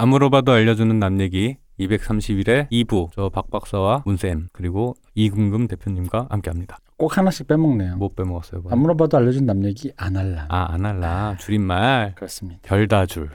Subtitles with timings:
[0.00, 6.78] 아무로봐도 알려주는 남 얘기 231회 2부 저 박박사와 문쌤 그리고 이금금 대표님과 함께합니다.
[6.96, 7.96] 꼭 하나씩 빼먹네요.
[7.96, 8.62] 못 빼먹었어요.
[8.70, 10.46] 안 물어봐도 알려준 남 얘기 안 할라.
[10.48, 11.36] 아, 안 할라.
[11.38, 12.14] 줄임말.
[12.14, 12.60] 그렇습니다.
[12.62, 13.30] 별다줄.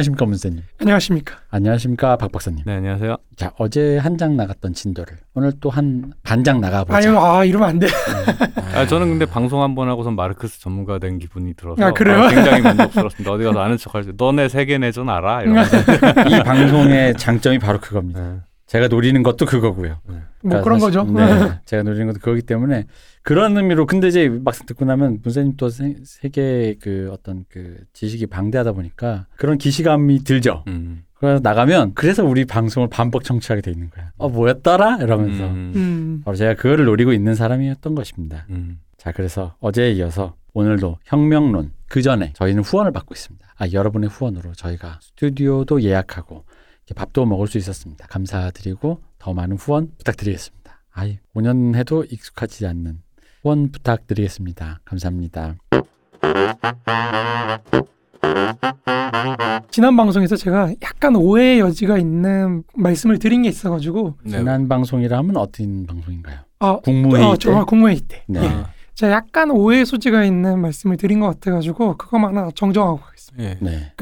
[0.00, 0.62] 안녕하십니까 문세님.
[0.80, 1.34] 안녕하십니까.
[1.50, 2.64] 안녕하십니까 박 박사님.
[2.64, 3.16] 네, 안녕하세요.
[3.36, 6.96] 자 어제 한 장 나갔던 진도를 오늘 또 한 반 장 나가보자.
[6.98, 7.86] 아유, 아, 이러면 안 돼.
[8.74, 12.28] 아, 저는 근데 방송 한 번 하고선 마르크스 전문가 된 기분이 들어서 아, 그래요?
[12.30, 13.30] 굉장히 만족스럽습니다.
[13.32, 15.42] 어디 가서 아는 척할 때 너네 세계 내전 알아?
[15.42, 15.76] 이러면서.
[16.28, 18.20] 이 방송의 장점이 바로 그겁니다.
[18.20, 18.36] 네.
[18.70, 19.98] 제가 노리는 것도 그거고요.
[20.04, 21.12] 뭐 그러니까 그런 사실- 거죠.
[21.12, 22.84] 네, 제가 노리는 것도 그거기 때문에
[23.22, 28.26] 그런 의미로 근데 이제 막상 듣고 나면 문세님 또 세, 세계 그 어떤 그 지식이
[28.28, 30.62] 방대하다 보니까 그런 기시감이 들죠.
[30.68, 31.02] 음.
[31.14, 34.12] 그래서 나가면 그래서 우리 방송을 반복 청취하게 돼 있는 거야.
[34.18, 35.72] 어 뭐였더라 이러면서 음.
[35.74, 36.22] 음.
[36.24, 38.46] 바로 제가 그거를 노리고 있는 사람이었던 것입니다.
[38.50, 38.78] 음.
[38.96, 43.44] 자 그래서 어제에 이어서 오늘도 혁명론 그 전에 저희는 후원을 받고 있습니다.
[43.58, 46.44] 아 여러분의 후원으로 저희가 스튜디오도 예약하고
[46.94, 48.06] 밥도 먹을 수 있었습니다.
[48.08, 50.80] 감사드리고 더 많은 후원 부탁드리겠습니다.
[50.92, 53.00] 아이 5년 해도 익숙하지 않는
[53.42, 54.80] 후원 부탁드리겠습니다.
[54.84, 55.56] 감사합니다.
[59.70, 64.38] 지난 방송에서 제가 약간 오해의 여지가 있는 말씀을 드린 게 있어가지고 네.
[64.38, 66.40] 지난 방송이라면 어떤 방송인가요?
[66.58, 67.38] 아, 국무회의 어, 때.
[67.38, 68.40] 정말 국무회의 때 네.
[68.40, 68.68] 아,
[69.00, 73.44] 제가 약간 오해 소지가 있는 말씀을 드린 것 같아가지고 그것만 하나 정정하고 가겠습니다.
[73.44, 73.56] 예.
[73.58, 73.92] 네.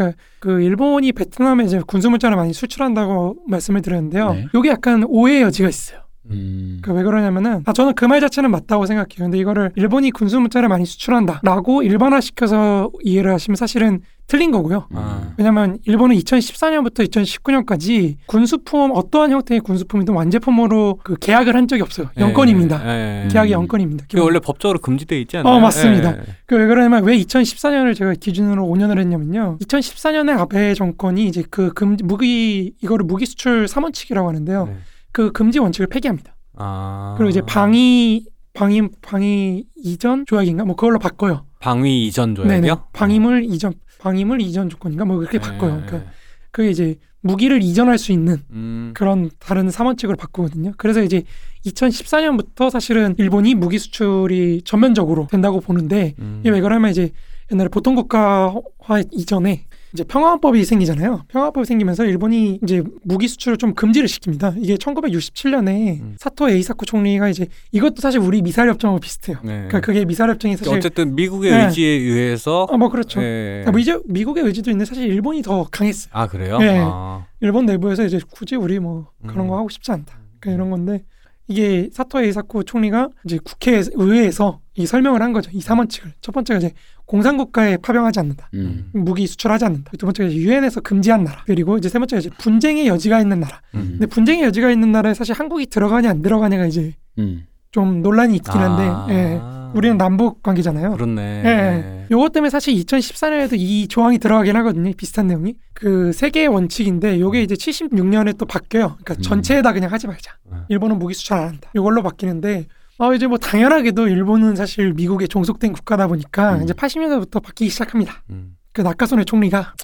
[0.41, 4.32] 그 일본이 베트남에 이제 군수 물자를 많이 수출한다고 말씀을 드렸는데요.
[4.32, 4.47] 네.
[4.54, 6.00] 여기 약간 오해의 여지가 있어요.
[6.30, 6.78] 음.
[6.82, 9.16] 그왜 그러냐면은 아 저는 그 말 자체는 맞다고 생각해요.
[9.18, 14.86] 근데 이거를 일본이 군수 물자를 많이 수출한다라고 일반화시켜서 이해를 하시면 사실은 틀린 거고요.
[14.94, 15.32] 아.
[15.38, 22.10] 왜냐면 일본은 2014년부터 2019년까지 군수품 어떠한 형태의 군수품이든 완제품으로 그 계약을 한 적이 없어요.
[22.18, 22.82] 영건입니다.
[22.86, 23.28] 예, 예.
[23.28, 23.60] 계약이 음.
[23.62, 24.04] 영건입니다.
[24.10, 25.54] 그게 원래 법적으로 금지돼 있지 않나요?
[25.54, 26.16] 어, 맞습니다.
[26.16, 26.22] 예.
[26.46, 29.58] 그왜 그러냐면 왜 2014년을 제가 기준으로 5년을 했냐면요.
[29.62, 34.66] 2014년에 아베 정권이 이제 그 금지 무기 이거를 무기 수출 3원칙이라고 하는데요.
[34.66, 34.76] 네.
[35.12, 36.36] 그 금지 원칙을 폐기합니다.
[36.54, 37.14] 아.
[37.16, 41.46] 그리고 이제 방위 방위 방위 이전 조약인가 뭐 그걸로 바꿔요.
[41.60, 42.48] 방위 이전 네네.
[42.48, 42.88] 조약이요?
[42.92, 45.76] 방위물 이전 방위물 이전 조건인가 뭐 그렇게 네, 바꿔요.
[45.76, 45.86] 네.
[45.86, 46.10] 그러니까
[46.50, 48.92] 그게 이제 무기를 이전할 수 있는 음.
[48.94, 50.72] 그런 다른 삼원칙으로 바꾸거든요.
[50.76, 51.25] 그래서 이제
[51.66, 56.38] 2014년부터 사실은 일본이 무기 수출이 전면적으로 된다고 보는데 음.
[56.40, 57.10] 이게 왜 그러냐면 이제
[57.52, 61.25] 옛날에 보통 국가화 이전에 이제 평화헌법이 생기잖아요.
[61.28, 64.54] 평화헌법이 생기면서 일본이 이제 무기 수출을 좀 금지를 시킵니다.
[64.59, 66.16] 이게 1967년에 음.
[66.19, 69.38] 사토 에이사쿠 총리가 이제 이것도 사실 우리 미사일 협정하고 비슷해요.
[69.43, 69.53] 네.
[69.53, 71.65] 그러니까 그게 미사일 협정이 사실 어쨌든 미국의 네.
[71.65, 73.21] 의지에 의해서 어, 뭐 그렇죠.
[73.22, 73.62] 예.
[73.65, 76.10] 그러니까 이제 미국의 의지도 있는데 사실 일본이 더 강했어요.
[76.12, 76.59] 아 그래요?
[76.59, 76.81] 네.
[76.82, 77.26] 아.
[77.41, 79.49] 일본 내부에서 이제 굳이 우리 뭐 그런 음.
[79.49, 80.19] 거 하고 싶지 않다.
[80.41, 81.05] 그러니까 이런 건데
[81.48, 85.50] 이게 사토 에 이사쿠 총리가 이제 국회 의회에서 이 설명을 한 거죠.
[85.53, 86.72] 이 삼원칙을 첫 번째가 이제
[87.06, 88.50] 공산국가에 파병하지 않는다.
[88.54, 88.91] 음.
[88.92, 89.92] 무기 수출하지 않는다.
[89.98, 91.42] 두 번째가 이제 유엔에서 금지한 나라.
[91.47, 93.60] 그리고 이제 세 번째가 이제 분쟁의 여지가 있는 나라.
[93.75, 93.88] 음.
[93.92, 97.47] 근데 분쟁의 여지가 있는 나라에 사실 한국이 들어가냐 안 들어가냐가 이제 음.
[97.70, 99.06] 좀 논란이 있긴 한데 아.
[99.10, 99.57] 예.
[99.74, 100.92] 우리는 남북 관계잖아요.
[100.92, 101.42] 그렇네.
[101.44, 102.06] 예, 예.
[102.10, 104.90] 요것 때문에 사실 2014년에도 이 조항이 들어가긴 하거든요.
[104.96, 105.54] 비슷한 내용이.
[105.74, 108.96] 그 세계의 원칙인데 요게 이제 76년에 또 바뀌어요.
[109.02, 109.22] 그러니까 음.
[109.22, 110.36] 전체에다 그냥 하지 말자.
[110.52, 110.64] 음.
[110.68, 111.70] 일본은 무기 수출 안 한다.
[111.74, 112.66] 요걸로 바뀌는데
[112.98, 116.62] 아 이제 뭐 당연하게도 일본은 사실 미국에 종속된 국가다 보니까 음.
[116.62, 118.22] 이제 80년대부터 바뀌기 시작합니다.
[118.30, 118.56] 음.
[118.72, 119.74] 그 나카소네 총리가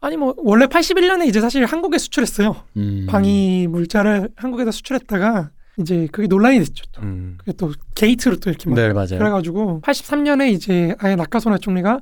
[0.00, 2.56] 아니 뭐 원래 81년에 이제 사실 한국에 수출했어요.
[2.76, 3.06] 음.
[3.08, 6.84] 방위 물자를 한국에다 수출했다가 이제 그게 논란이 됐죠.
[6.92, 7.02] 또.
[7.02, 7.34] 음.
[7.38, 9.18] 그게 또 게이트로 또 이렇게 막 네 맞아요.
[9.18, 12.00] 그래가지고 83년에 이제 아예 나카소네 총리가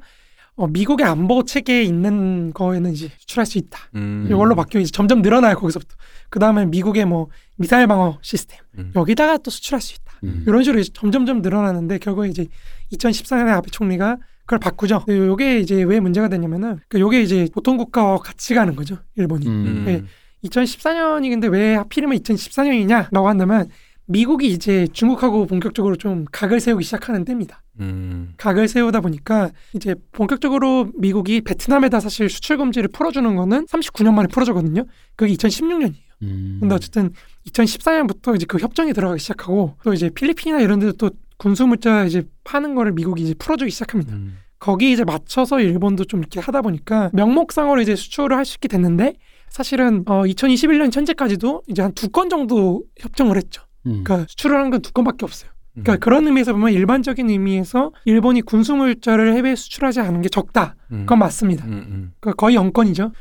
[0.57, 3.79] 어, 미국의 안보 체계에 있는 거에는 이제 수출할 수 있다.
[3.95, 4.27] 음.
[4.31, 5.95] 이걸로 바뀌어 이제 점점 늘어나요 거기서부터.
[6.29, 8.93] 그 다음에 미국의 뭐 미사일 방어 시스템 음.
[8.95, 10.13] 여기다가 또 수출할 수 있다.
[10.25, 10.45] 음.
[10.47, 12.47] 이런 식으로 이제 점점점 늘어나는데 결국에 이제
[12.93, 15.05] 2014년에 아베 총리가 그걸 바꾸죠.
[15.09, 19.47] 요게 이제 왜 문제가 되냐면은 그 요게 이제 보통 국가와 같이 가는 거죠 일본이.
[19.47, 20.07] 음.
[20.43, 20.49] 네.
[20.49, 23.69] 2014년이 근데 왜 하필이면 2014년이냐라고 한다면
[24.07, 27.63] 미국이 이제 중국하고 본격적으로 좀 각을 세우기 시작하는 때입니다.
[27.79, 28.33] 음.
[28.39, 34.85] 각을 세우다 보니까 이제 본격적으로 미국이 베트남에다 사실 수출 금지를 풀어주는 거는 39년 만에 풀어주거든요.
[35.15, 35.95] 그게 2016년이에요.
[36.23, 36.57] 음.
[36.61, 37.11] 근데 어쨌든
[37.49, 42.25] 2014년부터 이제 그 협정이 들어가기 시작하고 또 이제 필리핀이나 이런 데도 또 군수 물자 이제
[42.45, 44.15] 파는 거를 미국이 이제 풀어주기 시작합니다.
[44.15, 44.39] 음.
[44.59, 49.15] 거기 이제 맞춰서 일본도 좀 이렇게 하다 보니까 명목상으로 이제 수출을 할 수 있게 됐는데
[49.51, 53.63] 사실은 어 2021년 현재까지도 이제 한 두 건 정도 협정을 했죠.
[53.87, 54.03] 음.
[54.05, 55.51] 그러니까 수출을 한 건 두 건밖에 없어요.
[55.75, 55.99] 그러니까 음.
[56.01, 60.75] 그런 의미에서 보면 일반적인 의미에서 일본이 군수 물자를 해외에 수출하지 않은 게 적다.
[60.93, 61.01] 음.
[61.01, 61.65] 그건 맞습니다.
[61.67, 62.13] 음, 음.
[62.21, 63.13] 그러니까 거의 0건이죠.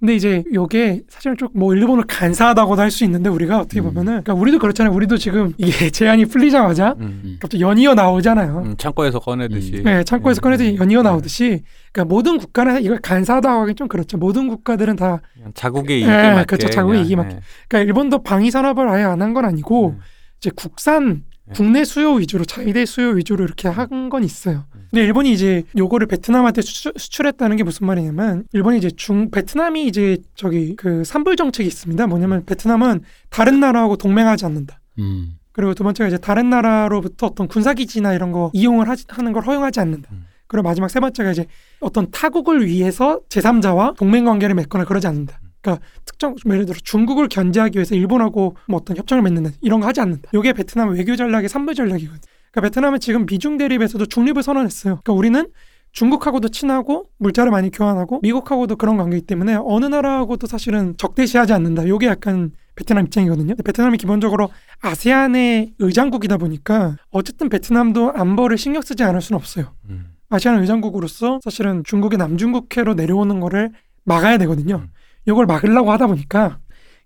[0.00, 3.84] 근데 이제 요게 사실은 좀 뭐 일본을 간사하다고도 할 수 있는데 우리가 어떻게 음.
[3.86, 4.94] 보면은 그러니까 우리도 그렇잖아요.
[4.94, 7.36] 우리도 지금 이게 제한이 풀리자마자 음.
[7.40, 8.58] 갑자기 연이어 나오잖아요.
[8.64, 9.82] 음, 창고에서 꺼내듯이.
[9.84, 10.42] 네, 창고에서 음.
[10.42, 11.08] 꺼내듯이 연이어 네.
[11.08, 11.62] 나오듯이
[11.98, 14.16] 그러니까 모든 국가는 이걸 간사하다고 하긴 좀 그렇죠.
[14.18, 15.20] 모든 국가들은 다
[15.54, 16.44] 자국의 예, 이익에 맞게.
[16.44, 16.70] 그렇죠.
[16.70, 17.34] 자국의 이익에 맞게.
[17.36, 17.40] 예.
[17.68, 20.00] 그러니까 일본도 방위 산업을 아예 안 한 건 아니고 음.
[20.38, 21.52] 이제 국산 네.
[21.54, 24.64] 국내 수요 위주로 자위대 수요 위주로 이렇게 한 건 있어요.
[24.76, 24.86] 음.
[24.90, 29.86] 근데 일본이 이제 요거를 베트남한테 수출, 수출 했다는 게 무슨 말이냐면 일본이 이제 중 베트남이
[29.86, 32.06] 이제 저기 그 삼불 정책이 있습니다.
[32.06, 34.80] 뭐냐면 베트남은 다른 나라하고 동맹하지 않는다.
[35.00, 35.32] 음.
[35.52, 39.42] 그리고 두 번째가 이제 다른 나라로부터 어떤 군사 기지나 이런 거 이용을 하지, 하는 걸
[39.44, 40.08] 허용하지 않는다.
[40.12, 40.24] 음.
[40.48, 41.46] 그리고 마지막 세 번째가 이제
[41.80, 45.40] 어떤 타국을 위해서 제3자와 동맹 관계를 맺거나 그러지 않는다.
[45.60, 50.00] 그러니까 특정 예를 들어 중국을 견제하기 위해서 일본하고 뭐 어떤 협정을 맺는다 이런 거 하지
[50.00, 50.30] 않는다.
[50.34, 52.20] 이게 베트남 외교 전략의 삼부 전략이거든.
[52.50, 55.00] 그러니까 베트남은 지금 미중 대립에서도 중립을 선언했어요.
[55.02, 55.46] 그러니까 우리는
[55.92, 61.82] 중국하고도 친하고 물자를 많이 교환하고 미국하고도 그런 관계이기 때문에 어느 나라하고도 사실은 적대시하지 않는다.
[61.84, 63.54] 이게 약간 베트남 입장이거든요.
[63.64, 64.50] 베트남이 기본적으로
[64.80, 69.74] 아세안의 의장국이다 보니까 어쨌든 베트남도 안보를 신경 쓰지 않을 수는 없어요.
[69.88, 70.17] 음.
[70.28, 73.70] 아시안 의장국으로서 사실은 중국의 남중국해로 내려오는 거를
[74.04, 74.76] 막아야 되거든요.
[74.76, 74.88] 음.
[75.26, 76.58] 이걸 막으려고 하다 보니까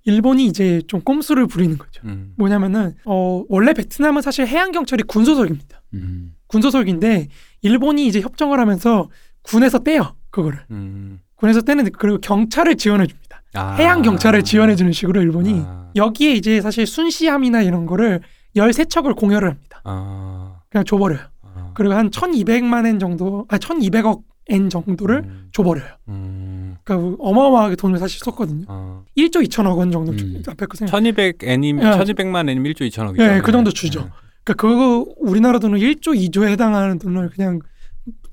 [0.04, 2.02] 일본이 이제 좀 꼼수를 부리는 거죠.
[2.04, 2.34] 음.
[2.36, 5.82] 뭐냐면은 어 원래 베트남은 사실 해양 경찰이 군소속입니다.
[5.94, 6.34] 음.
[6.48, 7.28] 군소속인데
[7.62, 9.08] 일본이 이제 협정을 하면서
[9.42, 11.20] 군에서 떼요 그거를 음.
[11.36, 13.42] 군에서 떼는 그리고 경찰을 지원해 줍니다.
[13.54, 13.74] 아.
[13.74, 15.90] 해양 경찰을 지원해 주는 식으로 일본이 아.
[15.94, 18.20] 여기에 이제 사실 순시함이나 이런 거를
[18.56, 19.80] 13척을 공여를 합니다.
[19.84, 20.60] 아.
[20.68, 21.31] 그냥 줘버려요.
[21.72, 21.74] 아.
[21.74, 25.48] 그리고 한 1200만 엔 정도, 아 1200억 엔 정도를 음.
[25.52, 25.88] 줘버려요.
[26.08, 26.76] 음.
[26.82, 28.64] 그러니까 어마어마하게 돈을 사실 썼거든요.
[28.68, 29.02] 아.
[29.16, 30.42] 1조 2천억 원 정도 주, 음.
[30.46, 30.90] 앞에 거 생각.
[30.90, 31.82] 1200 애님 예.
[31.82, 33.20] 1200만 애님 1조 2천억이죠.
[33.20, 34.10] 예, 그 정도 주죠.
[34.44, 37.60] 그러니까 그거 우리나라 돈은 1조 2조에 해당하는 돈을 그냥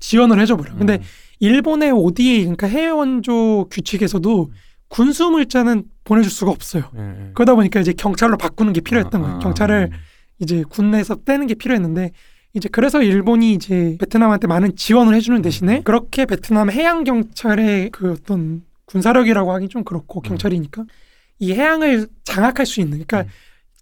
[0.00, 0.72] 지원을 해줘 버려.
[0.72, 1.00] 요 근데
[1.38, 4.50] 일본의 ODA 그러니까 해외 원조 규칙에서도
[4.88, 6.90] 군수 물자는 보내줄 수가 없어요.
[6.96, 7.30] 예, 예.
[7.34, 9.36] 그러다 보니까 이제 경찰로 바꾸는 게 필요했던 아, 거예요.
[9.36, 9.90] 아, 경찰을
[10.40, 12.10] 이제 군내에서 떼는 게 필요했는데
[12.52, 18.62] 이제 그래서 일본이 이제 베트남한테 많은 지원을 해주는 대신에 그렇게 베트남 해양 경찰의 그 어떤
[18.86, 20.84] 군사력이라고 하긴 좀 그렇고 경찰이니까
[21.38, 23.26] 이 해양을 장악할 수 있는 그러니까 음.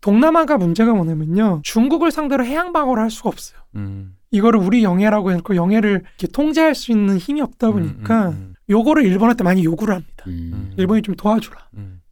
[0.00, 3.60] 동남아가 문제가 뭐냐면요 중국을 상대로 해양 방어를 할 수가 없어요.
[3.76, 4.14] 음.
[4.30, 9.42] 이거를 우리 영해라고 해놓고 영해를 이렇게 통제할 수 있는 힘이 없다 보니까 음, 요거를 일본한테
[9.42, 10.24] 많이 요구를 합니다.
[10.26, 10.50] 음.
[10.52, 10.72] 음.
[10.76, 11.68] 일본이 좀 도와주라.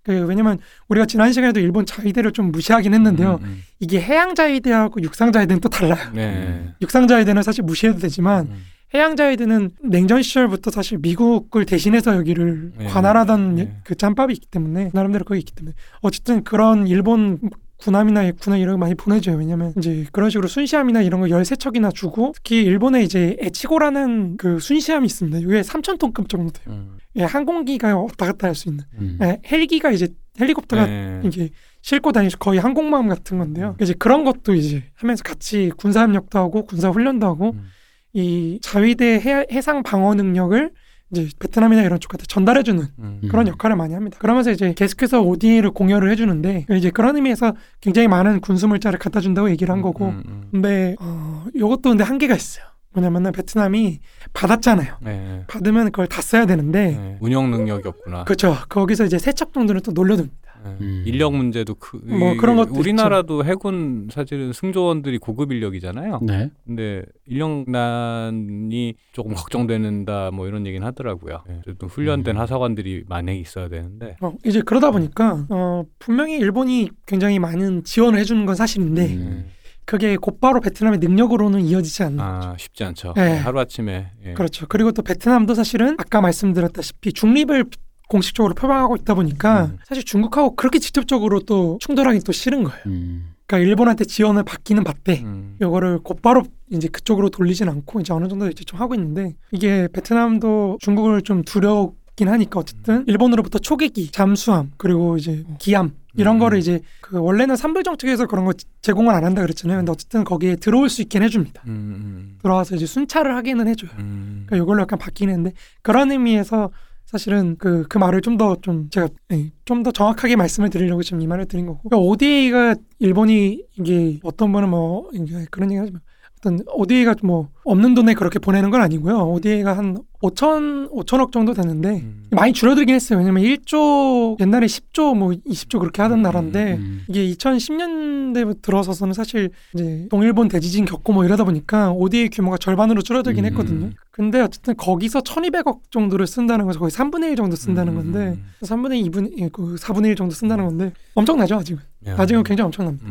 [0.08, 0.20] 음.
[0.20, 0.58] 그 왜냐면
[0.88, 3.40] 우리가 지난 시간에도 일본 자위대를 좀 무시하긴 했는데요.
[3.42, 3.62] 음, 음.
[3.80, 6.10] 이게 해양 자위대하고 육상 자위대는 또 달라요.
[6.14, 6.74] 네.
[6.80, 8.64] 육상 자위대는 사실 무시해도 되지만 음.
[8.94, 12.86] 해양 자위대는 냉전 시절부터 사실 미국을 대신해서 여기를 네.
[12.86, 13.76] 관할하던 네.
[13.82, 17.38] 그 짬밥이 있기 때문에 나름대로 거기 있기 때문에 어쨌든 그런 일본
[17.78, 19.36] 군함이나 군함 이런 거 많이 보내줘요.
[19.36, 25.04] 왜냐면 이제 그런 식으로 순시함이나 이런 거 13척이나 주고 특히 일본에 이제 에치고라는 그 순시함이
[25.06, 25.38] 있습니다.
[25.38, 26.74] 이게 3,000톤급 정도 돼요.
[26.74, 26.96] 음.
[27.16, 28.84] 예, 항공기가 왔다 갔다 할 수 있는.
[28.98, 29.18] 음.
[29.22, 30.08] 예, 헬기가 이제
[30.40, 31.20] 헬리콥터가 네.
[31.24, 31.50] 이게
[31.82, 33.76] 싣고 다니는 거의 항공모함 같은 건데요.
[33.80, 37.66] 이제 그런 것도 이제 하면서 같이 군사 협력도 하고 군사 훈련도 하고 음.
[38.12, 40.70] 이 자위대 해, 해상 방어 능력을
[41.12, 43.20] 이제 베트남이나 이런 쪽한테 전달해주는 음.
[43.30, 44.18] 그런 역할을 많이 합니다.
[44.20, 49.50] 그러면서 이제 계속해서 ODA를 공여를 해주는데 이제 그런 의미에서 굉장히 많은 군수 물자를 갖다 준다고
[49.50, 50.48] 얘기를 한 거고 음, 음.
[50.50, 52.64] 근데 어, 이것도 근데 한계가 있어요.
[52.92, 54.00] 뭐냐면은 베트남이
[54.32, 54.96] 받았잖아요.
[55.02, 55.44] 네.
[55.46, 57.18] 받으면 그걸 다 써야 되는데 네.
[57.20, 58.24] 운영 능력이 없구나.
[58.24, 58.56] 그렇죠.
[58.68, 60.45] 거기서 이제 세척 정도는 또 놀려둡니다.
[60.68, 60.76] 네.
[60.80, 61.02] 음.
[61.06, 61.96] 인력 문제도 크.
[62.04, 66.20] 뭐 이- 그런 것도 우리나라도 해군 사실은 승조원들이 고급 인력이잖아요.
[66.22, 66.50] 네.
[66.64, 71.42] 근데 인력난이 조금 걱정되는다 뭐 이런 얘기는 하더라고요.
[71.48, 71.58] 네.
[71.60, 72.40] 어쨌든 훈련된 음.
[72.40, 74.16] 하사관들이 많이 있어야 되는데.
[74.20, 79.44] 어, 이제 그러다 보니까 어, 분명히 일본이 굉장히 많은 지원을 해주는 건 사실인데 음.
[79.46, 79.52] 네.
[79.84, 82.48] 그게 곧바로 베트남의 능력으로는 이어지지 않는 거죠.
[82.48, 83.12] 아 쉽지 않죠.
[83.14, 83.36] 네.
[83.38, 84.08] 하루 아침에.
[84.24, 84.32] 예.
[84.34, 84.66] 그렇죠.
[84.68, 87.66] 그리고 또 베트남도 사실은 아까 말씀드렸다시피 중립을
[88.08, 89.78] 공식적으로 표방하고 있다 보니까 음.
[89.84, 92.80] 사실 중국하고 그렇게 직접적으로 또 충돌하기 또 싫은 거예요.
[92.86, 93.32] 음.
[93.46, 95.56] 그러니까 일본한테 지원을 받기는 받되 음.
[95.60, 100.78] 이거를 곧바로 이제 그쪽으로 돌리진 않고 이제 어느 정도 이제 좀 하고 있는데 이게 베트남도
[100.80, 106.38] 중국을 좀 두렵긴 하니까 어쨌든 일본으로부터 초계기, 잠수함 그리고 이제 기함 이런 음.
[106.40, 109.78] 거를 이제 그 원래는 삼불 정책에서 그런 거 제공을 안 한다 그랬잖아요.
[109.78, 111.62] 근데 어쨌든 거기에 들어올 수 있긴 해줍니다.
[111.66, 112.38] 음.
[112.42, 113.90] 들어와서 이제 순찰을 하기는 해줘요.
[113.98, 114.44] 음.
[114.46, 116.70] 그러니까 이걸로 약간 바뀌는 했는데 그런 의미에서
[117.06, 121.46] 사실은 그, 그 말을 좀 더좀 제가 예, 좀더 정확하게 말씀을 드리려고 지금 이 말을
[121.46, 121.88] 드린 거고.
[121.88, 126.02] 그러니까 ODA가 일본이 이게 어떤 분은 뭐 이게 그런 얘기 하지만
[126.38, 129.28] 어떤 ODA가 뭐 없는 돈에 그렇게 보내는 건 아니고요.
[129.32, 132.26] ODA가 한 5천 5천억 정도 되는데 음.
[132.30, 133.18] 많이 줄어들긴 했어요.
[133.18, 137.04] 왜냐면 1조 옛날에 10조 뭐 20조 그렇게 하던 나라인데 음.
[137.08, 143.44] 이게 2010년대 들어서서는 사실 이제 동일본 대지진 겪고 뭐 이러다 보니까 ODA 규모가 절반으로 줄어들긴
[143.44, 143.50] 음.
[143.50, 143.90] 했거든요.
[144.10, 146.78] 근데 어쨌든 거기서 1,200억 정도를 쓴다는 거죠.
[146.78, 147.96] 거의 3분의 1 정도 쓴다는 음.
[147.96, 151.82] 건데 3분의 2분 그 4분의 1 정도 쓴다는 건데 엄청나죠 아직은.
[152.06, 152.14] 야.
[152.18, 153.06] 아직은 굉장히 엄청납니다.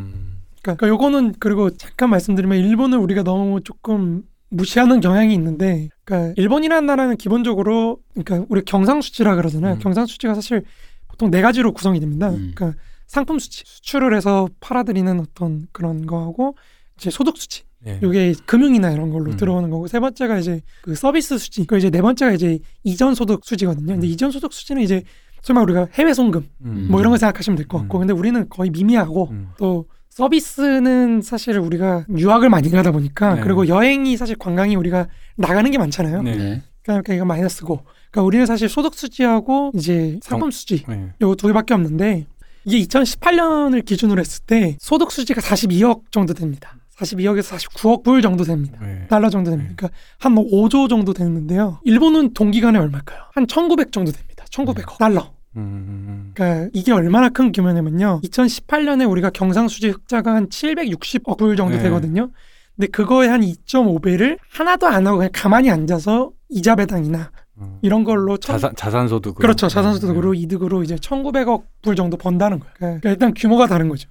[0.74, 0.78] 음.
[0.78, 7.18] 그러니까 요거는 그리고 잠깐 말씀드리면 일본을 우리가 너무 조금 무시하는 경향이 있는데, 그러니까 일본이라는 나라는
[7.18, 9.76] 기본적으로 그러니까 우리 경상수지라 그러잖아요.
[9.76, 9.80] 음.
[9.80, 10.64] 경상수지가 사실
[11.08, 12.30] 보통 네 가지로 구성이 됩니다.
[12.30, 12.54] 음.
[12.56, 16.56] 그러니까 상품 수치, 수출을 해서 팔아들이는 어떤 그런 거하고
[16.98, 18.00] 이제 소득 수치, 예.
[18.02, 19.38] 요게 금융이나 이런 걸로 음.
[19.38, 23.44] 들어오는 거고 세 번째가 이제 그 서비스 수지, 그 이제 네 번째가 이제 이전 소득
[23.44, 23.94] 수지거든요.
[23.94, 24.10] 근데 음.
[24.10, 25.04] 이전 소득 수지는 이제
[25.42, 26.88] 설마 우리가 해외 송금 음.
[26.90, 28.00] 뭐 이런 거 생각하시면 될 것 같고, 음.
[28.00, 29.50] 근데 우리는 거의 미미하고 음.
[29.58, 33.42] 또 서비스는 사실 우리가 유학을 많이 가다 보니까 네.
[33.42, 36.22] 그리고 여행이 사실 관광이 우리가 나가는 게 많잖아요.
[36.22, 36.36] 네.
[36.38, 36.64] 네.
[36.84, 37.84] 그러니까 이거 마이너스고.
[38.12, 41.10] 그러니까 우리는 사실 소득 수지하고 이제 상품 수지 네.
[41.20, 42.28] 요거 두 개밖에 없는데
[42.64, 46.78] 이게 2018년을 기준으로 했을 때 소득 수지가 42억 정도 됩니다.
[46.96, 48.80] 42억에서 49억 불 정도 됩니다.
[48.82, 49.08] 네.
[49.10, 49.72] 달러 정도 됩니다.
[49.72, 49.76] 네.
[49.76, 51.82] 그러니까 한 5조 정도 되는데요.
[51.84, 53.20] 일본은 동기간에 얼마일까요?
[53.34, 54.46] 한 1,900 정도 됩니다.
[54.50, 55.35] 1,900억 달러.
[55.56, 56.32] 음.
[56.34, 58.22] 그러니까 이게 얼마나 큰 규모냐면요.
[58.24, 61.84] 2018년에 우리가 경상수지 흑자가 한 760억 불 정도 네.
[61.84, 62.30] 되거든요.
[62.76, 67.80] 근데 그거에 한 2.5배를 하나도 안 하고 그냥 가만히 앉아서 이자 배당이나 음.
[67.82, 72.74] 이런 걸로 천- 자산 자산 소득 그렇죠 자산소득으로 이득으로 이제 1,900억 불 정도 번다는 거예요.
[72.78, 74.10] 그러니까 일단 규모가 다른 거죠.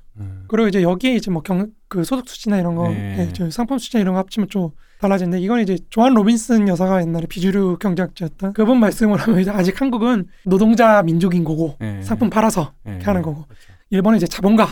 [0.48, 3.16] 그리고 이제 여기에 이제 뭐 경 그 소득 수치나 이런 거, 네.
[3.28, 4.70] 예, 저 상품 수치 이런 거 합치면 좀
[5.04, 10.26] 달라지는데 이건 이제 조앤 로빈슨 여사가 옛날에 비주류 경제학자였던 그분 말씀을 하면 이제 아직 한국은
[10.44, 13.44] 노동자 민족인 거고 상품 팔아서 이렇게 하는 거고
[13.90, 14.66] 일본은 이제 자본가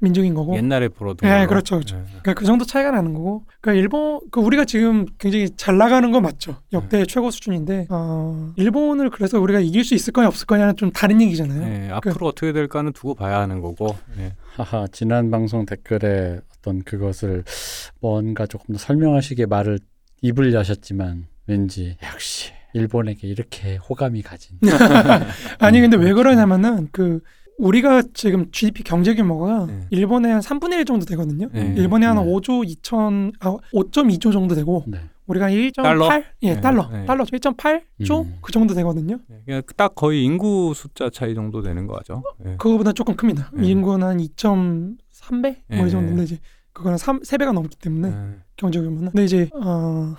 [0.00, 2.02] 민족인 거고 옛날에 벌어도 예, 그렇죠, 그렇죠.
[2.06, 6.22] 그러니까 그 정도 차이가 나는 거고 그러니까 일본 그 우리가 지금 굉장히 잘 나가는 건
[6.22, 10.90] 맞죠 역대 최고 수준인데 어, 일본을 그래서 우리가 이길 수 있을 거냐 없을 거냐는 좀
[10.90, 11.62] 다른 얘기잖아요.
[11.62, 13.94] 예, 앞으로 어떻게 될까는 두고 봐야 하는 거고.
[14.18, 14.32] 예.
[14.56, 17.44] 하하 지난 방송 댓글에 어떤 그것을
[18.00, 19.78] 뭔가 조금 더 설명하시게 말을
[20.22, 24.58] 입을 여셨지만 왠지 역시 일본에게 이렇게 호감이 가진
[25.58, 27.20] 아니 근데 왜 그러냐면은 그
[27.58, 29.80] 우리가 지금 GDP 경제 규모가 네.
[29.90, 31.48] 일본의 한 3분의 1 정도 되거든요.
[31.52, 31.74] 네.
[31.76, 32.22] 일본에 한 네.
[32.22, 35.00] 5조 2천 아 5.2조 정도 되고 네.
[35.26, 36.22] 우리가 1.8 달러?
[36.42, 36.60] 예 네.
[36.60, 37.04] 달러 네.
[37.04, 38.38] 달러 1.8조 음.
[38.40, 39.18] 그 정도 되거든요.
[39.30, 42.22] 예, 그냥 딱 거의 인구 숫자 차이 정도 되는 거죠.
[42.46, 42.56] 예.
[42.58, 43.50] 그거보다 조금 큽니다.
[43.52, 43.66] 네.
[43.66, 44.20] 인구는 한
[45.28, 45.86] 2.3배 뭐 네.
[45.86, 46.38] 이 정도인데 이제
[46.72, 48.38] 그거는 3, 3배가 넘기 때문에 예.
[48.56, 49.10] 경제 규모는.
[49.10, 50.14] 근데 이제 어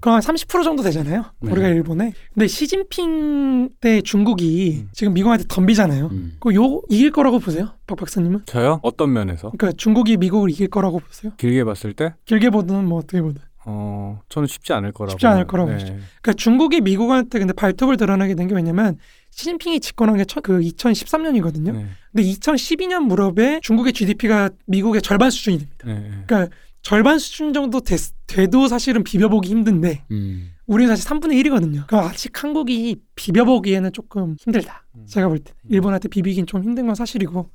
[0.00, 1.24] 그럼 한30% 정도 되잖아요.
[1.40, 1.52] 네.
[1.52, 2.12] 우리가 일본에.
[2.32, 4.88] 근데 시진핑 때 중국이 음.
[4.92, 6.06] 지금 미국한테 덤비잖아요.
[6.06, 6.36] 음.
[6.40, 8.42] 그요 이길 거라고 보세요, 박 박사님은?
[8.46, 8.80] 저요?
[8.82, 9.50] 어떤 면에서?
[9.50, 11.32] 그러니까 중국이 미국을 이길 거라고 보세요?
[11.36, 13.42] 길게 봤을 때, 길게 보든 뭐 어떻게 보든.
[13.66, 15.10] 어, 저는 쉽지 않을 거라고.
[15.12, 15.74] 쉽지 않을 거라고 네.
[15.76, 15.92] 보시죠.
[16.22, 18.96] 그러니까 중국이 미국한테 근데 발톱을 드러나게 된 게 왜냐면
[19.32, 21.72] 시진핑이 집권한 게 그 2013년이거든요.
[21.72, 21.86] 네.
[22.12, 25.86] 근데 2012년 무렵에 중국의 GDP가 미국의 절반 수준이 됩니다.
[25.86, 25.94] 네.
[25.94, 26.24] 네.
[26.26, 30.50] 그러니까 절반 수준 정도 됐, 돼도 사실은 비벼보기 힘든데 음.
[30.66, 31.86] 우리는 사실 3분의 1이거든요.
[31.86, 34.86] 그럼 아직 한국이 비벼보기에는 조금 힘들다.
[34.96, 35.04] 음.
[35.06, 35.52] 제가 볼 때.
[35.68, 37.50] 일본한테 비비긴 좀 힘든 건 사실이고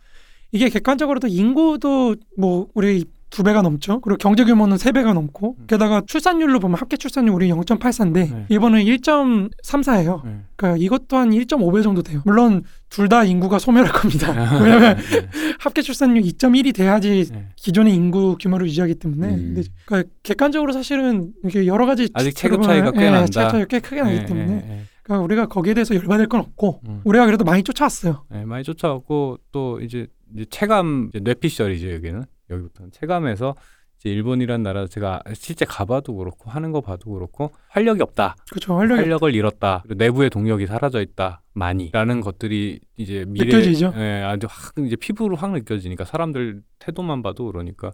[0.51, 3.99] 이게 객관적으로도 인구도 뭐 우리 두 배가 넘죠.
[3.99, 5.65] 그리고 경제 규모는 세 배가 넘고 음.
[5.67, 8.45] 게다가 출산율로 보면 합계 출산율 우리 0.84인데 네.
[8.47, 10.23] 일본은 1.34예요.
[10.23, 10.39] 네.
[10.55, 12.21] 그러니까 이것 또한 1.5배 정도 돼요.
[12.23, 14.29] 물론 둘 다 인구가 소멸할 겁니다.
[14.31, 15.27] 아, 왜냐면 네.
[15.59, 17.49] 합계 출산율 2.1이 돼야지 네.
[17.57, 19.53] 기존의 인구 규모를 유지하기 때문에 음.
[19.53, 23.25] 근데 그러니까 객관적으로 사실은 이게 여러 가지 아직 체급 차이가 꽤 예, 난다.
[23.25, 24.83] 체급 차이가 꽤 크게 나기 네, 때문에 네, 네.
[25.03, 27.01] 그러니까 우리가 거기에 대해서 열받을 건 없고 음.
[27.03, 28.23] 우리가 그래도 많이 쫓아왔어요.
[28.31, 33.55] 네, 많이 쫓아왔고 또 이제, 이제 체감 이제 뇌피셜이죠 여기는 여기부터는 체감에서
[33.99, 38.35] 이제 일본이란 나라 제가 실제 가봐도 그렇고 하는 거 봐도 그렇고 활력이 없다.
[38.51, 38.75] 그렇죠.
[38.75, 39.83] 활력이 활력을 잃었다.
[39.87, 41.41] 내부의 동력이 사라져 있다.
[41.53, 43.93] 많이라는 것들이 이제 미래 느껴지죠?
[43.95, 47.91] 예, 아주 확 이제 피부로 확 느껴지니까 사람들 태도만 봐도 그러니까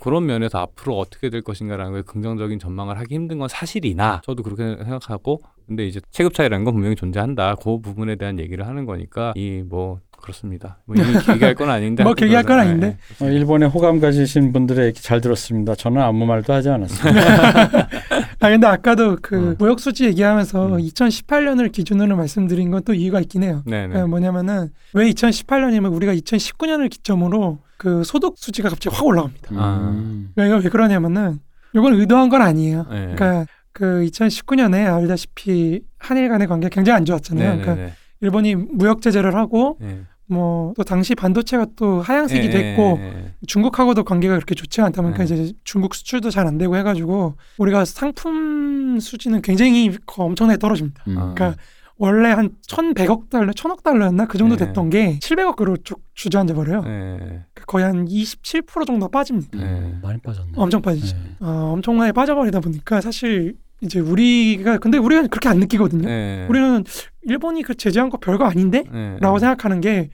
[0.00, 4.82] 그런 면에서 앞으로 어떻게 될 것인가라는 걸 긍정적인 전망을 하기 힘든 건 사실이나 저도 그렇게
[4.82, 7.54] 생각하고 근데 이제 체급 차이라는 건 분명히 존재한다.
[7.56, 12.14] 그 부분에 대한 얘기를 하는 거니까 이 뭐 그렇습니다 뭐 이미 얘기할 건 아닌데 뭐
[12.20, 12.96] 얘기할 건 아닌데.
[13.20, 15.74] 예, 어, 일본에 호감 가지신 분들의 얘기 잘 들었습니다.
[15.74, 17.20] 저는 아무 말도 하지 않았습니다.
[18.40, 19.54] 아 근데 아까도 그 어.
[19.58, 20.76] 무역 수지 얘기하면서 음.
[20.78, 23.62] 2018년을 기준으로 말씀드린 건 또 이유가 있긴 해요.
[23.66, 29.48] 네네 그러니까 뭐냐면은 왜 2018년이면 우리가 2019년을 기점으로 그 소득 수지가 갑자기 확 올라갑니다.
[29.56, 29.90] 아.
[29.92, 30.30] 음.
[30.34, 31.38] 그러니까 이거 왜 그러냐면은
[31.74, 32.86] 이건 의도한 건 아니에요.
[32.90, 33.14] 네.
[33.14, 37.56] 그러니까 그 2019년에 알다시피 한일 간의 관계가 굉장히 안 좋았잖아요.
[37.56, 37.92] 네, 그러니까 네, 네.
[38.20, 40.02] 일본이 무역 제재를 하고 네.
[40.26, 43.32] 뭐또 당시 반도체가 또 하향세기 예, 됐고 예, 예.
[43.46, 45.34] 중국하고도 관계가 그렇게 좋지가 않다 보니까 네.
[45.34, 51.04] 이제 중국 수출도 잘 안 되고 해가지고 우리가 상품 수지는 굉장히 거- 엄청나게 떨어집니다.
[51.08, 51.18] 음.
[51.18, 51.34] 아.
[51.34, 51.54] 그러니까
[51.96, 54.66] 원래 한 1,100억 달러, 1,000억 달러였나 그 정도 네.
[54.66, 56.82] 됐던 게 700억으로 쭉 주저앉아 버려요.
[56.82, 57.16] 네.
[57.18, 59.58] 그러니까 거의 한27% 정도 빠집니다.
[59.58, 59.98] 음, 네.
[60.02, 60.52] 많이 빠졌네.
[60.56, 61.14] 엄청 빠지죠.
[61.16, 61.46] 네.
[61.46, 66.06] 어, 엄청나게 빠져버리다 보니까 사실 이제 우리가 근데 우리가 그렇게 안 느끼거든요.
[66.08, 66.46] 네.
[66.48, 66.82] 우리는
[67.26, 68.84] 일본이 그 제재한 거 별거 아닌데?
[68.92, 69.16] 네.
[69.20, 70.10] 라고 생각하는 게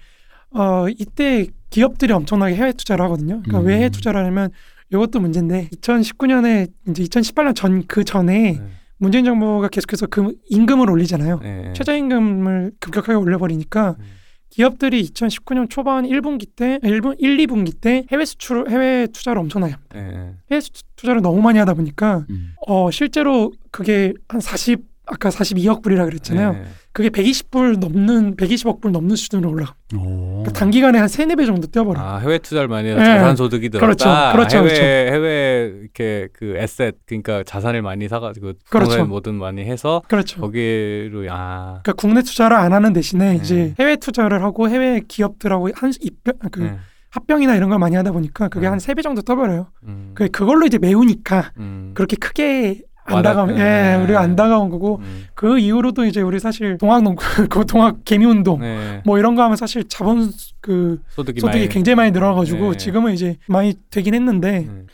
[0.50, 3.40] 어, 이때 기업들이 엄청나게 해외 투자를 하거든요.
[3.42, 3.66] 그러니까 음.
[3.66, 4.50] 왜 해외 투자를 하냐면
[4.92, 8.60] 이것도 문제인데 2019년에 이제 2018년 전 그 전에 네.
[8.98, 11.38] 문재인 정부가 계속해서 그 임금을 올리잖아요.
[11.42, 11.72] 네.
[11.74, 14.04] 최저임금을 급격하게 올려버리니까 음.
[14.50, 19.94] 기업들이 2019년 초반 1분기 때, 1분 1, 2분기 때 해외 수출, 해외 투자를 엄청나게 합니다.
[19.96, 20.34] 네.
[20.50, 22.54] 해외 수- 투자를 너무 많이 하다 보니까 음.
[22.66, 26.52] 어 실제로 그게 한 40, 아까 42억 불이라 그랬잖아요.
[26.52, 26.64] 네.
[26.92, 29.74] 그게 120불 넘는 120억 불 넘는 수준으로 올라가.
[29.96, 30.42] 오.
[30.42, 32.00] 그러니까 단기간에 한 3, 4배 정도 뛰어버려.
[32.00, 33.04] 요아 해외 투자를 많이 해서 네.
[33.04, 34.08] 자산 소득이 그렇죠.
[34.08, 34.32] 늘었다.
[34.32, 34.58] 그렇죠.
[34.58, 34.82] 해외 그렇죠.
[34.82, 38.90] 해외 이렇게 그 에셋 그러니까 자산을 많이 사 가지고 그렇죠.
[38.90, 39.06] 그렇죠.
[39.06, 40.40] 뭐든 많이 해서 그렇죠.
[40.40, 43.36] 거기로 아 그러니까 국내 투자를 안 하는 대신에 네.
[43.36, 46.78] 이제 해외 투자를 하고 해외 기업들하고 한 입병 그 네.
[47.10, 48.68] 합병이나 이런 걸 많이 하다 보니까 그게 네.
[48.68, 49.66] 한세 배 정도 떠버려요.
[49.84, 50.12] 음.
[50.14, 51.90] 그 그걸로 이제 메우니까 음.
[51.94, 52.82] 그렇게 크게
[53.16, 53.94] 안 다가온 예, 네.
[54.02, 55.26] 우리가 안 다가온 거고 음.
[55.34, 57.16] 그 이후로도 이제 우리 사실 동학 농
[57.50, 59.02] 그 동학 개미 운동 네.
[59.04, 62.76] 뭐 이런 거 하면 사실 자본 그 소득이, 소득이 많이 굉장히 많이 늘어가지고 네.
[62.76, 64.86] 지금은 이제 많이 되긴 했는데 음.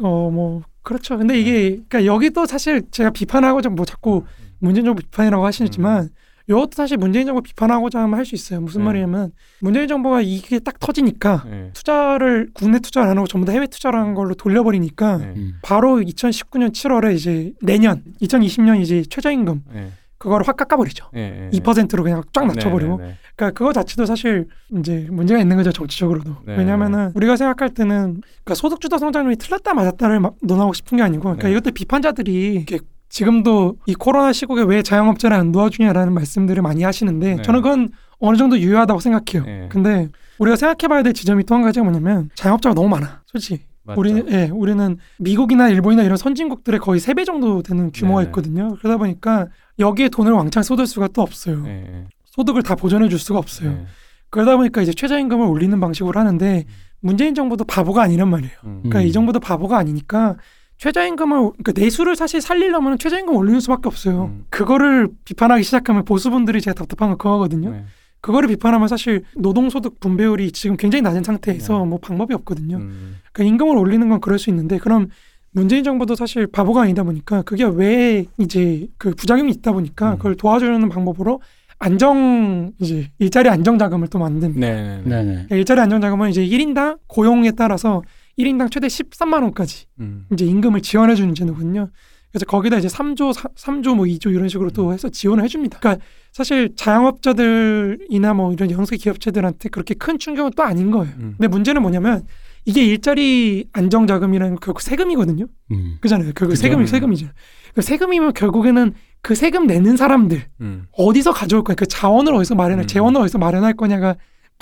[0.00, 1.16] 어뭐 그렇죠.
[1.16, 4.24] 근데 이게 그러니까 여기도 사실 제가 비판하고자 뭐 자꾸
[4.58, 6.10] 문재인 정부 비판이라고 하시지만
[6.52, 8.60] 이것도 사실 문재인 정부 비판하고자 하면 할 수 있어요.
[8.60, 8.84] 무슨 네.
[8.84, 11.70] 말이냐면 문재인 정부가 이게 딱 터지니까 네.
[11.72, 15.32] 투자를 국내 투자를 안 하고 전부 다 해외 투자를 한 걸로 돌려버리니까 네.
[15.36, 15.54] 음.
[15.62, 19.88] 바로 2019년 7월에 이제 내년 2020년 이제 최저임금 네.
[20.18, 21.06] 그거를 확 깎아버리죠.
[21.12, 21.50] 네.
[21.52, 22.98] 2%로 그냥 쫙 낮춰버리고.
[22.98, 23.06] 네.
[23.06, 23.14] 네.
[23.34, 24.46] 그러니까 그거 자체도 사실
[24.78, 26.36] 이제 문제가 있는 거죠 정치적으로도.
[26.46, 26.56] 네.
[26.58, 31.48] 왜냐하면은 우리가 생각할 때는 그러니까 소득주도 성장률이 틀렸다 맞았다를 막 논하고 싶은 게 아니고, 그러니까
[31.48, 31.52] 네.
[31.52, 32.78] 이것도 비판자들이 이렇게
[33.12, 37.42] 지금도 이 코로나 시국에 왜 자영업자를 안 도와주냐라는 말씀들을 많이 하시는데 네.
[37.42, 39.44] 저는 그건 어느 정도 유효하다고 생각해요.
[39.44, 39.68] 네.
[39.70, 43.64] 근데 우리가 생각해봐야 될 지점이 또 한 가지가 뭐냐면 자영업자가 너무 많아, 솔직히.
[43.84, 44.00] 맞죠.
[44.00, 48.28] 우리는 예, 우리는 미국이나 일본이나 이런 선진국들의 거의 세 배 정도 되는 규모가 네네.
[48.30, 48.76] 있거든요.
[48.78, 49.48] 그러다 보니까
[49.78, 51.62] 여기에 돈을 왕창 쏟을 수가 또 없어요.
[51.64, 51.84] 네.
[51.86, 52.04] 네.
[52.24, 53.70] 소득을 다 보전해 줄 수가 없어요.
[53.72, 53.86] 네.
[54.30, 56.64] 그러다 보니까 이제 최저임금을 올리는 방식으로 하는데
[57.00, 58.52] 문재인 정부도 바보가 아니란 말이에요.
[58.64, 58.78] 음.
[58.84, 59.06] 그러니까 음.
[59.06, 60.36] 이 정부도 바보가 아니니까
[60.82, 64.32] 최저임금을 그러니까 내수를 사실 살리려면 최저임금 올리는 수밖에 없어요.
[64.34, 64.44] 음.
[64.50, 67.70] 그거를 비판하기 시작하면 보수분들이 제가 답답한 건 그거거든요.
[67.70, 67.84] 네.
[68.20, 71.84] 그거를 비판하면 사실 노동소득 분배율이 지금 굉장히 낮은 상태에서 네.
[71.84, 72.78] 뭐 방법이 없거든요.
[72.78, 73.18] 음.
[73.32, 75.06] 그러니까 임금을 올리는 건 그럴 수 있는데 그럼
[75.52, 80.16] 문재인 정부도 사실 바보가 아니다 보니까 그게 왜 이제 그 부작용이 있다 보니까 음.
[80.16, 81.40] 그걸 도와주는 방법으로
[81.78, 84.72] 안정 이제 일자리 안정 자금을 또 만든 네.
[84.72, 85.02] 네.
[85.04, 85.22] 네.
[85.22, 85.46] 네네.
[85.50, 88.02] 일자리 안정 자금은 이제 1인당 고용에 따라서
[88.38, 90.26] 1인당 최대 13만 원까지 음.
[90.32, 91.90] 이제 임금을 지원해 주는 제도거든요.
[92.30, 95.78] 그래서 거기다 이제 3조, 3 조 뭐 2조 이런 식으로 또 해서 지원을 해줍니다.
[95.80, 101.12] 그러니까 사실 자영업자들이나 뭐 이런 영세 기업체들한테 그렇게 큰 충격은 또 아닌 거예요.
[101.18, 101.34] 음.
[101.36, 102.26] 근데 문제는 뭐냐면
[102.64, 105.46] 이게 일자리 안정 자금이라는 건 결국 세금이거든요.
[105.72, 105.98] 음.
[106.00, 106.32] 그잖아요.
[106.34, 106.62] 결국 그죠.
[106.62, 106.86] 세금이 음.
[106.86, 107.26] 세금이죠.
[107.74, 110.86] 그 세금이면 결국에는 그 세금 내는 사람들 음.
[110.92, 112.86] 어디서 가져올 거냐, 그 자원을 어디서 마련할, 음.
[112.86, 114.16] 재원을 어디서 마련할 거냐가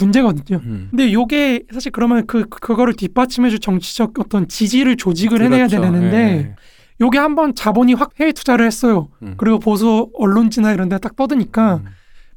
[0.04, 0.60] 문제거든요.
[0.64, 0.88] 음.
[0.90, 5.80] 근데 요게 사실 그러면 그 그- 그거를 뒷받침해줄 정치적 어떤 지지를 조직을 해내야 그렇죠.
[5.82, 6.56] 되는데 네.
[7.00, 9.08] 요게 한번 자본이 확 해외 투자를 했어요.
[9.22, 9.34] 음.
[9.36, 11.84] 그리고 보수 언론지나 이런 데딱 떠드니까 음.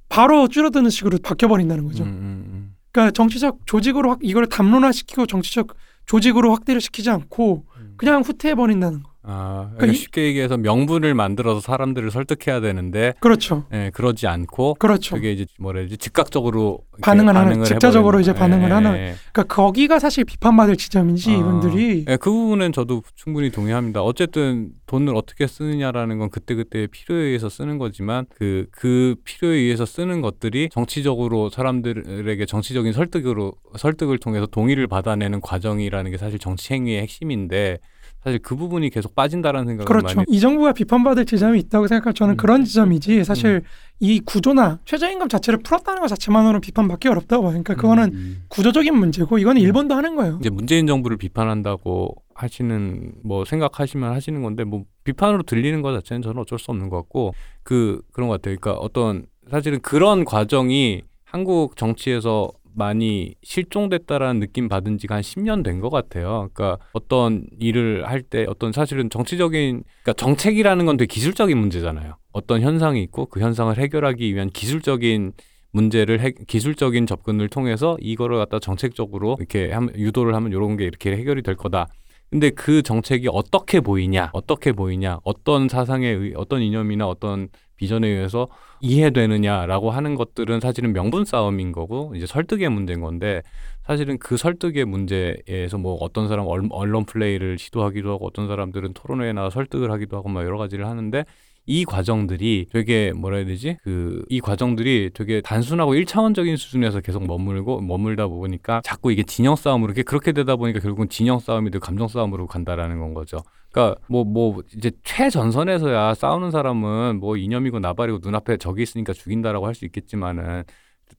[0.10, 2.04] 바로 줄어드는 식으로 바뀌어 버린다는 거죠.
[2.04, 2.76] 음, 음, 음.
[2.92, 5.74] 그러니까 정치적 조직으로 확 이걸 담론화시키고 정치적
[6.06, 7.94] 조직으로 확대를 시키지 않고 음.
[7.98, 9.13] 그냥 후퇴해 버린다는 거.
[9.26, 13.66] 아, 그러니까 이- 쉽게 얘기해서 명분을 만들어서 사람들을 설득해야 되는데 그렇죠.
[13.74, 15.16] 예, 그러지 않고 그렇죠.
[15.16, 18.94] 그게 이제 뭐라 해야지 즉각적으로 반응을 하는, 해버리는- 이제 반응을 예, 하는.
[18.96, 19.16] 예.
[19.32, 24.02] 그러니까 거기가 사실 비판받을 지점이지 아, 이분들이 예, 그 부분은 저도 충분히 동의합니다.
[24.04, 30.22] 어쨌든 돈을 어떻게 쓰느냐라는 건 그때그때 필요에 의해서 쓰는 거지만 그, 그 필요에 의해서 쓰는
[30.22, 37.80] 것들이 정치적으로 사람들에게 정치적인 설득으로 설득을 통해서 동의를 받아내는 과정이라는 게 사실 정치 행위의 핵심인데
[38.24, 40.16] 사실 그 부분이 계속 빠진다라는 생각을 그렇죠.
[40.16, 42.38] 많이 이 정부가 비판받을 지점이 있다고 생각할 저는 음.
[42.38, 43.64] 그런 지점이지 사실
[44.00, 47.52] 이 구조나 최저임금 자체를 풀었다는 것 자체만으로는 비판받기 어렵다고 봐요.
[47.52, 48.44] 그러니까 그거는 음.
[48.48, 50.38] 구조적인 문제고 이거는 일본도 하는 거예요.
[50.40, 56.42] 이제 문재인 정부를 비판한다고 하시는 뭐 생각하시면 하시는 건데 뭐 비판으로 들리는 것 자체는 저는
[56.42, 57.34] 어쩔 수 없는 것 같고
[57.64, 58.56] 그 그런 것 같아요.
[58.58, 65.80] 그러니까 어떤 사실은 그런 과정이 한국 정치에서 많이 실종됐다라는 느낌 받은 지가 한 10년 된
[65.82, 66.50] 것 같아요.
[66.54, 72.16] 그러니까 어떤 일을 할 때 어떤 사실은 정치적인 그러니까 정책이라는 건 되게 기술적인 문제잖아요.
[72.32, 75.34] 어떤 현상이 있고 그 현상을 해결하기 위한 기술적인
[75.72, 81.12] 문제를 해, 기술적인 접근을 통해서 이거를 갖다 정책적으로 이렇게 하면, 유도를 하면 이런 게 이렇게
[81.18, 81.88] 해결이 될 거다.
[82.30, 88.48] 근데 그 정책이 어떻게 보이냐, 어떻게 보이냐, 어떤 사상에 의, 어떤 이념이나 어떤 비전에 의해서
[88.82, 93.42] 이해되느냐라고 하는 것들은 사실은 명분 싸움인 거고 이제 설득의 문제인 건데
[93.86, 99.34] 사실은 그 설득의 문제에서 뭐 어떤 사람 얼- 언론 플레이를 시도하기도 하고 어떤 사람들은 토론회에
[99.34, 101.26] 나와 설득을 하기도 하고 막 여러 가지를 하는데
[101.66, 103.78] 이 과정들이 되게 뭐라 해야 되지?
[103.84, 109.92] 그 이 과정들이 되게 단순하고 일차원적인 수준에서 계속 머물고 머물다 보니까 자꾸 이게 진영 싸움으로
[109.92, 113.38] 이렇게 그렇게 되다 보니까 결국은 진영 싸움이 감정 싸움으로 간다라는 건 거죠.
[113.74, 119.86] 그러니까 뭐뭐 이제 최전선에서야 싸우는 사람은 뭐 이념이고 나발이고 눈앞에 적이 있으니까 죽인다라고 할 수
[119.86, 120.64] 있겠지만은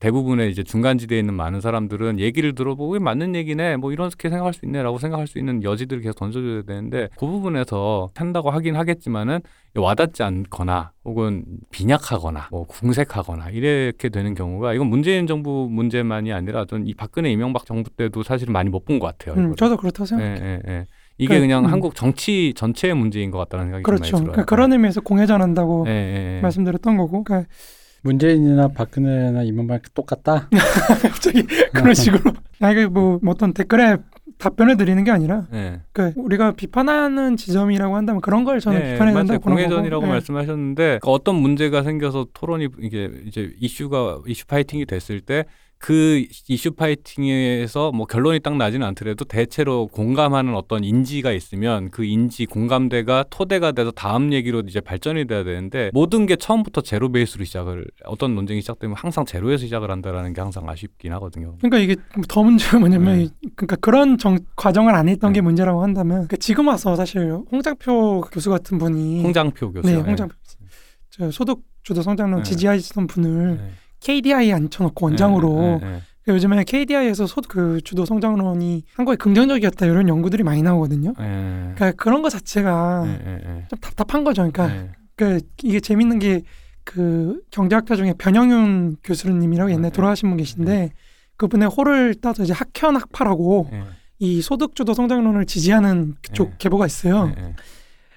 [0.00, 4.64] 대부분의 이제 중간 지대에 있는 많은 사람들은 얘기를 들어보고 맞는 얘기네 뭐 이렇게 생각할 수
[4.64, 9.40] 있네라고 생각할 수 있는 여지들을 계속 던져줘야 되는데 그 부분에서 한다고 하긴 하겠지만은
[9.76, 16.84] 와닿지 않거나 혹은 빈약하거나 뭐 궁색하거나 이렇게 되는 경우가 이건 문재인 정부 문제만이 아니라 전
[16.86, 19.34] 이 박근혜 이명박 정부 때도 사실은 많이 못 본 것 같아요.
[19.40, 19.54] 음.
[19.56, 20.44] 저도 그렇다고 예, 생각해요.
[20.44, 20.86] 예, 예.
[21.18, 21.72] 이게 그러니까, 그냥 음.
[21.72, 24.02] 한국 정치 전체의 문제인 것 같다는 생각이 좀 그렇죠.
[24.02, 24.32] 많이 들어요.
[24.32, 26.40] 그러니까 그런 의미에서 공회전한다고 예, 예, 예.
[26.40, 27.22] 말씀드렸던 거고.
[27.22, 27.48] 그러니까
[28.02, 30.48] 문재인이나 박근혜나 이명박 똑같다.
[31.02, 32.20] 갑자기 그런 식으로
[32.60, 33.96] 아 이게 뭐, 뭐 어떤 댓글에
[34.38, 35.80] 답변을 드리는 게 아니라 예.
[35.92, 39.16] 그 우리가 비판하는 지점이라고 한다면 그런 걸 저는 네, 비판해야.
[39.16, 40.10] 된다고 보는 공회전이라고 거고.
[40.10, 40.12] 예.
[40.14, 45.44] 말씀하셨는데 그러니까 어떤 문제가 생겨서 토론이 이게 이제 이슈가 이슈 파이팅이 됐을 때
[45.78, 52.46] 그 이슈 파이팅에서 뭐 결론이 딱 나지는 않더라도 대체로 공감하는 어떤 인지가 있으면 그 인지
[52.46, 57.84] 공감대가 토대가 돼서 다음 얘기로 이제 발전이 돼야 되는데 모든 게 처음부터 제로 베이스로 시작을
[58.04, 61.56] 어떤 논쟁이 시작되면 항상 제로에서 시작을 한다라는 게 항상 아쉽긴 하거든요.
[61.60, 61.96] 그러니까 이게
[62.28, 63.22] 더 문제가 뭐냐면 네.
[63.24, 65.38] 이- 그러니까 그런 정, 과정을 안 했던 네.
[65.38, 69.86] 게 문제라고 한다면 그러니까 지금 와서 사실 홍장표 교수 같은 분이 홍장표 교수.
[69.86, 70.34] 네 홍장표
[71.10, 72.42] 저 소득 주도 성장론 네.
[72.50, 73.70] 지지하시던 분을 네.
[74.04, 76.34] KDI에 앉혀놓고 원장으로 네, 네, 네.
[76.34, 81.14] 요즘에 KDI에서 소득 그 주도 성장론이 한국에 긍정적이었다 이런 연구들이 많이 나오거든요.
[81.18, 81.72] 네.
[81.74, 83.64] 그러니까 그런 거 자체가 네, 네, 네.
[83.68, 84.42] 좀 답답한 거죠.
[84.50, 84.90] 그러니까 네.
[85.16, 86.42] 그러니까 이게 재밌는 게
[86.84, 89.90] 그 경제학자 중에 변영윤 교수님이라고 옛날에 네.
[89.90, 90.92] 돌아가신 분 계신데
[91.36, 93.82] 그분의 호를 따서 이제 학현 학파라고 네.
[94.20, 96.54] 이 소득주도 성장론을 지지하는 그쪽 네.
[96.58, 97.32] 계보가 있어요.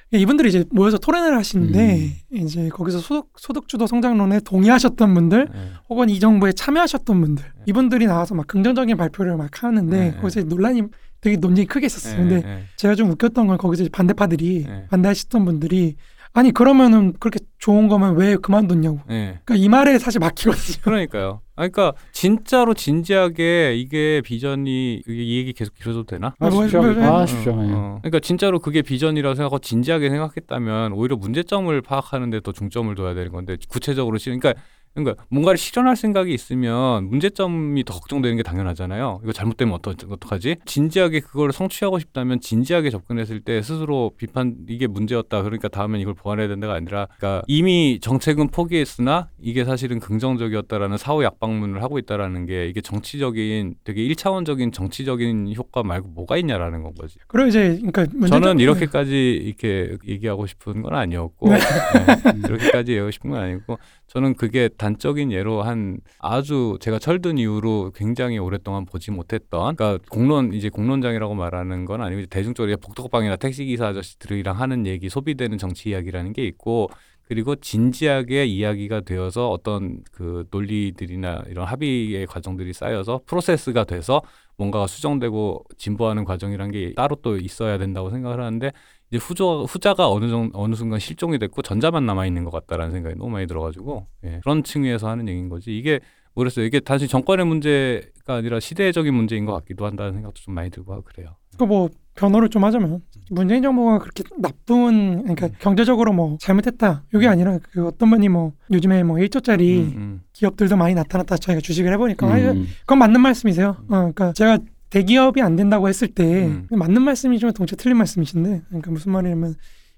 [0.10, 0.22] 네, 네.
[0.22, 5.60] 이분들이 이제 모여서 토론을 하시는데 이제 거기서 소득 소득주도 성장론에 동의하셨던 분들 네.
[5.90, 10.84] 혹은 이 정부에 참여하셨던 분들 이분들이 나와서 막 긍정적인 발표를 막 하는데 네, 거기서 논란이
[11.20, 12.18] 되게 논쟁이 크게 있었어요.
[12.18, 14.88] 근데 네, 제가 좀 웃겼던 건 거기서 반대파들이 네.
[14.90, 15.96] 반대하셨던 분들이
[16.34, 19.00] 아니 그러면은 그렇게 좋은 거면 왜 그만뒀냐고.
[19.08, 19.40] 네.
[19.44, 20.78] 그러니까 이 말에 사실 막히거든요.
[20.84, 21.42] 그러니까요.
[21.56, 26.36] 아, 그러니까 진짜로 진지하게 이게 비전이 이게 이 얘기 계속 길어도 되나?
[26.40, 26.84] 아, 뭐, 하십시오.
[26.84, 27.54] 뭐, 뭐, 아, 하십시오.
[27.54, 27.72] 어, 예.
[27.74, 28.00] 어.
[28.04, 33.32] 그러니까 진짜로 그게 비전이라고 생각하고 진지하게 생각했다면 오히려 문제점을 파악하는 데 더 중점을 둬야 되는
[33.32, 34.62] 건데 구체적으로 실 그러니까
[34.98, 39.22] 그러니까 뭔가를 실현할 생각이 있으면 문제점이 더 걱정되는 게 당연하잖아요.
[39.24, 40.58] 이거 잘못되면 어떠, 어떡하지?
[40.66, 45.44] 진지하게 그걸 성취하고 싶다면 진지하게 접근했을 때 스스로 비판 이게 문제였다.
[45.44, 51.84] 그러니까 다음엔 이걸 보완해야 된다가 아니라 그러니까 이미 정책은 포기했으나 이게 사실은 긍정적이었다라는 사후 약방문을
[51.84, 57.20] 하고 있다라는 게 이게 정치적인 되게 일차원적인 정치적인 효과 말고 뭐가 있냐라는 건 거지.
[57.28, 61.58] 그리고 이제 그러니까 저는 이렇게까지 이렇게 얘기하고 싶은 건 아니었고 네.
[61.58, 67.92] 네, 이렇게까지 얘기하고 싶은 건 아니고 저는 그게 단적인 예로 한 아주 제가 철든 이후로
[67.94, 74.60] 굉장히 오랫동안 보지 못했던 그러니까 공론 이제 공론장이라고 말하는 건 아니고 대중적으로 복덕방이나 택시기사 아저씨들이랑
[74.60, 76.90] 하는 얘기 소비되는 정치 이야기라는 게 있고
[77.28, 84.22] 그리고 진지하게 이야기가 되어서 어떤 그 논리들이나 이런 합의의 과정들이 쌓여서 프로세스가 돼서
[84.56, 88.72] 뭔가가 수정되고 진보하는 과정이란 게 따로 또 있어야 된다고 생각을 하는데
[89.10, 93.16] 이제 후조, 후자가 어느 정 어느 순간 실종이 됐고 전자만 남아 있는 것 같다라는 생각이
[93.16, 96.00] 너무 많이 들어가지고 예, 그런 층에서 하는 얘기인 거지 이게
[96.34, 100.94] 모르겠어요 이게 단순히 정권의 문제가 아니라 시대적인 문제인 것 같기도 한다는 생각도 좀 많이 들고
[100.94, 101.36] 하고 그래요.
[101.58, 107.88] 그뭐 변호를 좀 하자면 문재인 정부가 그렇게 나쁜 그러니까 경제적으로 뭐 잘못했다 이게 아니라 그
[107.88, 110.22] 어떤 분이 뭐 요즘에 뭐 1조짜리 음, 음.
[110.34, 112.68] 기업들도 많이 나타났다 저희가 주식을 해보니까 아, 이거 음.
[112.82, 113.70] 그건 맞는 말씀이세요.
[113.70, 116.68] 어, 그러니까 제가 대기업이 안 된다고 했을 때 음.
[116.70, 119.56] 맞는 말씀이지만 동시에 틀린 말씀이신데 그러니까 무슨 말이냐면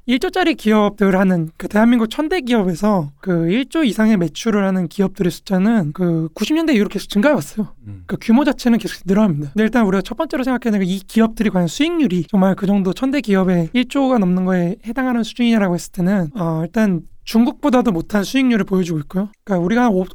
[0.08, 6.30] 1조짜리 기업들 하는 그 대한민국 천대 기업에서 그 1조 이상의 매출을 하는 기업들의 숫자는 그
[6.34, 7.76] 90년대 이후로 계속 증가해 왔어요.
[7.86, 8.04] 음.
[8.08, 9.52] 그 규모 자체는 계속 늘어납니다.
[9.54, 13.22] 근데 일단 우리가 첫 번째로 생각해야 되는 게이 기업들이 과연 수익률이 정말 그 정도 천대
[13.22, 19.30] 기업의 1조가 넘는 거에 해당하는 수준이라고 했을 때는 어, 일단 중국보다도 못한 수익률을 보여주고 있고요.
[19.44, 20.06] 그러니까 우리가 한, 5,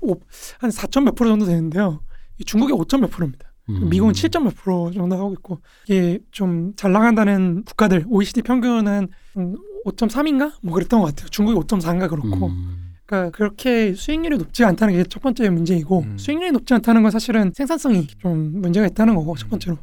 [0.59, 2.01] 한 4천 몇 프로 정도 되는데요.
[2.39, 3.54] 이 중국이 5점 몇 프로입니다.
[3.71, 3.89] 음.
[3.89, 9.57] 미국은 7점 몇 프로 정도 하고 있고 이게 좀 잘 나간다는 국가들 OECD 평균은 음,
[9.87, 11.29] 5.3인가 뭐 그랬던 것 같아요.
[11.29, 12.93] 중국이 5.4인가 그렇고 음.
[13.07, 16.19] 그러니까 그렇게 수익률이 높지 않다는 게 첫 번째 문제이고 음.
[16.19, 19.77] 수익률이 높지 않다는 건 사실은 생산성이 좀 문제가 있다는 거고 첫 번째로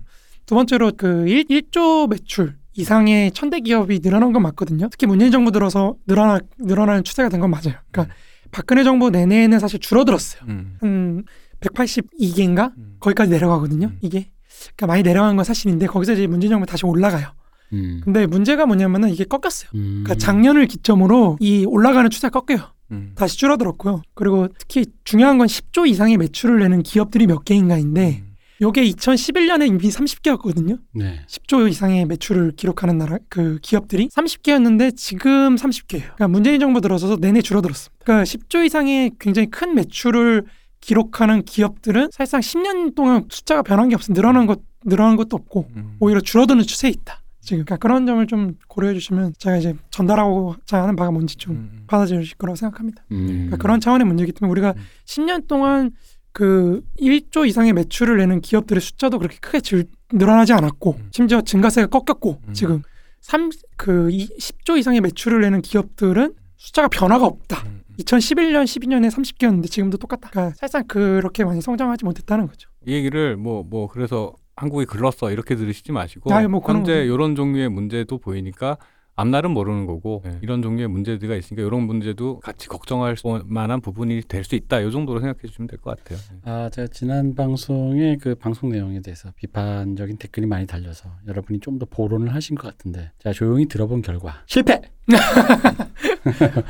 [0.45, 4.87] 두 번째로 그 1, 1조 매출 이상의 천대 기업이 늘어난 건 맞거든요.
[4.89, 7.75] 특히 문재인 정부 들어서 늘어나 늘어나는 추세가 된 건 맞아요.
[7.91, 8.15] 그러니까
[8.51, 10.41] 박근혜 정부 내내는 사실 줄어들었어요.
[10.47, 10.77] 음.
[10.81, 11.23] 한
[11.59, 12.90] 182개인가 음.
[13.01, 13.87] 거기까지 내려가거든요.
[13.87, 13.97] 음.
[14.01, 14.31] 이게
[14.75, 17.33] 그러니까 많이 내려간 건 사실인데 거기서 이제 문재인 정부 다시 올라가요.
[17.73, 18.01] 음.
[18.03, 19.69] 근데 문제가 뭐냐면은 이게 꺾였어요.
[19.75, 20.03] 음.
[20.03, 22.67] 그러니까 작년을 기점으로 이 올라가는 추세가 꺾여요.
[22.91, 23.13] 음.
[23.15, 24.01] 다시 줄어들었고요.
[24.13, 28.31] 그리고 특히 중요한 건 10조 이상의 매출을 내는 기업들이 몇 개인가인데 음.
[28.61, 30.77] 요게 2011년에 이미 30개였거든요.
[30.93, 31.21] 네.
[31.27, 36.01] 10조 이상의 매출을 기록하는 나라 그 기업들이 30개였는데 지금 30개예요.
[36.01, 38.03] 그러니까 문재인 정부 들어서서 내내 줄어들었습니다.
[38.03, 40.45] 그러니까 10조 이상의 굉장히 큰 매출을
[40.81, 44.13] 기록하는 기업들은 사실상 10년 동안 숫자가 변한 게 없어.
[44.13, 45.95] 늘어난 것 늘어난 것도 없고 음.
[45.99, 47.21] 오히려 줄어드는 추세에 있다.
[47.39, 51.83] 지금 그러니까 그런 점을 좀 고려해 주시면 제가 이제 전달하고자 하는 바가 뭔지 좀 음.
[51.87, 53.03] 받아주실 거라고 생각합니다.
[53.11, 53.27] 음.
[53.27, 54.81] 그러니까 그런 차원의 문제이기 때문에 우리가 음.
[55.05, 55.91] 10년 동안
[56.33, 61.09] 그 1조 이상의 매출을 내는 기업들의 숫자도 그렇게 크게 질, 늘어나지 않았고 음.
[61.11, 62.53] 심지어 증가세가 꺾였고 음.
[62.53, 62.83] 지금
[63.21, 67.65] 3, 그 10조 이상의 매출을 내는 기업들은 숫자가 변화가 없다.
[68.01, 68.03] 음.
[68.03, 70.29] 2011년, 12년에 30개였는데 지금도 똑같다.
[70.29, 72.69] 그러니까 사실상 그렇게 많이 성장하지 못했다는 거죠.
[72.85, 77.03] 이 얘기를 뭐뭐 그래서 한국이 글렀어 이렇게 들으시지 마시고 아니, 뭐 현재.
[77.05, 78.77] 이런 종류의 문제도 보이니까
[79.21, 80.37] 앞날은 모르는 거고 네.
[80.41, 84.79] 이런 종류의 문제들이 있으니까 이런 문제도 같이 걱정할 수- 만한 부분이 될 수 있다.
[84.81, 86.17] 이 정도로 생각해 주시면 될 것 같아요.
[86.31, 86.37] 네.
[86.51, 91.85] 아, 제가 지난 방송에 그 방송 내용에 대해서 비판적인 댓글이 많이 달려서 여러분이 좀 더
[91.89, 94.81] 보론을 하신 것 같은데 제가 조용히 들어본 결과 실패.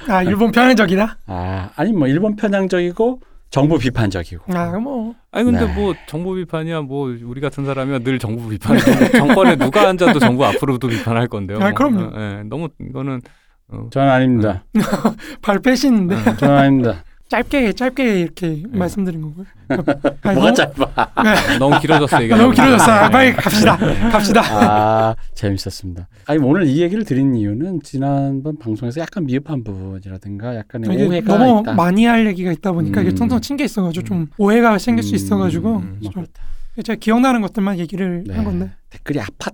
[0.07, 1.17] 아 일본 편향적이다.
[1.25, 4.53] 아, 아니 뭐 일본 편향적이고 정부 비판적이고.
[4.53, 5.13] 아 뭐.
[5.31, 5.73] 아니 근데 네.
[5.73, 8.77] 뭐 정부 비판이야 뭐 우리 같은 사람이야 늘 정부 비판.
[9.11, 11.57] 정권에 누가 앉아도 정부 앞으로도 비판할 건데요.
[11.57, 11.73] 아, 뭐.
[11.73, 12.15] 그럼요.
[12.15, 13.21] 어, 예, 너무 이거는
[13.67, 14.63] 어, 저는 아닙니다.
[15.41, 17.03] 발 빼시는데 저는 아닙니다.
[17.35, 19.45] 짧게 짧게 이렇게 말씀드린 거고요.
[20.23, 21.11] 아니, 뭐가 너무- 짧아?
[21.59, 22.33] 너무 길어졌어 이게.
[22.33, 22.91] 아, 너무 길어졌어.
[22.91, 23.77] 아, 빨리 갑시다.
[23.77, 24.41] 갑시다.
[24.51, 26.09] 아, 재밌었습니다.
[26.25, 31.61] 아니 오늘 이 얘기를 드린 이유는 지난번 방송에서 약간 미흡한 부분이라든가 약간의 이게 오해가 너무
[31.61, 31.73] 있다.
[31.73, 33.15] 많이 할 얘기가 있다 보니까 이게 음.
[33.15, 36.43] 통통 친게 있어가지고 좀 오해가 생길 수 음, 있어가지고 뭐좀 그렇다.
[36.83, 38.33] 제가 기억나는 것들만 얘기를 네.
[38.35, 39.53] 한 건데 댓글이 아팠다.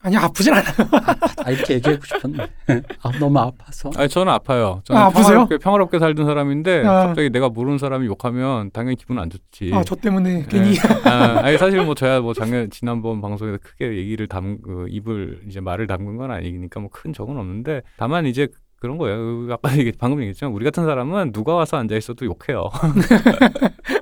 [0.00, 0.64] 아니 아프진 않아요.
[1.44, 2.46] 아, 이렇게 얘기하고 싶었는데
[3.02, 3.90] 아, 너무 아파서.
[3.96, 4.80] 아니 저는 아파요.
[4.84, 5.26] 저는 아, 아프세요?
[5.26, 7.06] 평화롭게, 평화롭게 살던 사람인데 아.
[7.08, 9.72] 갑자기 내가 모르는 사람이 욕하면 당연히 기분 안 좋지.
[9.74, 11.08] 아저 때문에 괜히 예.
[11.08, 15.60] 아, 아니 사실 뭐 저야 뭐 작년 지난번 방송에서 크게 얘기를 담 그, 입을 이제
[15.60, 18.48] 말을 담근 건 아니니까 뭐 큰 적은 없는데 다만 이제
[18.80, 19.52] 그런 거예요.
[19.52, 22.68] 아까 얘기 방금 얘기했지만 우리 같은 사람은 누가 와서 앉아 있어도 욕해요.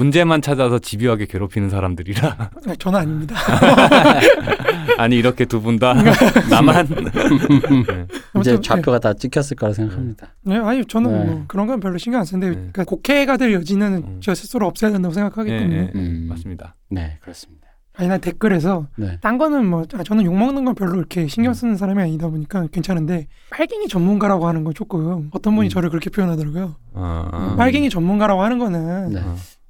[0.00, 3.36] 문제만 찾아서 집요하게 괴롭히는 사람들이라 저는 아닙니다.
[4.96, 5.92] 아니 이렇게 두 분 다
[6.50, 8.06] 나만 네.
[8.40, 10.28] 이제 아무튼, 좌표가 다 찍혔을 거라 생각합니다.
[10.42, 11.24] 네, 아니 저는 네.
[11.24, 12.54] 뭐 그런 건 별로 신경 안 쓰는데 네.
[12.72, 14.20] 그러니까 곡해가 될 여지는 음.
[14.22, 15.92] 저 스스로 없애야 된다고 생각하기 예, 때문에.
[15.94, 16.26] 음.
[16.30, 16.76] 맞습니다.
[16.90, 17.68] 네, 그렇습니다.
[17.94, 19.18] 아니 나 댓글에서 네.
[19.20, 21.28] 딴 거는 뭐 아, 저는 욕 먹는 건 별로 이렇게 음.
[21.28, 25.70] 신경 쓰는 사람이 아니다 보니까 괜찮은데 빨갱이 전문가라고 하는 건 조금 어떤 분이 음.
[25.70, 26.76] 저를 그렇게 표현하더라고요.
[26.94, 27.48] 어, 어.
[27.52, 27.56] 음.
[27.58, 29.20] 빨갱이 전문가라고 하는 거는 네.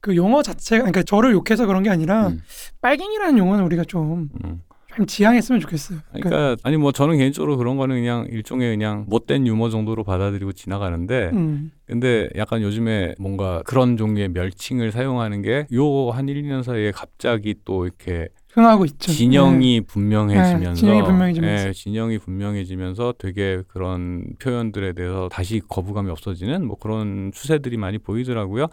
[0.01, 2.41] 어, 그 용어 자체가 그러니까 저를 욕해서 그런 게 아니라 음.
[2.81, 4.63] 빨갱이라는 용어는 우리가 좀, 음.
[4.97, 6.01] 좀 지양했으면 좋겠어요.
[6.09, 10.53] 그러니까, 그러니까 아니 뭐 저는 개인적으로 그런 거는 그냥 일종의 그냥 못된 유머 정도로 받아들이고
[10.53, 16.63] 지나가는데 음, 근데 약간 요즘에 뭔가 그런 종류의 멸칭을 사용하는 게 요 한 1, 2년
[16.65, 19.13] 사이에 갑자기 또 이렇게 흥하고 있죠.
[19.13, 21.69] 진영이 분명해지면서 네, 진영이 분명해지면서.
[21.69, 28.67] 예, 진영이 분명해지면서 되게 그런 표현들에 대해서 다시 거부감이 없어지는 뭐 그런 추세들이 많이 보이더라고요.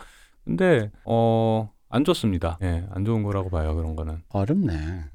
[0.47, 1.69] 근데 어.
[1.89, 2.57] 안 좋습니다.
[2.63, 4.21] 예, 안 좋은 거라고 봐요, 그런 거는.
[4.29, 5.05] 어렵네.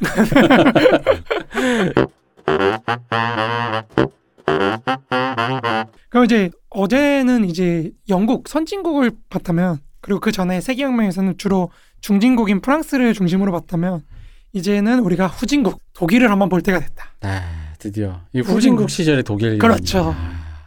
[6.10, 13.52] 그럼 이제 어제는 이제 영국 선진국을 봤다면 그리고 그 전에 세계혁명에서는 주로 중진국인 프랑스를 중심으로
[13.52, 14.02] 봤다면
[14.52, 17.14] 이제는 우리가 후진국 독일을 한번 볼 때가 됐다.
[17.22, 18.56] 아, 드디어 이 후진국.
[18.56, 19.58] 후진국 시절의 독일.
[19.58, 20.14] 그렇죠.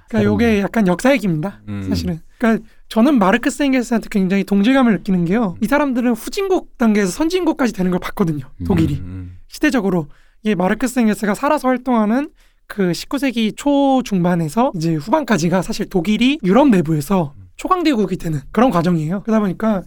[0.10, 1.62] 그러니까 요게 약간 역사 얘기입니다.
[1.68, 1.84] 음.
[1.90, 2.20] 사실은.
[2.44, 5.56] 그러니까 저는 마르크스 엥겔스한테 굉장히 동질감을 느끼는 게요.
[5.62, 8.46] 이 사람들은 후진국 단계에서 선진국까지 되는 걸 봤거든요.
[8.66, 8.96] 독일이.
[8.96, 10.08] 음, 시대적으로
[10.44, 12.30] 이 마르크스 엥겔스가 살아서 활동하는
[12.68, 19.22] 그 19세기 초 중반에서 이제 후반까지가 사실 독일이 유럽 내부에서 초강대국이 되는 그런 과정이에요.
[19.24, 19.84] 그러다 보니까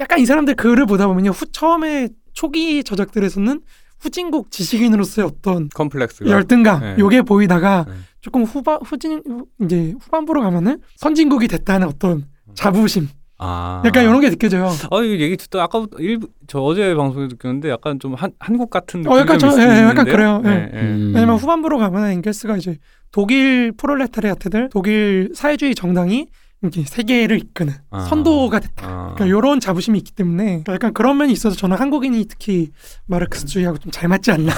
[0.00, 1.30] 약간 이 사람들 글을 보다 보면요.
[1.30, 3.62] 후 처음에 초기 저작들에서는
[4.00, 6.96] 후진국 지식인으로서의 어떤 컴플렉스가 열등감 네.
[6.98, 7.94] 요게 보이다가 네.
[8.20, 13.82] 조금 후반 후진 후- 이제 후반부로 가면은 선진국이 됐다는 어떤 자부심 아.
[13.86, 14.66] 약간 이런 게 느껴져요.
[14.90, 19.00] 어, 이거 얘기 듣다 아까부터 일부 저 어제 방송에 느꼈는데 약간 좀 한, 한국 같은
[19.00, 20.12] 느낌이 어, 약간 좀 저- 예, 예, 약간 있는데요?
[20.14, 20.42] 그래요.
[20.44, 20.50] 예.
[20.50, 20.80] 예, 예.
[20.92, 21.12] 음.
[21.14, 22.76] 왜냐면 후반부로 가면 앵겔스가 이제
[23.12, 26.26] 독일 프롤레타리아트들, 독일 사회주의 정당이
[26.62, 28.00] 이렇게 세계를 이끄는 아.
[28.00, 28.86] 선도가 됐다.
[28.86, 29.14] 아.
[29.14, 32.70] 그러니까 이런 자부심이 있기 때문에 그러니까 약간 그런 면이 있어서 저는 한국인이 특히
[33.06, 34.52] 마르크스주의하고 좀 잘 맞지 않나.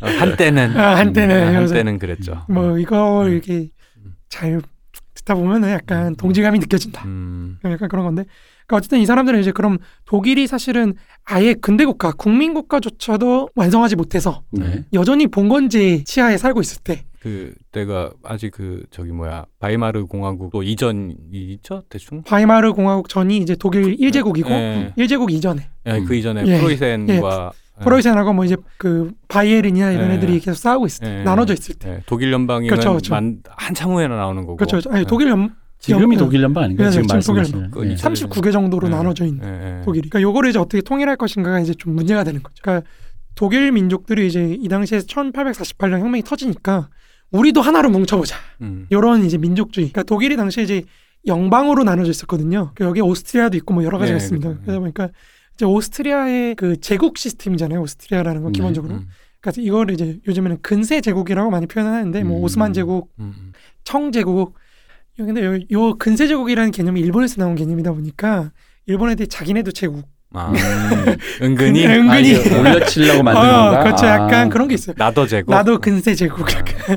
[0.00, 2.44] 어, 한때는 아, 한때는 아, 그래서 한때는 그랬죠.
[2.48, 3.32] 뭐 이걸 음.
[3.32, 3.68] 이렇게
[4.28, 4.60] 잘
[5.14, 7.04] 듣다 보면은 약간 동질감이 느껴진다.
[7.04, 7.58] 음.
[7.64, 8.24] 약간 그런 건데.
[8.68, 14.42] 그러니까 어쨌든 이 사람들은 이제 그럼 독일이 사실은 아예 근대 국가, 국민 국가조차도 완성하지 못해서
[14.52, 14.84] 네.
[14.92, 20.62] 여전히 봉건제 치하에 살고 있을 때 그 때가 아직 그 저기 뭐야 바이마르 공화국 또
[20.62, 24.92] 이전이 있죠 대충 바이마르 공화국 전이 이제 독일 일제국이고 예.
[24.96, 26.58] 일제국 이전에 예, 그 이전에 예.
[26.58, 27.84] 프로이센과 예.
[27.84, 30.14] 프로이센하고 뭐 이제 그 바이에른이나 이런 예.
[30.14, 31.22] 애들이 계속 싸우고 있을 때 예.
[31.24, 33.14] 나눠져 있을 때 예, 독일 연방이는 그렇죠, 그렇죠.
[33.14, 34.88] 만, 한참 후에나 나오는 거고 그렇죠.
[34.90, 35.04] 아니 예.
[35.04, 36.88] 독일 연 지금이 연- 독일 연방 아닌가요?
[36.88, 37.62] 네, 지금 지금 독일 말씀하시는.
[37.64, 37.84] 연방.
[37.90, 37.94] 예.
[37.94, 38.90] 그 39개 정도로 예.
[38.90, 39.84] 나눠져 있는 예, 예.
[39.84, 40.08] 독일이.
[40.08, 42.56] 그러니까 요거를 이제 어떻게 통일할 것인가가 이제 좀 문제가 되는 거죠.
[42.62, 42.88] 그러니까
[43.34, 46.88] 독일 민족들이 이제 이 당시에 1848년 혁명이 터지니까
[47.30, 48.36] 우리도 하나로 뭉쳐보자.
[48.62, 48.86] 음.
[48.90, 49.88] 요런 이제 민족주의.
[49.90, 50.82] 그러니까 독일이 당시에 이제
[51.26, 52.72] 영방으로 나눠져 있었거든요.
[52.74, 54.48] 그 여기 오스트리아도 있고 뭐 여러 가지가 네, 있습니다.
[54.48, 54.62] 그렇죠.
[54.64, 55.08] 그러다 보니까
[55.54, 57.80] 이제 오스트리아의 그 제국 시스템이잖아요.
[57.82, 58.56] 오스트리아라는 건 네.
[58.56, 58.94] 기본적으로.
[58.94, 59.06] 음.
[59.40, 62.42] 그래서 이거를 이제 요즘에는 근세 제국이라고 많이 표현하는데 뭐 음.
[62.42, 63.52] 오스만 제국, 음.
[63.84, 64.54] 청 제국.
[65.18, 68.52] 근데 요, 요 근세 제국이라는 개념이 일본에서 나온 개념이다 보니까
[68.86, 70.04] 일본 애들이 자기네도 제국.
[70.32, 70.52] 아,
[71.42, 72.10] 은근히 근- 은근히.
[72.10, 73.82] 아, 이게 올려치려고 만든 어, 건가?
[73.82, 74.06] 그렇죠.
[74.06, 74.10] 아.
[74.10, 74.94] 약간 그런 게 있어요.
[74.98, 76.46] 나도 제국 나도 근세 제국.
[76.54, 76.62] 아.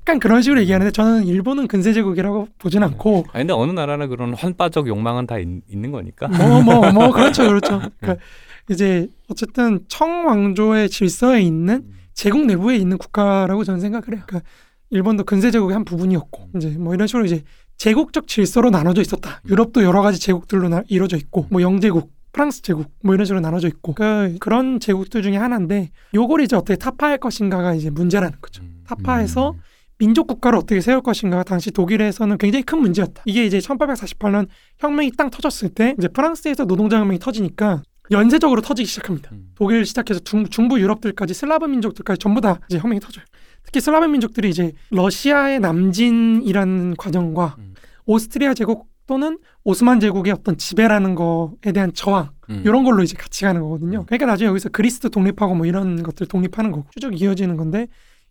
[0.00, 4.34] 약간 그런 식으로 얘기하는데 저는 일본은 근세 제국이라고 보진 않고 아니 근데 어느 나라나 그런
[4.34, 7.82] 환빠적 욕망은 다 있, 있는 거니까 뭐뭐 뭐 그렇죠 그렇죠.
[8.00, 8.24] 그러니까
[8.70, 14.22] 이제 어쨌든 청왕조의 질서에 있는 제국 내부에 있는 국가라고 저는 생각을 해요.
[14.26, 14.48] 그러니까
[14.90, 17.42] 일본도 근세 제국의 한 부분이었고 이제 뭐 이런 식으로 이제
[17.76, 19.40] 제국적 질서로 나눠져 있었다.
[19.48, 23.68] 유럽도 여러 가지 제국들로 나, 이루어져 있고 뭐 영제국, 프랑스 제국 뭐 이런 식으로 나눠져
[23.68, 28.62] 있고 그러니까 그런 제국들 중에 하나인데 요걸 이제 어떻게 타파할 것인가가 이제 문제라는 거죠.
[28.62, 28.82] 음.
[28.86, 29.60] 타파해서 음.
[29.98, 33.22] 민족 국가를 어떻게 세울 것인가가 당시 독일에서는 굉장히 큰 문제였다.
[33.24, 34.46] 이게 이제 1848년
[34.78, 39.30] 혁명이 땅 터졌을 때 이제 프랑스에서 노동자 혁명이 터지니까 연쇄적으로 터지기 시작합니다.
[39.32, 39.52] 음.
[39.54, 43.24] 독일 시작해서 중, 중부 유럽들까지 슬라브 민족들까지 전부 다 이제 혁명이 터져요.
[43.66, 47.74] 특히 슬라브 민족들이 이제 러시아의 남진이라는 과정과 음.
[48.06, 52.62] 오스트리아 제국 또는 오스만 제국의 어떤 지배라는 거에 대한 저항 음.
[52.64, 54.00] 이런 걸로 이제 같이 가는 거거든요.
[54.00, 54.04] 음.
[54.06, 57.86] 그러니까 나중에 여기서 그리스도 독립하고 뭐 이런 것들 독립하는 거고 쭉 이어지는 건데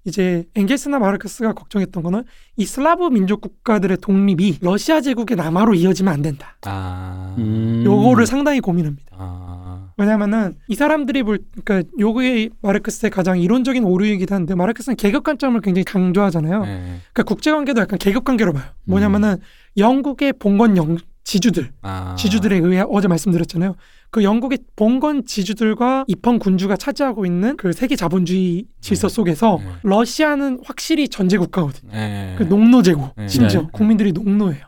[0.06, 2.24] 이제 엥겔스나 마르크스가 걱정했던 거는
[2.58, 6.56] 이 슬라브 민족 국가들의 독립이 러시아 제국의 남하로 이어지면 안 된다.
[6.65, 7.84] 아, 음.
[7.86, 9.15] 요거를 상당히 고민합니다.
[9.18, 15.60] 아, 왜냐면은 이 사람들이 볼 그러니까 요게 마르크스의 가장 이론적인 오류이기도 한데 마르크스는 계급 관점을
[15.62, 16.65] 굉장히 강조하잖아요.
[16.65, 16.82] 네.
[17.13, 18.63] 그러니까 국제 관계도 약간 계급 관계로 봐요.
[18.86, 19.38] 뭐냐면은
[19.78, 22.15] 영국의 봉건 영 지주들 아.
[22.18, 23.76] 지주들에 의해 어제 말씀드렸잖아요.
[24.15, 29.13] 그 영국의 봉건 지주들과 입헌 군주가 차지하고 있는 그 세계 자본주의 질서 네.
[29.13, 29.69] 속에서 네.
[29.84, 31.91] 러시아는 확실히 전제 국가거든요.
[31.91, 32.36] 네.
[32.38, 33.28] 그 농노 제국 네.
[33.28, 33.67] 심지어 네.
[33.73, 34.63] 국민들이 농노예요.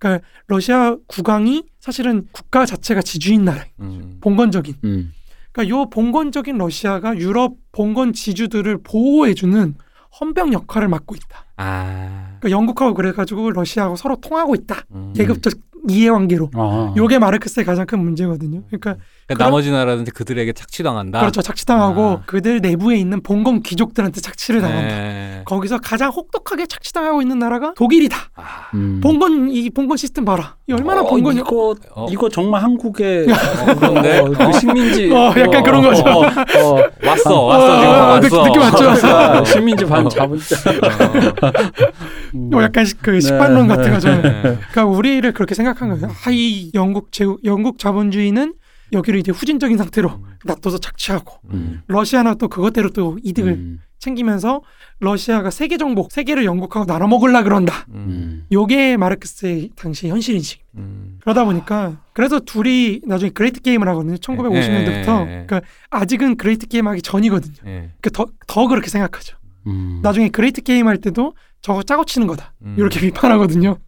[0.00, 4.18] 그러니까 러시아 국왕이 사실은 국가 자체가 지주인 나라, 음.
[4.20, 4.74] 봉건적인.
[4.82, 5.12] 음.
[5.52, 9.76] 그러니까 요 봉건적인 러시아가 유럽 봉건 지주들을 보호해주는
[10.20, 11.46] 헌병 역할을 맡고 있다.
[11.56, 12.36] 아.
[12.40, 14.82] 그러니까 영국하고 그래가지고 러시아하고 서로 통하고 있다.
[14.90, 15.12] 음.
[15.14, 15.52] 계급적
[15.88, 16.50] 이해관계로.
[16.54, 16.94] 아.
[16.96, 18.62] 요게 마르크스의 가장 큰 문제거든요.
[18.68, 18.96] 그러니까
[19.28, 21.20] 그러니까 나머지 나라한테 그들에게 착취당한다.
[21.20, 21.42] 그렇죠.
[21.42, 22.22] 착취당하고 아.
[22.24, 24.88] 그들 내부에 있는 봉건 귀족들한테 착취를 당한다.
[24.96, 25.42] 네.
[25.44, 28.16] 거기서 가장 혹독하게 착취당하고 있는 나라가 독일이다.
[28.36, 28.42] 아.
[28.72, 29.00] 음.
[29.02, 30.56] 봉건 이 봉건 시스템 봐라.
[30.66, 32.06] 이 얼마나 어, 봉건이 이거 어.
[32.10, 33.26] 이거 정말 한국의
[33.78, 34.18] 그런데?
[34.20, 36.02] 어, 그 식민지 어, 약간 그런 거죠.
[36.04, 38.20] 어, 어, 왔어, 어, 왔어, 지금 어, 왔어.
[38.20, 39.06] 느낌- 느낌 왔죠?
[39.08, 40.38] 아, 식민지 반 잡은
[42.32, 44.08] 뭐 약간 시- 그 식반론 네, 같은 거죠.
[44.22, 44.40] 네.
[44.42, 46.08] 그러니까 우리를 그렇게 생각한 거예요.
[46.24, 48.54] 아, 이 영국 제국 영국 자본주의는
[48.92, 51.82] 여기를 이제 후진적인 상태로 놔둬서 착취하고 음.
[51.86, 53.80] 러시아는 또 그것대로 또 이득을 음.
[53.98, 54.62] 챙기면서
[55.00, 57.86] 러시아가 세계 정복, 세계를 영국하고 나눠 먹으려 그런다.
[57.88, 57.94] 음.
[57.94, 58.46] 음.
[58.52, 60.62] 요게 마르크스의 당시 현실 인식.
[60.76, 61.18] 음.
[61.20, 64.16] 그러다 보니까 그래서 둘이 나중에 Great Game을 하거든요.
[64.16, 65.26] 1950년대부터.
[65.26, 65.46] 예, 예, 예.
[65.46, 67.56] 그러니까 아직은 Great Game 하기 전이거든요.
[67.66, 67.90] 예.
[68.00, 69.36] 그러니까 더, 더 그렇게 생각하죠.
[69.66, 70.00] 음.
[70.02, 72.54] 나중에 Great Game 할 때도 저거 짜고 치는 거다.
[72.62, 72.76] 음.
[72.78, 73.78] 이렇게 비판하거든요.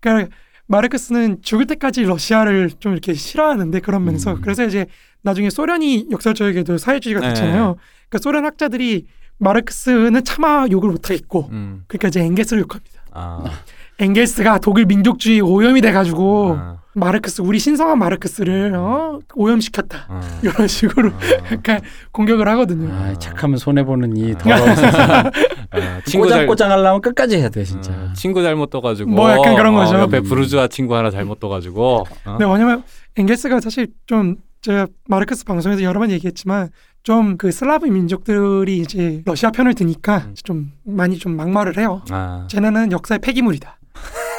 [0.00, 0.34] 그러니까
[0.70, 4.40] 마르크스는 죽을 때까지 러시아를 좀 이렇게 싫어하는데 그런 면에서 음.
[4.40, 4.86] 그래서 이제
[5.22, 7.28] 나중에 소련이 역설적이게도 사회주의가 네.
[7.28, 7.76] 됐잖아요.
[8.08, 9.06] 그러니까 소련 학자들이
[9.38, 11.84] 마르크스는 차마 욕을 못하겠고 음.
[11.88, 13.02] 그러니까 이제 엥게스를 욕합니다.
[13.10, 13.42] 아.
[14.00, 19.20] 앵겔스가 독일 민족주의 오염이 돼가지고 어, 마르크스 우리 신성한 마르크스를 어?
[19.34, 21.12] 오염시켰다 어, 이런 식으로 어,
[21.52, 21.80] 약간
[22.12, 22.92] 공격을 하거든요.
[22.92, 24.38] 아, 착하면 손해 보는 이 아.
[24.38, 24.70] 더러운.
[25.72, 27.92] 어, 친구 잘 꼬장 꼬장 하려면 끝까지 해야 돼 진짜.
[27.92, 29.96] 어, 친구 잘못 떠가지고 뭐 약간 그런 거죠.
[29.96, 30.22] 어, 옆에 음.
[30.24, 32.36] 부르주아 친구 하나 잘못 떠가지고 어?
[32.38, 32.82] 네, 왜냐면
[33.16, 36.70] 앵겔스가 사실 좀 제가 마르크스 방송에서 여러 번 얘기했지만
[37.02, 40.34] 좀 그 슬라브 민족들이 이제 러시아 편을 드니까 음.
[40.42, 42.02] 좀 많이 좀 막말을 해요.
[42.10, 43.78] 아, 쟤네는 역사의 폐기물이다.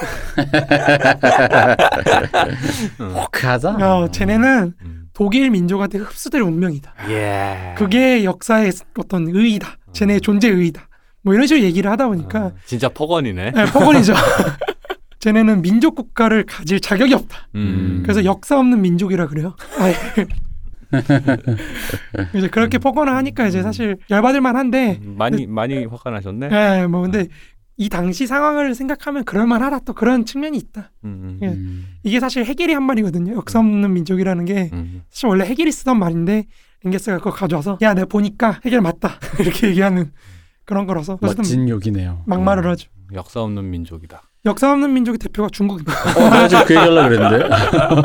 [2.99, 3.69] 혹하다.
[3.75, 5.05] 어, 쟤네는 음.
[5.13, 6.93] 독일 민족한테 흡수될 운명이다.
[7.09, 7.75] 예.
[7.77, 9.77] 그게 역사의 어떤 의의다.
[9.93, 10.87] 쟤네의 존재의 의의다.
[11.23, 13.51] 뭐 이런 식으로 얘기를 하다 보니까 어, 진짜 폭언이네.
[13.51, 14.13] 네, 폭언이죠.
[15.19, 17.47] 쟤네는 민족 국가를 가질 자격이 없다.
[17.55, 17.99] 음.
[18.03, 19.55] 그래서 역사 없는 민족이라 그래요.
[19.79, 19.93] 아예.
[22.35, 26.49] 이제 그렇게 폭언을 하니까 이제 사실 열받을 만한데, 음, 많이 많이 화가 나셨네.
[26.51, 27.27] 예, 뭐 근데
[27.81, 30.91] 이 당시 상황을 생각하면 그럴 만하다 또 그런 측면이 있다.
[31.03, 31.47] 음, 예.
[31.47, 31.87] 음.
[32.03, 33.33] 이게 사실 해겔이 한 말이거든요.
[33.33, 35.01] 역사 없는 민족이라는 게 음.
[35.09, 36.45] 사실 원래 해겔이 쓰던 말인데
[36.85, 40.11] 앵게스가 그거 가져와서 야 내가 보니까 해겔 맞다 이렇게 얘기하는
[40.63, 42.21] 그런 거라서 멋진 욕이네요.
[42.27, 42.87] 막말을 하죠.
[43.15, 44.21] 역사 없는 민족이다.
[44.45, 45.91] 역사 없는 민족의 대표가 중국입니다.
[46.19, 47.49] 어, 내가 지금 그 얘기하려고 그랬는데.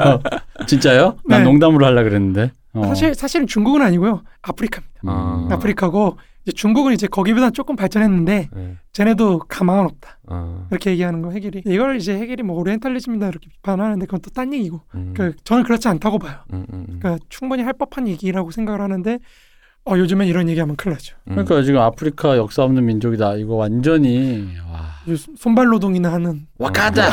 [0.66, 1.18] 진짜요?
[1.27, 1.45] 난 네.
[1.45, 2.51] 농담으로 하려고 그랬는데.
[2.72, 2.87] 어.
[2.87, 4.22] 사실 사실은 중국은 아니고요.
[4.41, 5.01] 아프리카입니다.
[5.05, 5.49] 아.
[5.51, 6.16] 아프리카고
[6.47, 8.77] 이제 중국은 이제 거기보다 조금 발전했는데 예.
[8.93, 10.19] 쟤네도 가망은 없다.
[10.29, 10.69] 어.
[10.71, 14.81] 이렇게 얘기하는 거 해결이 이걸 이제 해결이 뭐 오리엔탈리즘이다 이렇게 비판하는데 그건 또 딴 얘기고
[14.95, 15.13] 음.
[15.17, 16.39] 그 저는 그렇지 않다고 봐요.
[16.53, 16.99] 음, 음, 음.
[17.01, 19.19] 그러니까 충분히 할 법한 얘기라고 생각을 하는데
[19.89, 21.16] 어 요즘엔 이런 얘기하면 큰일 나죠.
[21.28, 21.30] 음.
[21.32, 23.37] 그러니까 지금 아프리카 역사 없는 민족이다.
[23.37, 24.87] 이거 완전히 와.
[25.12, 27.09] 요- 손발 노동이나 하는 와카다.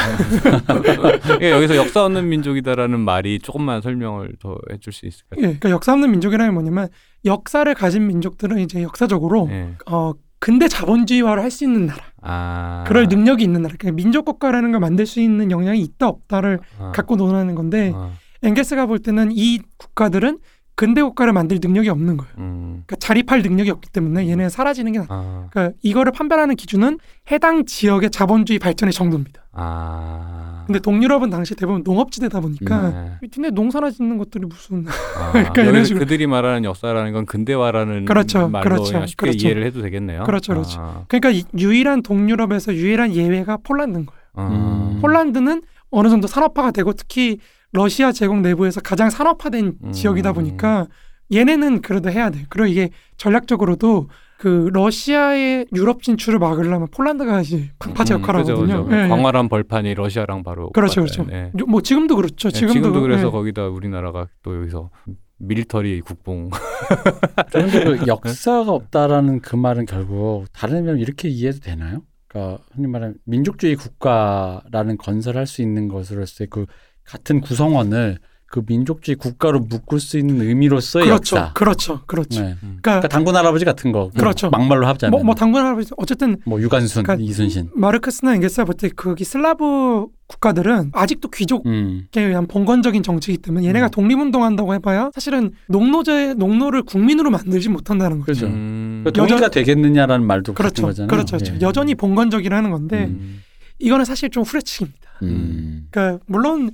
[1.42, 5.38] 예, 여기서 역사 없는 민족이다라는 말이 조금만 설명을 더 해줄 수 있을까요?
[5.38, 6.88] 예, 그러니까 역사 없는 민족이라는 게 뭐냐면
[7.26, 9.70] 역사를 가진 민족들은 이제 역사적으로 예.
[9.86, 12.84] 어 근대 자본주의화를 할 수 있는 나라, 아.
[12.88, 16.92] 그럴 능력이 있는 나라, 그러니까 민족 국가라는 걸 만들 수 있는 영향이 있다 없다를 아.
[16.94, 18.12] 갖고 논하는 건데 아.
[18.42, 20.40] 앵게스가 볼 때는 이 국가들은
[20.76, 22.34] 근대 국가를 만들 능력이 없는 거예요.
[22.40, 22.84] 음.
[22.86, 25.06] 그러니까 자립할 능력이 없기 때문에 얘네는 사라지는 게 나.
[25.10, 25.48] 아.
[25.52, 26.98] 그러니까 이거를 판별하는 기준은
[27.32, 29.44] 해당 지역의 자본주의 발전의 정도입니다.
[29.52, 30.64] 아.
[30.66, 33.30] 근데 동유럽은 당시 대부분 농업지대다 보니까 네.
[33.32, 36.06] 근데 농사나 짓는 것들이 무슨 아, 그러니까 이런 식으로.
[36.06, 39.46] 그들이 말하는 역사라는 건 근대화라는 그렇죠, 말로 그렇죠, 쉽게 그렇죠.
[39.48, 40.24] 이해를 해도 되겠네요.
[40.24, 40.80] 그렇죠, 그렇죠.
[40.82, 44.22] 아, 그러니까 이- 유일한 동유럽에서 유일한 예외가 폴란드인 거예요.
[44.36, 44.48] 아.
[44.48, 45.00] 음.
[45.02, 45.62] 폴란드는
[45.92, 47.38] 어느 정도 산업화가 되고 특히
[47.74, 49.92] 러시아 제국 내부에서 가장 산업화된 음.
[49.92, 50.88] 지역이다 보니까
[51.34, 52.46] 얘네는 그래도 해야 돼.
[52.50, 58.84] 그리고 이게 전략적으로도 그 러시아의 유럽 진출을 막으려면 폴란드가 이제 방파제 음, 역할을 그죠, 하거든요.
[58.86, 58.98] 그죠.
[58.98, 59.08] 예, 예.
[59.08, 61.02] 광활한 벌판이 러시아랑 바로 그렇죠.
[61.02, 61.24] 그렇죠.
[61.26, 61.52] 네.
[61.60, 62.50] 요- 뭐 지금도 그렇죠.
[62.50, 63.32] 네, 지금도, 지금도 그래서 예.
[63.32, 64.90] 거기다 우리나라가 또 여기서
[65.38, 66.50] 밀리터리 국뽕
[67.52, 72.02] 그런데 그 역사가 없다라는 그 말은 결국 다른 의미로 이렇게 이해도 되나요?
[72.28, 76.66] 그러니까 흔히 말하는 민족주의 국가라는 건설할 수 있는 것으로서의 그
[77.06, 78.20] 같은 구성원을
[78.54, 81.54] 그 민족주의 국가로 묶을 수 있는 의미로서의 그렇죠, 역사.
[81.54, 82.42] 그렇죠, 그렇죠.
[82.42, 82.50] 네.
[82.50, 82.58] 음.
[82.62, 84.12] 그러니까 그러니까 당군 할아버지 같은 거.
[84.16, 84.52] 그렇죠.
[84.52, 85.10] 막말로 하자면.
[85.10, 87.72] 뭐, 뭐 당군 할아버지 어쨌든 뭐 유관순, 그러니까 이순신.
[87.74, 92.06] 마르크스나 앵겔스가 볼때 거기 슬라브 국가들은 아직도 귀족에 음.
[92.16, 93.90] 의한 봉건적인 정치이기 때문에 얘네가 음.
[93.90, 98.42] 독립운동한다고 해봐야 사실은 농노제 농노를 국민으로 만들지 못한다는 거죠.
[98.42, 98.46] 그렇죠.
[98.46, 99.02] 음.
[99.04, 101.08] 그 동의가 되겠느냐라는 말도 그렇죠, 같은 거잖아요.
[101.08, 101.56] 그렇죠, 그렇죠.
[101.56, 101.62] 예.
[101.62, 103.42] 여전히 봉건적이라는 건데 음.
[103.80, 105.10] 이거는 사실 좀 후레치입니다.
[105.24, 105.88] 음.
[105.90, 106.70] 그러니까 물론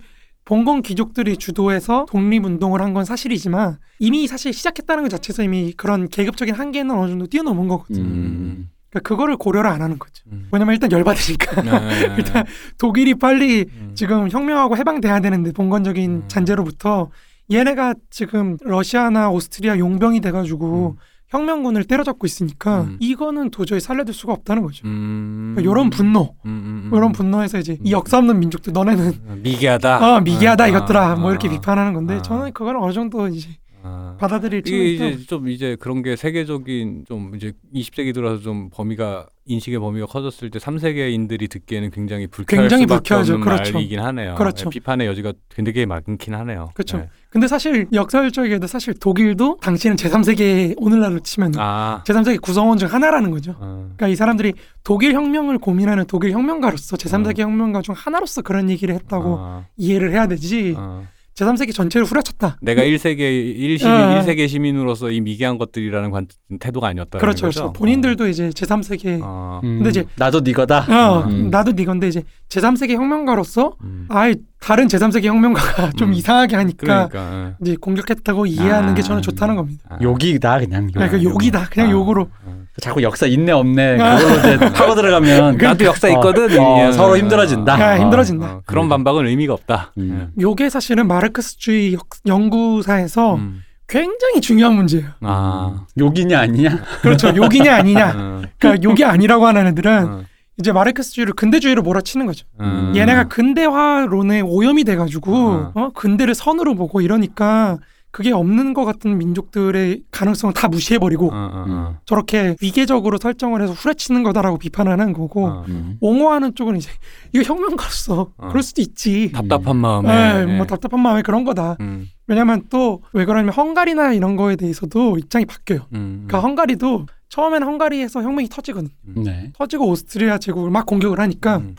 [0.49, 6.55] 봉건 귀족들이 주도해서 독립운동을 한 건 사실이지만 이미 사실 시작했다는 것 자체에서 이미 그런 계급적인
[6.55, 8.01] 한계는 어느 정도 뛰어넘은 거거든요.
[8.03, 8.69] 음.
[8.89, 10.23] 그러니까 그거를 고려를 안 하는 거죠.
[10.31, 10.47] 음.
[10.51, 11.69] 왜냐면 일단 열받으니까 네.
[12.17, 12.45] 일단
[12.79, 13.91] 독일이 빨리 음.
[13.93, 16.23] 지금 혁명하고 해방돼야 되는데 봉건적인 음.
[16.27, 17.11] 잔재로부터
[17.51, 21.01] 얘네가 지금 러시아나 오스트리아 용병이 돼가지고 음.
[21.30, 22.97] 혁명군을 때려잡고 있으니까 음.
[22.99, 24.88] 이거는 도저히 살려둘 수가 없다는 거죠.
[24.88, 25.53] 음.
[25.55, 26.97] 그러니까 이런 분노, 음, 음, 음.
[26.97, 27.91] 이런 분노에서 이제 이 음.
[27.91, 30.05] 역사 없는 민족들 너네는 미개하다.
[30.05, 32.21] 아 미개하다 아, 이것들아 아, 뭐 이렇게 아, 비판하는 건데 아.
[32.21, 33.47] 저는 그걸 어느 정도 이제
[33.84, 34.17] 아.
[34.19, 35.23] 받아들일 이게 이제 있다.
[35.27, 40.59] 좀 이제 그런 게 세계적인 좀 이제 20세기 들어서 좀 범위가 인식의 범위가 커졌을 때
[40.59, 43.34] 3세계인들이 듣기에는 굉장히 불쾌할 굉장히 수밖에 불쾌하죠.
[43.36, 43.73] 없는 그렇죠.
[43.73, 44.36] 말이긴 하네요.
[44.36, 44.65] 그렇죠.
[44.65, 46.69] 예, 비판의 여지가 되게 많긴 하네요.
[46.73, 46.97] 그렇죠.
[46.97, 47.09] 네.
[47.30, 52.03] 근데 사실 역사적에도 사실 독일도 당시는 제3세계 오늘날로 치면 아.
[52.07, 53.51] 제3세계 구성원 중 하나라는 거죠.
[53.59, 53.84] 어.
[53.95, 54.53] 그러니까 이 사람들이
[54.84, 57.43] 독일 혁명을 고민하는 독일 혁명가로서 제3세계 어.
[57.43, 59.65] 혁명가 중 하나로서 그런 얘기를 했다고 아.
[59.77, 60.73] 이해를 해야 되지.
[60.75, 61.03] 어.
[61.36, 62.57] 제3세기 전체를 후려쳤다.
[62.61, 64.19] 내가 1세계 1시민 어.
[64.21, 66.27] 1세계 시민으로서 이 미개한 것들이라는 관,
[66.59, 67.17] 태도가 아니었다.
[67.19, 67.71] 그렇죠, 그렇죠.
[67.71, 69.61] 본인들도 이제 제3세계 어.
[69.63, 69.77] 음.
[69.77, 70.88] 근데 이제- 나도 니거다.
[70.89, 71.49] 어, 음.
[71.49, 74.05] 나도 니건데 이제 제3세계 혁명가로서 음.
[74.09, 76.14] 아예 다른 제3세계 혁명가가 좀 음.
[76.14, 77.53] 이상하게 하니까 그러니까.
[77.62, 78.93] 이제 공격했다고 이해하는 아.
[78.93, 79.84] 게 저는 좋다는 겁니다.
[79.89, 79.97] 아.
[80.01, 80.84] 욕이다 그냥.
[80.86, 80.93] 욕.
[80.93, 81.68] 그러니까 욕이다.
[81.72, 81.91] 그냥 아.
[81.91, 82.30] 욕으로.
[82.45, 82.60] 어.
[82.82, 86.43] 자꾸 역사 있네 없네 그걸로 이제 파고 들어가면 나도 역사 어, 있거든.
[86.60, 86.93] 어, 이런.
[86.93, 87.74] 서로 힘들어진다.
[87.76, 87.99] 아, 어.
[87.99, 88.45] 힘들어진다.
[88.45, 89.93] 어, 그런 반박은 의미가 없다.
[89.97, 90.32] 음.
[90.39, 93.62] 요게 사실은 마르크스주의 역- 연구사에서 음.
[93.88, 95.07] 굉장히 중요한 문제예요.
[95.22, 95.86] 아.
[95.97, 96.84] 욕이냐 아니냐?
[97.01, 97.34] 그렇죠.
[97.36, 98.14] 욕이냐 아니냐.
[98.16, 100.22] 어, 그러니까 욕이 아니라고 하는 애들은 어,
[100.60, 102.45] 이제 마르크스주의를 근대주의로 몰아치는 거죠.
[102.60, 102.93] 음.
[102.95, 105.72] 얘네가 근대화론에 오염이 돼가지고 어.
[105.74, 105.89] 어?
[105.95, 107.78] 근대를 선으로 보고 이러니까
[108.12, 111.97] 그게 없는 것 같은 민족들의 가능성을 다 무시해버리고 어, 어, 어.
[112.05, 115.66] 저렇게 위계적으로 설정을 해서 후려치는 거다라고 비판하는 거고 어.
[115.70, 115.97] 음.
[116.01, 116.89] 옹호하는 쪽은 이제
[117.34, 118.47] 이거 혁명가로서 어.
[118.49, 119.32] 그럴 수도 있지.
[119.32, 120.12] 답답한 마음에.
[120.12, 120.57] 에, 예.
[120.57, 121.78] 뭐 답답한 마음에 그런 거다.
[121.82, 125.82] 음, 왜냐면 또 왜 그러냐면 헝가리나 이런 거에 대해서도 입장이 바뀌어요.
[125.93, 128.89] 음, 그러니까 헝가리도 처음에는 헝가리에서 혁명이 터지거든.
[129.03, 129.51] 네.
[129.57, 131.75] 터지고 오스트리아 제국을 막 공격을 하니까 음.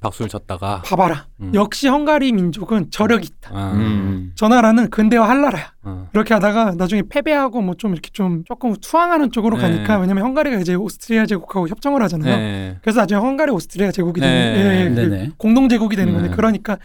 [0.00, 0.80] 박수를 쳤다가.
[0.84, 1.26] 봐봐라.
[1.40, 1.52] 음.
[1.54, 3.50] 역시 헝가리 민족은 저력이 있다.
[3.52, 4.32] 아, 음.
[4.34, 5.72] 저 나라는 근대화 할 나라야.
[5.82, 6.08] 어.
[6.14, 9.62] 이렇게 하다가 나중에 패배하고 뭐 좀 이렇게 좀 조금 투항하는 쪽으로 네.
[9.62, 12.34] 가니까 왜냐면 헝가리가 이제 오스트리아 제국하고 협정을 하잖아요.
[12.36, 12.78] 네.
[12.82, 14.58] 그래서 나중에 헝가리 오스트리아 제국이 되는 네.
[14.58, 15.34] 예, 예, 그.
[15.36, 16.34] 공동 제국이 되는 건데 네.
[16.34, 16.78] 그러니까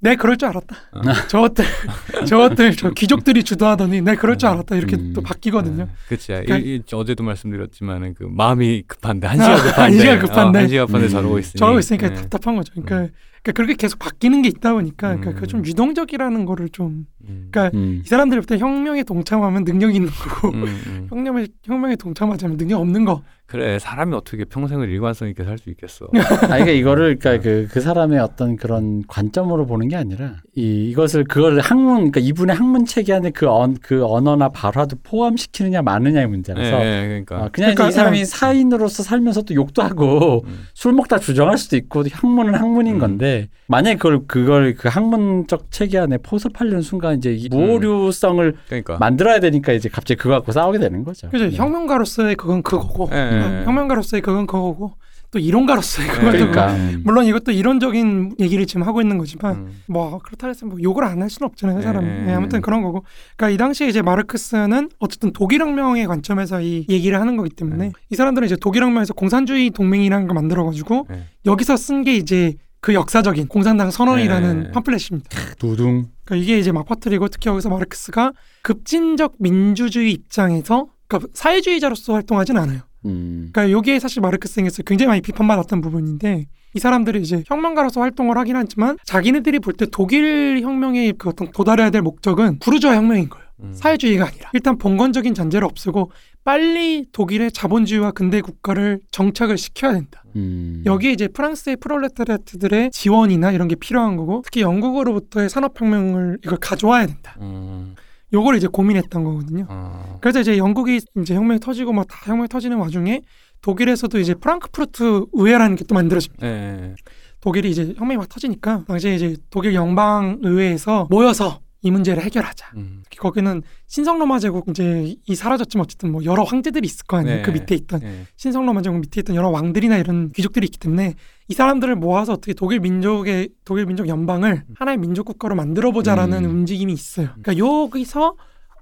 [0.00, 0.76] 내 그럴 줄 알았다.
[0.92, 1.00] 어.
[1.28, 1.64] 저것들
[2.26, 5.12] 저것들 저 귀족들이 주도하더니 내 그럴 줄 알았다 이렇게 음.
[5.14, 5.84] 또 바뀌거든요.
[5.84, 5.90] 네.
[6.08, 6.28] 그치.
[6.28, 10.58] 그러니까- 이, 이, 어제도 말씀드렸지만은 그 마음이 급한데 한시가 급한데 한시가 급한데.
[10.58, 11.10] 어, 한시가 급한데 음.
[11.10, 12.14] 저러고 있으니 저러고 있으니까 네.
[12.14, 12.72] 답답한 거죠.
[12.74, 15.34] 그러니까, 그러니까 그렇게 계속 바뀌는 게 있다 보니까 그러니까 음.
[15.36, 17.48] 그좀 유동적이라는 거를 좀 음.
[17.50, 18.02] 그러니까 음.
[18.04, 21.06] 이 사람들 볼때 혁명에 동참하면 능력이 있는 거고 음, 음.
[21.10, 23.22] 혁명에 혁명에 동참하자면 능력 없는 거.
[23.48, 26.06] 그래 사람이 어떻게 평생을 일관성 있게 살 수 있겠어.
[26.14, 31.24] 아, 그러니까 이거를 그러니까 그, 그 사람의 어떤 그런 관점으로 보는 게 아니라 이 이것을
[31.24, 36.78] 그걸 학문 그러니까 이분의 학문 체계 안에 그, 언, 그 언어나 발화도 포함시키느냐 마느냐의 문제라서
[36.78, 37.36] 네, 그러니까.
[37.36, 38.24] 어, 그냥 그러니까, 이 사람이 네.
[38.24, 40.66] 사인으로서 살면서 또 욕도 하고 음.
[40.74, 43.00] 술 먹다 주정할 수도 있고 학문은 학문인 음.
[43.00, 47.56] 건데 만약에 그걸 그걸 그 학문적 체계 안에 포섭하려는 순간 이제 이 음.
[47.56, 48.98] 무오류성을 그러니까.
[48.98, 51.28] 만들어야 되니까 이제 갑자기 그거 갖고 싸우게 되는 거죠.
[51.30, 51.46] 그죠?
[51.46, 51.56] 네.
[51.56, 54.94] 혁명가로서의 그건 그거고 예, 혁명가로서의 그건 그거고
[55.30, 56.78] 또 이론가로서의 그건 또 그러니까 그거.
[56.78, 57.02] 음.
[57.04, 59.82] 물론 이것도 이론적인 얘기를 지금 하고 있는 거지만 음.
[59.86, 63.04] 뭐 그렇다 해서 뭐 욕을 안 할 수는 없잖아요 사람이 예, 예, 아무튼 그런 거고
[63.36, 67.92] 그러니까 이 당시에 이제 마르크스는 어쨌든 독일혁명의 관점에서 이 얘기를 하는 거기 때문에 예.
[68.08, 71.24] 이 사람들은 이제 독일혁명에서 공산주의 동맹이라는 걸 만들어가지고 예.
[71.44, 74.70] 여기서 쓴 게 이제 그 역사적인 공산당 선언이라는 예.
[74.70, 75.28] 팜플렛입니다.
[75.58, 78.32] 두둥 그러니까 이게 이제 막 퍼뜨리고 특히 여기서 마르크스가
[78.62, 82.80] 급진적 민주주의 입장에서 그러니까 사회주의자로서 활동하진 않아요.
[83.06, 83.50] 음.
[83.52, 88.56] 그러니까 여기에 사실 마르크스 engels을 굉장히 많이 비판받았던 부분인데 이 사람들이 이제 혁명가로서 활동을 하긴
[88.56, 93.46] 하지만 자기네들이 볼 때 독일 혁명의 그 어떤 도달해야 될 목적은 부르주아 혁명인 거예요.
[93.60, 93.72] 음.
[93.72, 96.12] 사회주의가 아니라 일단 봉건적인 잔재를 없애고
[96.44, 100.22] 빨리 독일의 자본주의와 근대 국가를 정착을 시켜야 된다.
[100.36, 100.82] 음.
[100.86, 107.36] 여기에 이제 프랑스의 프롤레타리아트들의 지원이나 이런 게 필요한 거고 특히 영국으로부터의 산업혁명을 이걸 가져와야 된다.
[107.40, 107.94] 음.
[108.32, 109.66] 요걸 이제 고민했던 거거든요.
[109.68, 110.18] 어.
[110.20, 113.22] 그래서 이제 영국이 이제 혁명이 터지고 막 다 혁명이 터지는 와중에
[113.62, 116.46] 독일에서도 이제 프랑크푸르트 의회라는 게 또 만들어집니다.
[116.46, 116.50] 예,
[116.90, 116.94] 예.
[117.40, 122.72] 독일이 이제 혁명이 막 터지니까 당시에 이제 독일 연방 의회에서 모여서 이 문제를 해결하자.
[122.76, 123.02] 음.
[123.18, 127.36] 거기는 신성 로마 제국 이제 이 사라졌지만 어쨌든 뭐 여러 황제들이 있을 거 아니에요.
[127.36, 127.42] 네.
[127.42, 128.26] 그 밑에 있던 예.
[128.36, 131.14] 신성 로마 제국 밑에 있던 여러 왕들이나 이런 귀족들이 있기 때문에
[131.46, 136.50] 이 사람들을 모아서 어떻게 독일 민족의 독일 민족 연방을 하나의 민족 국가로 만들어 보자라는 음.
[136.50, 137.28] 움직임이 있어요.
[137.40, 138.34] 그러니까 여기서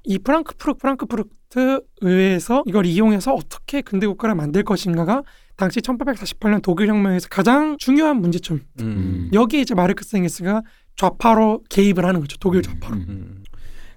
[0.04, 5.22] 이 프랑크푸르 프랑크푸르트 의회에서 이걸 이용해서 어떻게 근대 국가를 만들 것인가가
[5.56, 8.60] 당시 1848년 독일 혁명에서 가장 중요한 문제점.
[8.80, 9.30] 음.
[9.32, 10.62] 여기에 이제 마르크스 엥겔스가
[10.96, 12.36] 좌파로 개입을 하는 거죠.
[12.38, 12.96] 독일 좌파로.
[12.96, 13.06] 음.
[13.08, 13.44] 음.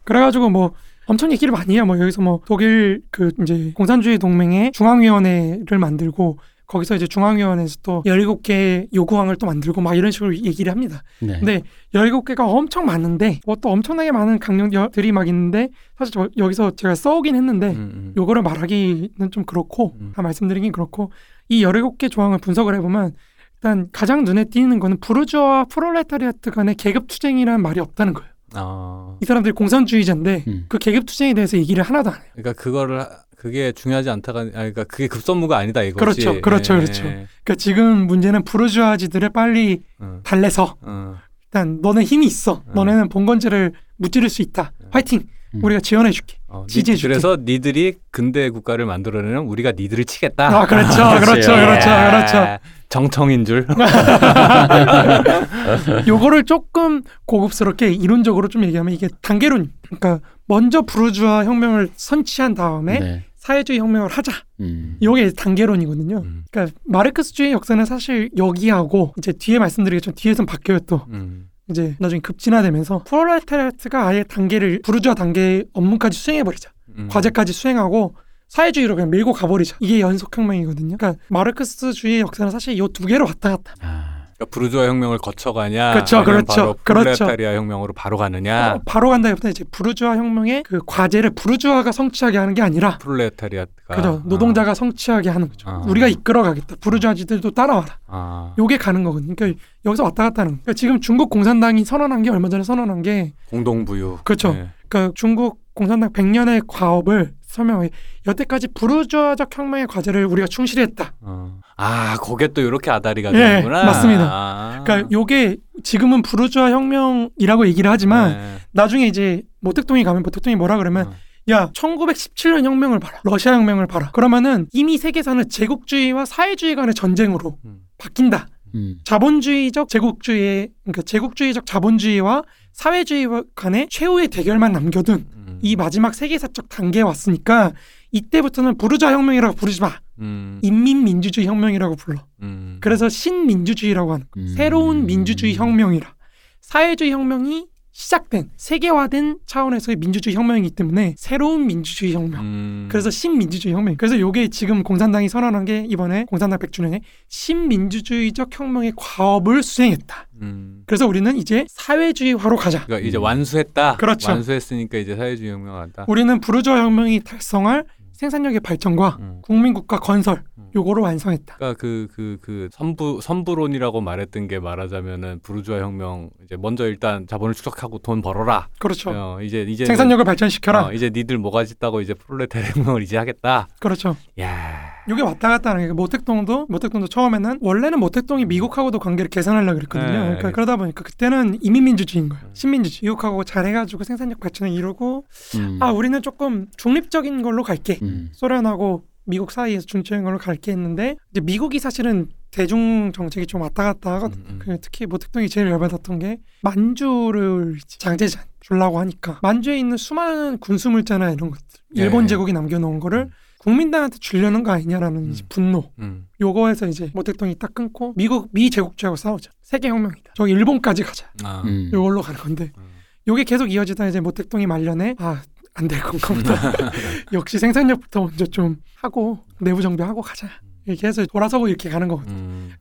[0.03, 0.73] 그래가지고 뭐
[1.05, 1.85] 엄청 얘기를 많이 해요.
[1.85, 6.37] 뭐 여기서 뭐 독일 그 이제 공산주의 동맹의 중앙위원회를 만들고
[6.67, 11.01] 거기서 이제 중앙위원회에서 또 17개 요구항을 또 만들고 막 이런 식으로 얘기를 합니다.
[11.19, 11.39] 네.
[11.39, 11.63] 근데
[11.95, 17.35] 17개가 엄청 많은데 뭐 또 엄청나게 많은 강령들이 막 있는데 사실 저 여기서 제가 써오긴
[17.35, 17.73] 했는데 음.
[17.75, 18.13] 음.
[18.17, 20.11] 요거를 말하기는 좀 그렇고 음.
[20.15, 21.11] 다 말씀드리긴 그렇고
[21.47, 23.15] 이 17개 조항을 분석을 해보면
[23.62, 28.30] 일단 가장 눈에 띄는 거는 부르주아와 프롤레타리아트 간의 계급 투쟁이라는 말이 없다는 거예요.
[28.53, 29.18] 아.
[29.22, 30.66] 이 사람들이 공산주의자인데 음.
[30.70, 32.24] 그 계급 투쟁에 대해서 얘기를 하나도 안 해요.
[32.36, 35.99] 그러니까 그거를 하- 그게 중요하지 않다가 아 그러니까 그게 급선무가 아니다 이거지.
[36.26, 36.78] 그렇죠, 그렇죠, 예.
[36.80, 37.03] 그렇죠.
[37.03, 40.20] 그러니까 지금 문제는 부르주아지들을 빨리 어.
[40.24, 41.16] 달래서 어.
[41.47, 42.64] 일단 너네 힘이 있어.
[42.68, 42.74] 음.
[42.74, 44.72] 너네는 봉건제를 무찌를 수 있다.
[44.91, 45.24] 화이팅.
[45.55, 45.64] 음.
[45.64, 46.38] 우리가 지원해줄게.
[46.47, 47.07] 어, 니- 지지해줄게.
[47.07, 50.47] 그래서 니들이 근대 국가를 만들어내면 우리가 니들을 치겠다.
[50.62, 50.89] 아 그렇죠,
[51.20, 51.51] 그렇죠, 그렇죠.
[51.51, 52.10] 그렇죠, 예.
[52.10, 52.60] 그렇죠.
[52.89, 53.67] 정청인 줄.
[56.07, 59.71] 요거를 조금 고급스럽게 이론적으로 좀 얘기하면 이게 단계론.
[59.83, 63.23] 그러니까 먼저 부르주아 혁명을 선취한 다음에 네.
[63.35, 64.31] 사회주의 혁명을 하자.
[64.59, 64.97] 음.
[65.01, 66.17] 요게 단계론이거든요.
[66.17, 66.43] 음.
[66.51, 71.05] 그러니까 마르크스주의 역사는 사실 여기하고 이제 뒤에 말씀드리겠지만 뒤에선 바뀌어요 또.
[71.09, 71.45] 음.
[71.69, 76.71] 이제 나중에 급진화되면서 프롤레타리아트가 아예 단계를 부르주아 단계 업무까지 수행해 버리자.
[76.97, 77.07] 음.
[77.11, 78.15] 과제까지 수행하고
[78.49, 79.77] 사회주의로 그냥 밀고 가버리자.
[79.79, 80.97] 이게 연속혁명이거든요.
[80.97, 83.73] 그러니까 마르크스주의 역사는 사실 이 두 개로 왔다 갔다.
[83.81, 87.25] 아, 그러니까 부르주아 혁명을 거쳐가냐, 그렇죠, 그렇죠, 바로 그렇죠.
[87.25, 92.53] 프롤레타리아 혁명으로 바로 가느냐, 어, 바로 간다기보다 이제 부르주아 혁명의 그 과제를 부르주아가 성취하게 하는
[92.55, 95.69] 게 아니라 프롤레타리아가 그죠 노동자가 성취하게 하는 거죠.
[95.69, 95.83] 아.
[95.87, 96.77] 우리가 이끌어가겠다.
[96.81, 97.97] 부르주아지들도 따라와라.
[98.07, 99.35] 아, 요게 가는 거거든요.
[99.35, 100.53] 그러니까 여기서 왔다 갔다 하는.
[100.53, 100.61] 거.
[100.63, 104.19] 그러니까 지금 중국 공산당이 선언한 게 얼마 전에 선언한 게 공동부유.
[104.23, 104.53] 그렇죠.
[104.53, 104.69] 네.
[104.87, 107.89] 그러니까 중국 공산당 100년의 과업을 설명해.
[108.27, 111.13] 여태까지 부르주아적 혁명의 과제를 우리가 충실히 했다.
[111.21, 111.59] 어.
[111.77, 113.83] 아, 거기에 또 이렇게 아다리가 예, 되는구나.
[113.85, 114.29] 맞습니다.
[114.31, 114.83] 아.
[114.83, 118.57] 그러니까 요게 지금은 부르주아 혁명이라고 얘기를 하지만 네.
[118.71, 121.13] 나중에 이제 모택동이 가면 모택동이 뭐라 그러면 어.
[121.49, 127.79] 야 1917년 혁명을 봐라 러시아 혁명을 봐라 그러면은 이미 세계사는 제국주의와 사회주의 간의 전쟁으로 음.
[127.97, 128.97] 바뀐다 음.
[129.03, 132.43] 자본주의적 제국주의 그러니까 제국주의적 자본주의와
[132.73, 135.48] 사회주의 간의 최후의 대결만 남겨둔 음.
[135.62, 137.74] 이 마지막 세계사적 단계에 왔으니까
[138.12, 140.60] 이때부터는 부르주아 혁명이라고 부르지 마 음.
[140.62, 142.78] 인민민주주의 혁명이라고 불러 음.
[142.82, 144.43] 그래서 신민주주의라고 하는 거야.
[144.43, 144.47] 음.
[144.55, 146.14] 새로운 민주주의 혁명이라
[146.62, 147.68] 사회주의 혁명이
[147.99, 152.87] 시작된 세계화된 차원에서의 민주주의 혁명이기 때문에 새로운 민주주의 혁명 음.
[152.89, 159.63] 그래서 신민주주의 혁명 그래서 요게 지금 공산당이 선언한 게 이번에 공산당 100주년에 신민주주의적 혁명의 과업을
[159.63, 160.83] 수행했다 음.
[160.85, 163.97] 그래서 우리는 이제 사회주의화로 가자 그러니까 이제 완수했다.
[163.97, 164.31] 그렇죠.
[164.31, 166.05] 완수했으니까 이제 사회주의 혁명 한다.
[166.07, 167.85] 우리는 부르주아 혁명이 달성할
[168.20, 169.39] 생산력의 발전과 음.
[169.41, 170.70] 국민국가 건설 음.
[170.76, 177.26] 요거를 완성했다 그러니까 그그 그 선부 선부론이라고 말했던 게 말하자면은 부르주아 혁명 이제 먼저 일단
[177.28, 178.67] 자본을 축적하고 돈 벌어라.
[178.78, 183.15] 그렇죠 어, 이제 이제 생산력을 발전시켜라 어, 이제 니들 뭐가 짓다고 이제 프롤레타리아 혁명을 이제
[183.17, 183.70] 하겠다.
[183.80, 184.98] 그렇죠 야.
[185.10, 190.05] 요게 왔다 갔다 하는 게 모택동도 모택동도 처음에는 원래는 모택동이 미국하고도 관계를 개선하려고 그랬거든요.
[190.05, 190.51] 네, 그러니까 알겠습니다.
[190.51, 192.45] 그러다 보니까 그때는 이민민주주의인 거예요.
[192.45, 192.51] 음.
[192.53, 193.10] 신민주주의.
[193.10, 195.78] 미국하고 잘해가지고 생산력 발전을 이루고 음.
[195.82, 197.97] 아 우리는 조금 중립적인 걸로 갈게.
[198.01, 198.30] 음.
[198.34, 204.14] 소련하고 미국 사이에서 중립적인 걸로 갈게 했는데 이제 미국이 사실은 대중 정책이 좀 왔다 갔다
[204.16, 204.39] 하거든.
[204.39, 204.60] 음, 음.
[204.60, 211.51] 그 특히 모택동이 제일 열받았던 게 만주를 장제자 주려고 하니까 만주에 있는 수많은 군수물자나 이런
[211.51, 212.28] 것들 일본 네.
[212.28, 213.32] 제국이 남겨놓은 거를 음.
[213.60, 215.36] 국민당한테 주려는 거 아니냐라는 음.
[215.49, 216.28] 분노 음.
[216.41, 221.62] 요거에서 이제 모택동이 딱 끊고 미국 미 제국주의하고 싸우자 세계 혁명이다 저 일본까지 가자 아.
[221.66, 221.89] 음.
[221.93, 222.84] 요걸로 가는 건데 음.
[223.28, 225.41] 요게 계속 이어지다 이제 모택동이 말년에 아
[225.80, 226.53] 안 될 건가 보다
[227.32, 230.49] 역시 생산력부터 먼저 좀 하고 내부 정비하고 가자
[230.86, 232.72] 이렇게 해서 돌아서고 이렇게 가는 거거든 음.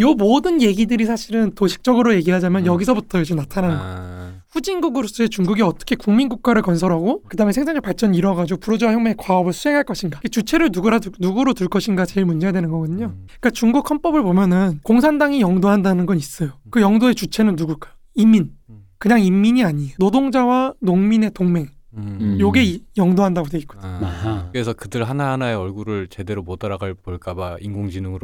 [0.00, 2.66] 요 모든 얘기들이 사실은 도식적으로 얘기하자면 음.
[2.66, 4.19] 여기서부터 이제 나타나는 아.
[4.52, 10.20] 후진국으로서의 중국이 어떻게 국민 국가를 건설하고 그다음에 생산력 발전 이뤄가지고 부르주아 혁명의 과업을 수행할 것인가
[10.24, 13.26] 이 주체를 누구라 두- 누구로 둘 것인가 제일 문제가 되는 거거든요 음.
[13.26, 16.50] 그러니까 중국 헌법을 보면은 공산당이 영도한다는 건 있어요.
[16.70, 17.92] 그 영도의 주체는 누굴까요?
[18.14, 18.50] 인민.
[18.70, 18.80] 음.
[18.98, 19.92] 그냥 인민이 아니에요.
[19.98, 21.68] 노동자와 농민의 동맹.
[21.94, 22.18] 음.
[22.20, 22.36] 음.
[22.40, 23.82] 요게 이- 영도한다고 돼 있거든요.
[24.02, 24.48] 아.
[24.52, 28.20] 그래서 그들 하나 하나의 얼굴을 제대로 못 알아갈 볼까봐 인공지능으로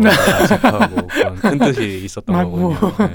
[0.49, 2.69] 체크하고 그런 큰 뜻이 있었던 막 거군요.
[2.71, 2.75] 뭐.
[2.99, 3.15] 네.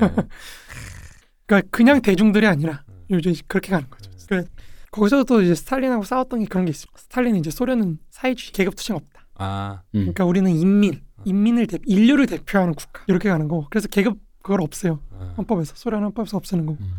[1.46, 2.91] 그러니까 그냥 대중들이 아니라 음.
[3.12, 4.10] 요즘 그렇게 가는 거죠.
[4.28, 4.46] 그래
[4.92, 6.92] 거기서 또 이제 스탈린하고 싸웠던 게 그런 게 있어요.
[6.96, 9.28] 스탈린은 이제 소련은 사회주의 계급 투쟁 없다.
[9.36, 10.02] 아, 음.
[10.02, 13.68] 그러니까 우리는 인민, 인민을 대, 인류를 대표하는 국가 이렇게 가는 거고.
[13.70, 15.00] 그래서 계급 그걸 없애요.
[15.12, 15.34] 아.
[15.38, 16.84] 헌법에서 소련 헌법에서 없애는 거고.
[16.84, 16.92] 음.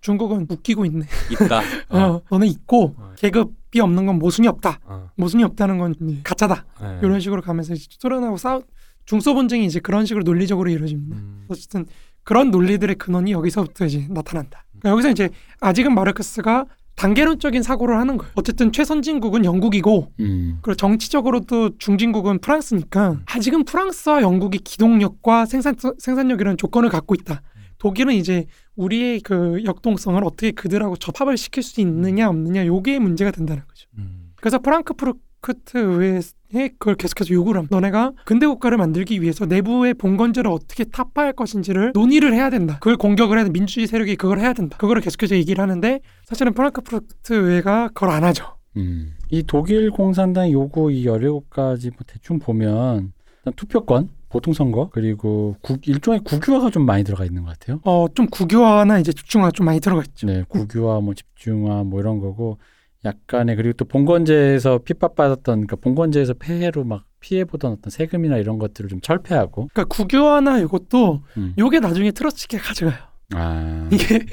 [0.00, 1.06] 중국은 웃기고 있네.
[1.30, 1.60] 있다.
[1.90, 1.98] 어.
[1.98, 3.12] 어, 너네 있고 어.
[3.16, 4.80] 계급이 없는 건 모순이 없다.
[4.84, 5.10] 어.
[5.16, 5.94] 모순이 없다는 건
[6.24, 6.64] 가짜다.
[6.80, 7.00] 네.
[7.02, 8.62] 이런 식으로 가면서 소련하고 싸우
[9.04, 11.16] 중소본쟁이 이제 그런 식으로 논리적으로 이루어집니다.
[11.16, 11.44] 음.
[11.48, 11.84] 어쨌든
[12.22, 14.64] 그런 논리들의 근원이 여기서부터 이제 나타난다.
[14.80, 16.66] 그러니까 여기서 이제 아직은 마르크스가
[16.96, 18.30] 단계론적인 사고를 하는 거예요.
[18.34, 20.58] 어쨌든 최선진국은 영국이고 음.
[20.60, 27.40] 그리고 정치적으로도 중진국은 프랑스니까 아직은 프랑스와 영국이 기동력과 생산 생산력 이런 조건을 갖고 있다.
[27.78, 28.44] 독일은 이제
[28.76, 33.88] 우리의 그 역동성을 어떻게 그들하고 접합을 시킬 수 있느냐 없느냐 요게 문제가 된다는 거죠.
[33.96, 34.32] 음.
[34.36, 35.18] 그래서 프랑크푸르트
[35.74, 37.76] 의회에 그걸 계속해서 요구를 합니다.
[37.76, 42.74] 너네가 근대 국가를 만들기 위해서 내부의 봉건제를 어떻게 타파할 것인지를 논의를 해야 된다.
[42.80, 43.50] 그걸 공격을 해야 돼.
[43.50, 44.76] 민주주의 세력이 그걸 해야 된다.
[44.78, 48.56] 그거를 계속해서 얘기를 하는데 사실은 프랑크푸르트 의회가 그걸 안 하죠.
[48.76, 49.14] 음.
[49.30, 53.12] 이 독일 공산당 요구 이 17가지 뭐 대충 보면
[53.56, 57.80] 투표권, 보통 선거 그리고 국, 일종의 국유화가 좀 많이 들어가 있는 것 같아요.
[57.84, 60.26] 어, 좀 국유화나 이제 집중화가 좀 많이 들어가 있죠.
[60.26, 62.58] 네, 국유화, 뭐 집중화, 뭐 이런 거고
[63.04, 68.88] 약간의 그리고 또 봉건제에서 핍박받았던 그러니까 봉건제에서 폐해로 막 피해 보던 어떤 세금이나 이런 것들을
[68.90, 71.54] 좀 철폐하고 그러니까 국유화나 이것도 음.
[71.58, 72.98] 요게 나중에 트러츠키에 가져가요.
[73.32, 74.26] 아, 이게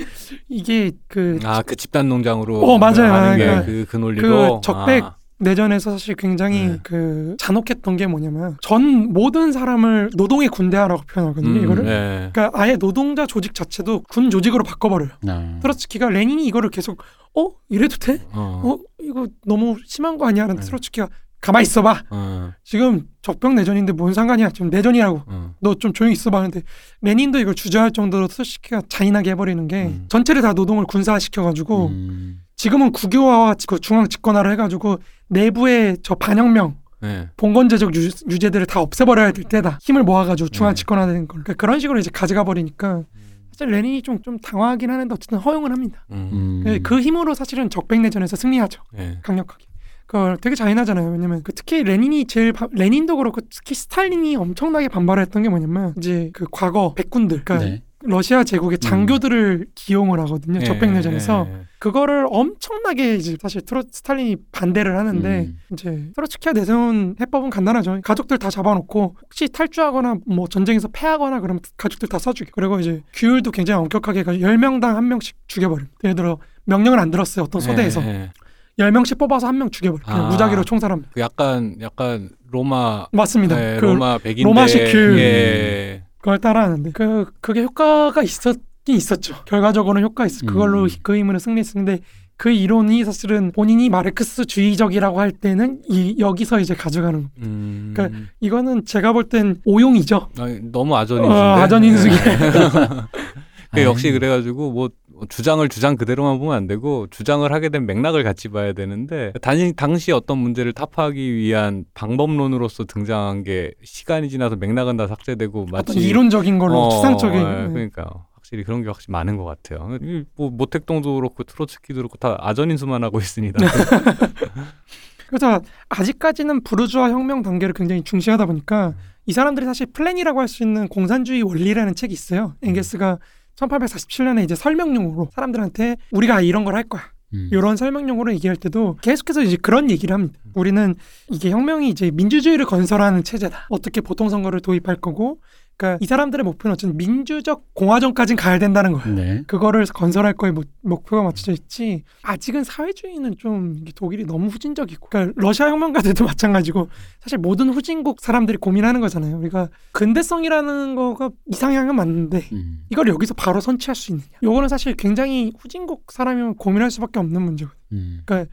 [0.49, 3.13] 이게 그 아, 그 집단 농장으로 어, 맞아요.
[3.13, 6.79] 하는 게 그러니까 그, 그 논리로 그 적백 아, 내전에서 사실 굉장히 네.
[6.83, 11.49] 그 잔혹했던 게 뭐냐면 전 모든 사람을 노동의 군대화라고 표현하거든요.
[11.59, 11.83] 음, 이거를.
[11.85, 12.29] 네.
[12.33, 15.09] 그러니까 아예 노동자 조직 자체도 군 조직으로 바꿔버려요.
[15.27, 15.59] 아.
[15.61, 17.01] 트로츠키가 레닌이 이거를 계속
[17.35, 18.21] 어 이래도 돼?
[18.31, 18.61] 어.
[18.65, 20.43] 어 이거 너무 심한 거 아니야?
[20.43, 20.65] 하는데 네.
[20.65, 21.07] 트로츠키가
[21.39, 22.03] 가만히 있어봐.
[22.09, 22.51] 어.
[22.63, 24.49] 지금 적병 내전인데 뭔 상관이야?
[24.49, 25.21] 지금 내전이라고.
[25.27, 25.53] 어.
[25.59, 26.63] 너좀 조용히 있어봐 하는데
[27.01, 30.05] 레닌도 이걸 주저할 정도로 트로츠키가 잔인하게 해버리는 게 음.
[30.09, 32.41] 전체를 다 노동을 군사화시켜가지고 음.
[32.57, 34.97] 지금은 국유화와 그 중앙 집권화를 해가지고
[35.29, 37.29] 내부의 저 반혁명 네.
[37.37, 39.77] 봉건제적 유, 유제들을 다 없애버려야 될 때다.
[39.83, 40.75] 힘을 모아가지고 중앙 네.
[40.79, 41.43] 집권화되는 걸.
[41.43, 43.03] 그러니까 그런 식으로 이제 가져가 버리니까
[43.51, 46.03] 사실 레닌이 좀, 좀 당황하긴 하는데 어쨌든 허용을 합니다.
[46.11, 46.63] 음.
[46.65, 46.79] 음.
[46.81, 48.81] 그 힘으로 사실은 적백내전에서 승리하죠.
[48.93, 49.19] 네.
[49.21, 49.65] 강력하게.
[50.07, 51.11] 그걸 되게 잔인하잖아요.
[51.11, 56.31] 왜냐면 그 특히 레닌이 제일 바- 레닌도 그렇고 특히 스탈린이 엄청나게 반발했던 게 뭐냐면 이제
[56.33, 57.83] 그 과거 백군들, 그러니까 네.
[58.03, 60.59] 러시아 제국의 장교들을 기용을 하거든요.
[60.59, 61.61] 네, 적백내전에서 네, 네.
[61.79, 65.59] 그거를 엄청나게 이제 사실 트로 스탈린이 반대를 하는데 음.
[65.71, 68.01] 이제 트로츠키가 내세운 해법은 간단하죠.
[68.03, 72.51] 가족들 다 잡아놓고 혹시 탈주하거나 뭐 전쟁에서 패하거나 그러면 가족들 다 써주게.
[72.53, 75.95] 그리고 이제 규율도 굉장히 엄격하게 해가지고 10명당 한 명씩 죽여버립니다.
[76.03, 77.45] 예를 들어 명령을 안 들었어요.
[77.45, 78.31] 어떤 소대에서 네,
[78.77, 78.85] 네.
[78.85, 80.03] 10명씩 뽑아서 한 명 죽여버려.
[80.03, 80.29] 그냥 아.
[80.29, 81.11] 무작위로 총살합니다.
[81.13, 83.55] 그 약간 약간 로마 맞습니다.
[83.55, 85.19] 네, 그 로마 백인데 로마식 규율.
[85.19, 86.03] 예.
[86.17, 88.61] 그걸 따라하는데 그 그게 효과가 있었긴
[88.93, 89.35] 있었죠.
[89.45, 90.45] 결과적으로는 효과 있어.
[90.45, 90.89] 그걸로 음.
[91.01, 91.99] 그 힘으로 승리했는데
[92.37, 97.29] 그 이론이 사실은 본인이 마르크스주의적이라고 할 때는 이 여기서 이제 가져가는 거.
[97.41, 97.93] 음.
[97.95, 100.29] 그러니까 이거는 제가 볼 땐 오용이죠.
[100.37, 101.35] 아니, 너무 아전인수인데.
[101.35, 102.15] 어, 아전인수기.
[103.73, 104.89] 그 역시 그래가지고 뭐
[105.29, 110.11] 주장을 주장 그대로만 보면 안 되고 주장을 하게 된 맥락을 같이 봐야 되는데 당시 당시
[110.11, 116.59] 어떤 문제를 타파하기 위한 방법론으로서 등장한 게 시간이 지나서 맥락은 다 삭제되고 어떤 마치 이론적인
[116.59, 117.39] 걸로 어, 추상적인.
[117.39, 117.73] 예, 네.
[117.73, 118.05] 그러니까
[118.47, 119.97] 확실히 그런 게 확실히 많은 것 같아요.
[120.01, 123.59] 이뭐 모택동도 그렇고 트로츠키도 그렇고 다 아전인수만 하고 있습니다.
[125.27, 128.93] 그래서 아직까지는 부르주아 혁명 단계를 굉장히 중시하다 보니까
[129.25, 132.55] 이 사람들이 사실 플랜이라고 할 수 있는 공산주의 원리라는 책이 있어요.
[132.63, 133.19] 엥게스가
[133.57, 137.01] 1847년에 이제 설명용으로 사람들한테 우리가 이런 걸 할 거야.
[137.33, 137.49] 음.
[137.51, 140.39] 이런 설명용으로 얘기할 때도 계속해서 이제 그런 얘기를 합니다.
[140.53, 140.95] 우리는
[141.29, 143.67] 이게 혁명이 이제 민주주의를 건설하는 체제다.
[143.69, 145.39] 어떻게 보통 선거를 도입할 거고,
[145.77, 149.15] 그러니까 이 사람들의 목표는 어쨌든 민주적 공화정까지는 가야 된다는 거예요.
[149.15, 149.43] 네.
[149.45, 152.03] 그거를 건설할 거에 목- 목표가 맞춰져 있지.
[152.23, 159.01] 아직은 사회주의는 좀 독일이 너무 후진적이고, 그러니까 러시아 혁명가들도 마찬가지고 사실 모든 후진국 사람들이 고민하는
[159.01, 159.37] 거잖아요.
[159.37, 162.79] 우리가 근대성이라는 거가 이상향은 맞는데 음.
[162.89, 164.25] 이걸 여기서 바로 선취할 수 있느냐?
[164.41, 167.77] 요거는 사실 굉장히 후진국 사람이면 고민할 수밖에 없는 문제거든요.
[167.91, 168.21] 음.
[168.25, 168.51] 그러니까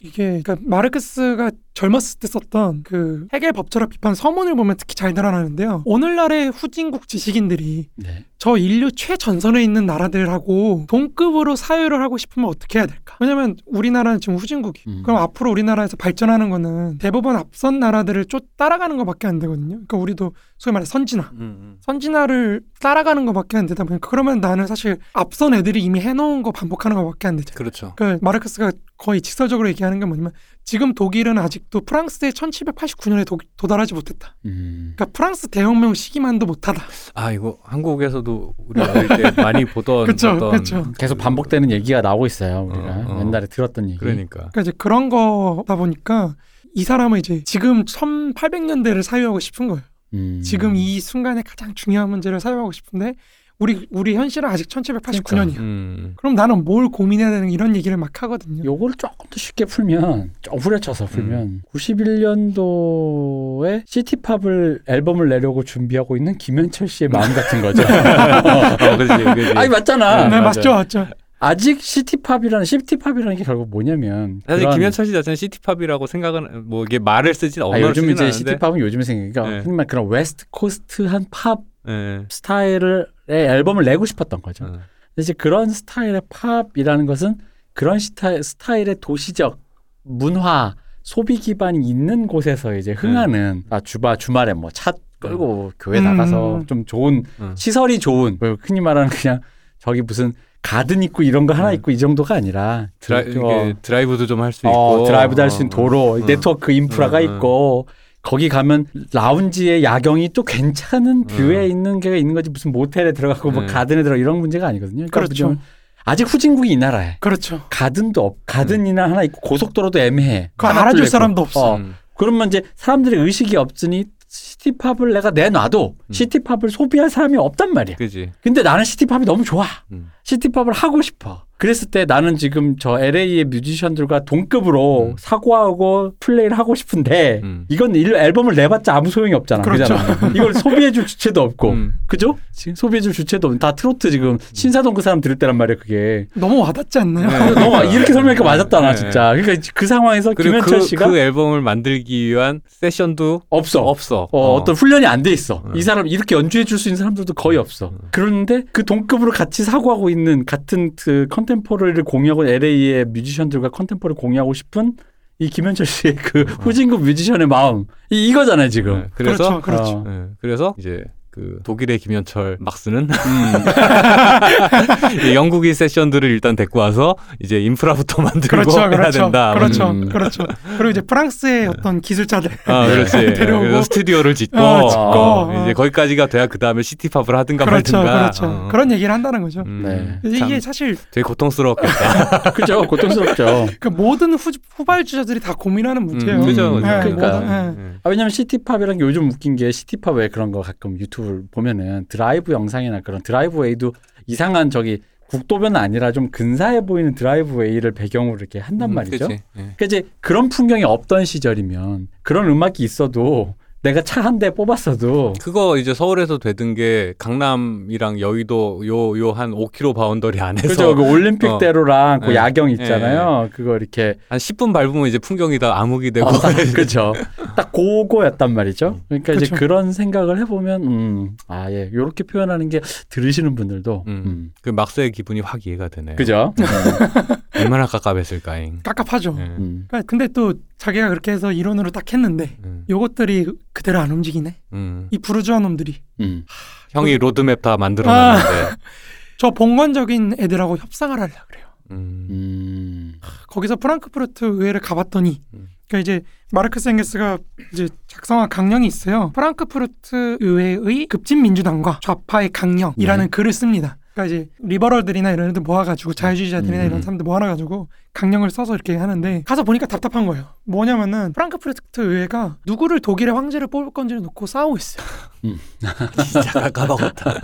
[0.00, 5.82] 이게 그러니까 마르크스가 젊었을 때 썼던 그 해겔 법철학 비판 서문을 보면 특히 잘 드러나는데요.
[5.84, 8.24] 오늘날의 후진국 지식인들이 네.
[8.38, 13.16] 저 인류 최전선에 있는 나라들하고 동급으로 사유를 하고 싶으면 어떻게 해야 될까?
[13.20, 14.84] 왜냐면 우리나라는 지금 후진국이.
[14.88, 15.02] 음.
[15.04, 19.74] 그럼 앞으로 우리나라에서 발전하는 거는 대부분 앞선 나라들을 쫓 따라가는 것밖에 안 되거든요.
[19.74, 21.30] 그러니까 우리도 소위 말해 선진화.
[21.34, 26.52] 음, 선진화를 따라가는 것밖에 안 되다 보니까 그러면 나는 사실 앞선 애들이 이미 해놓은 거
[26.52, 27.54] 반복하는 것밖에 안 되죠.
[27.54, 27.92] 그렇죠.
[27.96, 30.32] 그 마르크스가 거의 직설적으로 얘기하는 게 뭐냐면
[30.66, 34.36] 지금 독일은 아직도 프랑스의 1789년에 도, 도달하지 못했다.
[34.46, 34.94] 음.
[34.96, 36.82] 그러니까 프랑스 대혁명 시기만도 못하다.
[37.14, 40.92] 아 이거 한국에서도 우리 어릴 때 많이 보던 그쵸, 어떤 그쵸.
[40.98, 42.64] 계속 반복되는 얘기가 나오고 있어요.
[42.68, 43.20] 우리가 어, 어.
[43.20, 43.98] 옛날에 들었던 얘기.
[43.98, 46.34] 그러니까 그러니까 이제 그런 거다 보니까
[46.74, 49.82] 이 사람은 이제 지금 1800년대를 사유하고 싶은 거예요.
[50.14, 50.42] 음.
[50.42, 53.14] 지금 이 순간에 가장 중요한 문제를 사유하고 싶은데
[53.58, 55.56] 우리 우리 현실은 아직 1789년이야.
[55.58, 56.12] 음.
[56.16, 58.62] 그럼 나는 뭘 고민해야 되는 이런 얘기를 막 하거든요.
[58.64, 66.88] 요걸 조금 더 쉽게 풀면 좀 후려쳐서 풀면 91년도에 시티팝을 앨범을 내려고 준비하고 있는 김현철
[66.88, 67.82] 씨의 마음 같은 거죠.
[67.82, 69.52] 어, 그렇지, 그렇지.
[69.58, 70.24] 아니 맞잖아.
[70.24, 70.42] 네, 맞아요.
[70.42, 71.06] 맞죠, 맞죠.
[71.38, 77.34] 아직 시티팝이라는 시티팝이라는 게 결국 뭐냐면 사실 김현철 씨 자체는 시티팝이라고 생각은 뭐 이게 말을
[77.34, 79.58] 쓰진 아, 언어를 요즘 쓰진 이제 않는데 시티팝은 요즘에 생기니까 네.
[79.60, 82.24] 흔히 말 그런 West Coast한 팝 예.
[82.28, 84.64] 스타일의 앨범을 내고 싶었던 거죠.
[84.64, 84.68] 어.
[84.68, 84.82] 근데
[85.18, 87.36] 이제 그런 스타일의 팝이라는 것은
[87.74, 89.58] 그런 스타일, 스타일의 도시적
[90.02, 96.56] 문화 소비 기반이 있는 곳에서 이제 흥하는 아 주바 주말에 뭐 차 끌고 교외 나가서
[96.56, 96.66] 음.
[96.66, 97.54] 좀 좋은 음.
[97.56, 99.40] 시설이 좋은 뭐 흔히 말하는 그냥
[99.78, 100.32] 저기 무슨
[100.62, 101.74] 가든 있고 이런 거 하나 음.
[101.74, 105.50] 있고 이 정도가 아니라 드라, 좀, 이게 드라이브도 좀 할 수 있고 어, 드라이브도 할
[105.50, 106.26] 수 있는 어, 도로 어.
[106.26, 107.34] 네트워크 인프라가 음, 음.
[107.36, 107.88] 있고
[108.22, 113.62] 거기 가면 라운지의 야경이 또 괜찮은 view에 있는 게 있는 거지 무슨 모텔에 들어가고 뭐
[113.62, 113.66] 음.
[113.68, 115.06] 가든에 들어 이런 문제가 아니거든요.
[115.06, 115.56] 그러니까 그렇죠.
[116.04, 117.62] 아직 후진국이 이 나라에 그렇죠.
[117.70, 120.50] 가든도 없 가든이나 하나 있고 고속도로도 애매해.
[120.58, 121.06] 하나 알아줄.
[121.06, 121.74] 사람도 없어.
[121.74, 121.76] 어.
[121.76, 121.94] 음.
[122.16, 124.04] 그러면 이제 사람들의 의식이 없으니
[124.36, 126.12] 시티팝을 내가 내놔도 음.
[126.12, 127.96] 시티팝을 소비할 사람이 없단 말이야.
[127.96, 129.66] 그지 근데 나는 시티팝이 너무 좋아.
[129.92, 130.10] 음.
[130.24, 131.44] 시티팝을 하고 싶어.
[131.58, 135.14] 그랬을 때 나는 지금 저 LA의 뮤지션들과 동급으로 음.
[135.18, 137.64] 사고하고 플레이를 하고 싶은데 음.
[137.68, 139.62] 이건 일, 앨범을 내봤자 아무 소용이 없잖아.
[139.62, 139.96] 그렇죠.
[139.96, 140.32] 그잖아.
[140.34, 141.94] 이걸 소비해줄 주체도 없고, 음.
[142.06, 142.36] 그죠?
[142.52, 146.26] 지금 소비해줄 주체도 없고 다 트로트 지금 신사동 그 사람 들을 때란 말이야 그게.
[146.34, 147.26] 너무 와닿지 않나요?
[147.28, 147.50] 네.
[147.60, 148.96] 너무 이렇게 설명하니까 맞았다 나 네.
[148.96, 149.32] 진짜.
[149.34, 153.80] 그러니까 그 상황에서 김현철 그, 씨가 그 앨범을 만들기 위한 세션도 없어.
[153.82, 154.28] 없어.
[154.32, 154.64] 어, 어.
[154.64, 155.62] 떤 훈련이 안 돼 있어.
[155.66, 155.74] 음.
[155.74, 157.92] 이 사람 이렇게 연주해 줄 수 있는 사람들도 거의 없어.
[158.12, 164.94] 그런데 그 동급으로 같이 사고하고 있는 같은 그 contemporary를 공유하고 LA의 뮤지션들과 contemporary를 공유하고 싶은
[165.38, 169.02] 이 김현철 씨의 그 후진국 뮤지션의 마음 이 이거잖아요 지금.
[169.02, 169.96] 네, 그래서 그렇죠, 그렇죠.
[169.98, 170.04] 어.
[170.06, 171.04] 네, 그래서 이제
[171.36, 173.10] 그 독일의 김현철 막스는 음.
[175.22, 179.52] 이 영국인 세션들을 일단 데리고 와서 이제 인프라부터 만들고 그렇죠, 해야 그렇죠, 된다.
[179.52, 180.08] 그렇죠, 음.
[180.08, 180.46] 그렇죠.
[180.78, 183.18] 그리고 이제 프랑스의 어떤 기술자들 아, 그렇지.
[183.36, 183.82] 데려오고.
[183.82, 185.62] 스튜디오를 짓고, 어, 짓고, 어, 어.
[185.64, 188.18] 이제 거기까지가 돼야 그 다음에 시티팝을 하든가 그렇죠, 말든가.
[188.18, 188.46] 그렇죠.
[188.46, 188.68] 어.
[188.70, 189.62] 그런 얘기를 한다는 거죠.
[189.66, 190.18] 음, 네.
[190.24, 190.60] 이게 참.
[190.60, 192.52] 사실 되게 고통스러웠겠다.
[192.56, 193.66] 그죠 고통스럽죠.
[193.78, 196.40] 그 모든 후, 후발주자들이 다 고민하는 문제예요.
[196.40, 196.86] 음, 그죠, 음, 그죠.
[196.86, 197.26] 네, 그러니까.
[197.32, 197.52] 모든, 네.
[197.76, 197.98] 음.
[198.02, 202.52] 아, 왜냐면 시티팝이라는 게 요즘 웃긴 게 시티팝 왜 그런 거 가끔 유튜브 보면은 드라이브
[202.52, 203.94] 영상이나 그런 driveway도
[204.26, 209.28] 이상한 저기 국도변은 아니라 좀 근사해 보이는 driveway를 배경으로 이렇게 한단 음, 말이죠.
[209.28, 209.32] 그치.
[209.32, 209.40] 예.
[209.54, 213.54] 그러니까 이제 그런 풍경이 없던 시절이면 그런 음악이 있어도
[213.86, 219.50] 내가 차 한 대 뽑았어도 그거 이제 서울에서 되던 게 강남이랑 여의도 요 요 한
[219.52, 222.34] 5km boundary 안에서 그죠 그 올림픽대로랑 그 네.
[222.36, 223.48] 야경 있잖아요.
[223.52, 226.32] 그거 이렇게 한 10분 밟으면 이제 풍경이 다 암흑이 되고 어,
[226.74, 227.12] 그죠.
[227.56, 229.00] 딱 그거였단 말이죠.
[229.08, 229.56] 그러니까 이제 그쵸.
[229.56, 234.22] 그런 생각을 해보면 음, 아 예, 요렇게 표현하는 게 들으시는 분들도 음.
[234.26, 236.16] 음, 그 막스의 기분이 확 이해가 되네요.
[236.16, 236.52] 그죠.
[237.58, 238.80] 얼마나 깝깝했을까잉.
[238.82, 239.36] 깝깝하죠.
[239.38, 239.42] 예.
[239.42, 239.84] 음.
[239.88, 242.84] 그러니까 근데 또 자기가 그렇게 해서 이론으로 딱 했는데 음.
[242.88, 244.56] 요것들이 그대로 안 움직이네.
[244.72, 245.08] 음.
[245.10, 246.44] 이 부르주아 놈들이 음.
[246.90, 248.76] 형이 로드맵 다 만들어놨는데.
[249.38, 251.66] 저 봉건적인 애들하고 협상을 하려 그래요.
[251.90, 252.26] 음.
[252.30, 253.20] 음.
[253.48, 255.68] 거기서 프랑크푸르트 의회를 가봤더니 음.
[255.88, 257.38] 그러니까 이제 마르크스 엥겔스가
[257.72, 259.30] 이제 작성한 강령이 있어요.
[259.34, 263.28] 프랑크푸르트 의회의 급진 민주당과 좌파의 강령이라는 네.
[263.30, 263.98] 글을 씁니다.
[264.16, 266.86] 그러니까 이제 리버럴들이나 이런 애들 모아가지고 자유주의자들이나 음.
[266.86, 270.46] 이런 사람들 모아가지고 강령을 써서 이렇게 하는데 가서 보니까 답답한 거예요.
[270.64, 275.06] 뭐냐면은 프랑크푸르트 의회가 누구를 독일의 황제를 뽑을 건지를 놓고 싸우고 있어요.
[276.24, 277.34] 진짜 까먹었다.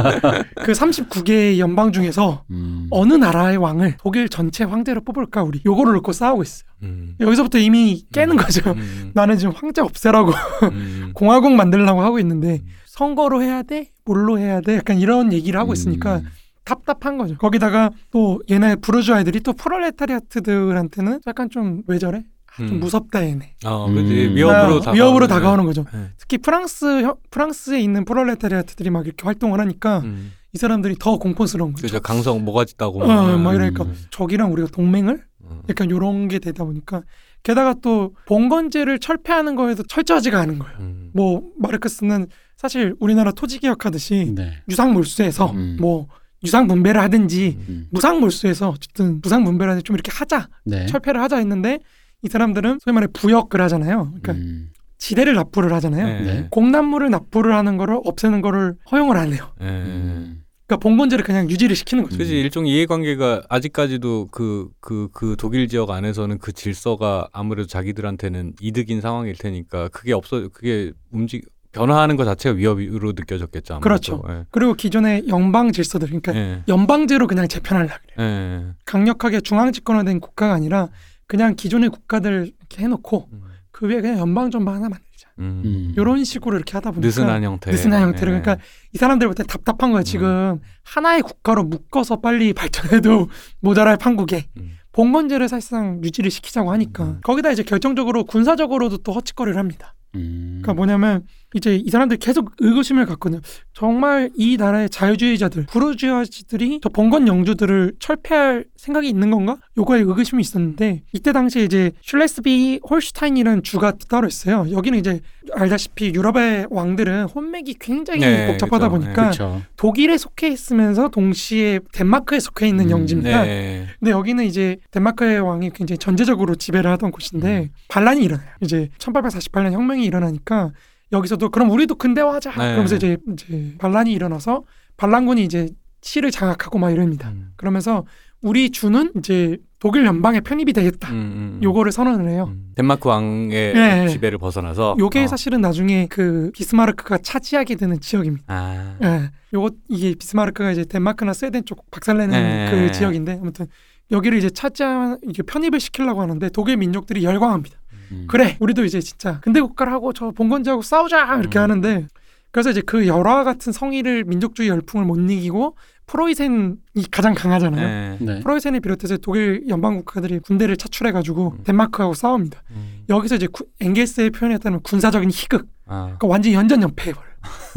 [0.64, 2.86] 그 39개의 연방 중에서 음.
[2.90, 6.70] 어느 나라의 왕을 독일 전체 황제로 뽑을까 우리 요거를 놓고 싸우고 있어요.
[6.84, 7.16] 음.
[7.20, 8.72] 여기서부터 이미 깨는 거죠.
[8.72, 9.10] 음.
[9.14, 10.32] 나는 지금 황제 없애라고
[10.72, 11.10] 음.
[11.14, 12.66] 공화국 만들려고 하고 있는데 음.
[12.86, 13.90] 선거로 해야 돼?
[14.06, 14.76] 뭘로 해야 돼?
[14.76, 16.28] 약간 이런 얘기를 하고 있으니까 음.
[16.64, 17.36] 답답한 거죠.
[17.38, 22.22] 거기다가 또 얘네 부르주아 애들이 또 프롤레타리아트들한테는 약간 좀 왜 저래?
[22.52, 22.80] 아, 좀 음.
[22.80, 23.54] 무섭다 얘네.
[23.64, 24.36] 어, 그지 음.
[24.36, 25.26] 위협으로 아, 다가오는 위협으로.
[25.26, 25.84] 다가오는 거죠.
[25.92, 26.10] 네.
[26.18, 30.32] 특히 프랑스 혀- 프랑스에 있는 프롤레타리아트들이 막 이렇게 활동을 하니까 음.
[30.54, 31.86] 이 사람들이 더 공포스러운 거죠.
[31.86, 33.02] 그죠 강성 뭐가 짙다고.
[33.02, 33.94] 어, 막 이러니까 음.
[34.10, 35.62] 저기랑 우리가 동맹을 음.
[35.70, 37.02] 약간 요런 게 되다 보니까
[37.42, 40.76] 게다가 또 봉건제를 철폐하는 거에도 철저하지가 않은 거예요.
[40.80, 41.10] 음.
[41.14, 42.26] 뭐 마르크스는
[42.58, 44.52] 사실 우리나라 토지 개혁하듯이 네.
[44.68, 45.78] 유상 몰수해서 음.
[45.80, 46.06] 뭐
[46.44, 47.86] 유상 분배를 하든지 음.
[47.90, 50.86] 무상 몰수해서 어쨌든 무상 분배를 하든지 좀 이렇게 하자 네.
[50.86, 51.78] 철폐를 하자 했는데
[52.22, 54.12] 이 사람들은 소위 말해 부역을 하잖아요.
[54.20, 54.70] 그러니까 음.
[54.98, 56.06] 지대를 납부를 하잖아요.
[56.06, 56.20] 네.
[56.22, 56.48] 네.
[56.50, 59.52] 공납물을 납부를 하는 거를 없애는 거를 허용을 안 해요.
[59.60, 59.66] 예.
[59.66, 60.44] 음.
[60.66, 62.16] 그러니까 봉건제를 그냥 유지를 시키는 거죠.
[62.16, 69.34] 그지 일종의 이해관계가 아직까지도 그그 그 독일 지역 안에서는 그 질서가 아무래도 자기들한테는 이득인 상황일
[69.36, 73.74] 테니까 그게 없어 그게 움직 변화하는 것 자체가 위협으로 느껴졌겠죠.
[73.74, 73.82] 아무래도.
[73.82, 74.46] 그렇죠.
[74.50, 76.38] 그리고 기존의 연방 질서들 그러니까 예.
[76.38, 76.62] 예.
[76.68, 78.28] 연방제로 그냥 재편하려고 그래요.
[78.28, 78.66] 예.
[78.84, 80.88] 강력하게 중앙 집권화 된 국가가 아니라
[81.26, 83.42] 그냥 기존의 국가들 이렇게 해놓고 음.
[83.70, 85.30] 그 위에 그냥 연방 정부 하나 만들자.
[85.38, 85.62] 음.
[85.64, 85.94] 음.
[85.96, 87.70] 이런 식으로 이렇게 하다 보니까 느슨한 형태.
[87.70, 88.40] 느슨한 형태를 예.
[88.40, 90.04] 그러니까 이 사람들부터 답답한 거예요.
[90.04, 93.28] 지금 하나의 국가로 묶어서 빨리 발전해도
[93.60, 94.76] 모자랄 판국에 음.
[94.92, 97.20] 봉건제를 사실상 유지를 시키자고 하니까 음.
[97.24, 99.94] 거기다 이제 결정적으로 군사적으로도 또 허짓거리를 합니다.
[100.14, 100.60] 음.
[100.62, 103.40] 그러니까 뭐냐면 이제 이 사람들이 계속 의구심을 갖거든요.
[103.72, 109.56] 정말 이 나라의 자유주의자들, 부르주아지들이 저 봉건 영주들을 철폐할 생각이 있는 건가?
[109.76, 114.66] 요거에 의구심이 있었는데 이때 당시에 이제 슐레스비 홀슈타인이라는 주가 또 따로 있어요.
[114.70, 115.20] 여기는 이제
[115.54, 119.00] 알다시피 유럽의 왕들은 혼맥이 굉장히 네, 복잡하다 그죠.
[119.00, 119.62] 보니까 그렇죠.
[119.76, 123.42] 독일에 속해 있으면서 동시에 덴마크에 속해 있는 음, 영지입니다.
[123.44, 123.86] 네.
[123.98, 127.68] 근데 여기는 이제 덴마크의 왕이 굉장히 전제적으로 지배를 하던 곳인데 음.
[127.88, 128.46] 반란이 일어나요.
[128.60, 130.72] 이제 1848년 혁명이 일어나니까
[131.12, 132.50] 여기서도 그럼 우리도 근대화하자.
[132.52, 132.56] 네.
[132.56, 134.64] 그러면서 이제, 이제 반란이 일어나서
[134.96, 135.68] 반란군이 이제
[136.00, 137.28] 시를 장악하고 막 이럽니다.
[137.28, 137.52] 음.
[137.56, 138.04] 그러면서
[138.40, 141.10] 우리 주는 이제 독일 연방에 편입이 되겠다.
[141.10, 141.18] 음, 음,
[141.56, 141.60] 음.
[141.62, 142.48] 요거를 선언을 해요.
[142.50, 142.72] 음.
[142.74, 144.08] 덴마크 왕의 네.
[144.08, 145.26] 지배를 벗어나서 요게 어.
[145.26, 148.44] 사실은 나중에 그 비스마르크가 차지하게 되는 지역입니다.
[148.48, 148.96] 아.
[149.02, 149.30] 예.
[149.54, 152.70] 요거 이게 비스마르크가 이제 덴마크나 스웨덴 쪽 박살내는 네.
[152.70, 153.66] 그 지역인데 아무튼
[154.10, 157.76] 여기를 이제 차지한 이게 편입을 시키려고 하는데 독일 민족들이 열광합니다.
[158.12, 158.24] 음.
[158.28, 161.62] 그래, 우리도 이제 진짜 근대 국가를 하고 저 봉건제하고 싸우자 이렇게 음.
[161.62, 162.06] 하는데
[162.50, 166.76] 그래서 이제 그 열화 같은 성의를 민족주의 열풍을 못 이기고 프로이센이
[167.10, 167.86] 가장 강하잖아요.
[167.88, 168.18] 네.
[168.20, 168.40] 네.
[168.40, 171.64] 프로이센을 비롯해서 독일 연방 국가들이 군대를 차출해가지고 음.
[171.64, 172.62] 덴마크하고 싸웁니다.
[172.72, 173.04] 음.
[173.08, 176.02] 여기서 이제 구- 엥겔스의 표현에 따르면 군사적인 희극, 아.
[176.18, 177.26] 그러니까 완전 히 연전연패해버려.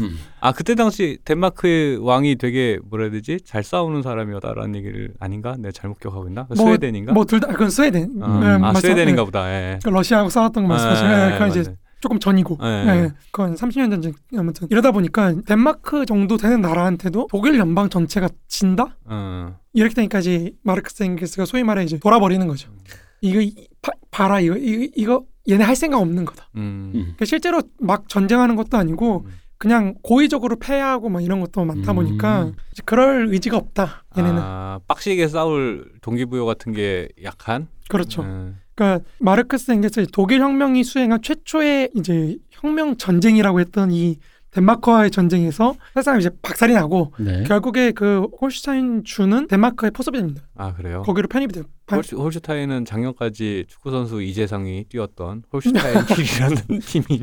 [0.00, 0.18] 음.
[0.40, 5.56] 아 그때 당시 덴마크의 왕이 되게 뭐라 해야 되지 잘 싸우는 사람이었다라는 얘기를 아닌가?
[5.56, 6.46] 내가 잘못 기억하고 있나?
[6.46, 7.12] 그 뭐, 스웨덴인가?
[7.12, 8.10] 뭐 둘 다 그건 스웨덴.
[8.22, 8.74] 아, 네, 아.
[8.74, 9.24] 스웨덴인가 네.
[9.26, 9.50] 보다.
[9.52, 9.78] 예.
[9.82, 11.76] 그 러시아하고 싸웠던 거 말씀하시면 예, 네, 예, 그건 이제 맞네.
[12.00, 12.58] 조금 전이고.
[12.62, 12.66] 예.
[12.84, 18.96] 네, 그건 30년 전쟁 아무튼 이러다 보니까 덴마크 정도 되는 나라한테도 독일 연방 전체가 진다
[19.06, 19.56] 어.
[19.72, 22.70] 이렇게 되니까 이제 마르크스 엥겔스가 소위 말해 이제 돌아버리는 거죠.
[23.22, 26.48] 이거 이- 봐- 봐라 이거 이거, 이거 얘네 할 생각 없는 거다.
[26.56, 26.90] 음.
[26.94, 27.00] 음.
[27.02, 29.30] 그러니까 실제로 막 전쟁하는 것도 아니고 음.
[29.58, 31.96] 그냥 고의적으로 패하고 막 이런 것도 많다 음.
[31.96, 34.04] 보니까 이제 그럴 의지가 없다.
[34.16, 37.68] 얘네는 아, 빡시게 싸울 동기부여 같은 게 약한.
[37.88, 38.22] 그렇죠.
[38.22, 38.58] 음.
[38.74, 44.18] 그러니까 마르크스 엥겔스 독일 혁명이 수행한 최초의 이제 혁명 전쟁이라고 했던 이
[44.52, 47.44] 덴마크와의 전쟁에서 사실상 이제 박살이 나고 네.
[47.44, 50.42] 결국에 그 홀슈타인 주는 덴마크에 포섭됩니다.
[50.56, 51.02] 아 그래요.
[51.02, 51.64] 거기로 편입이 돼요.
[51.86, 57.22] 바- 홀슈, 홀슈타인은 작년까지 축구 선수 이재성이 뛰었던 홀슈타인 킬이라는 팀이.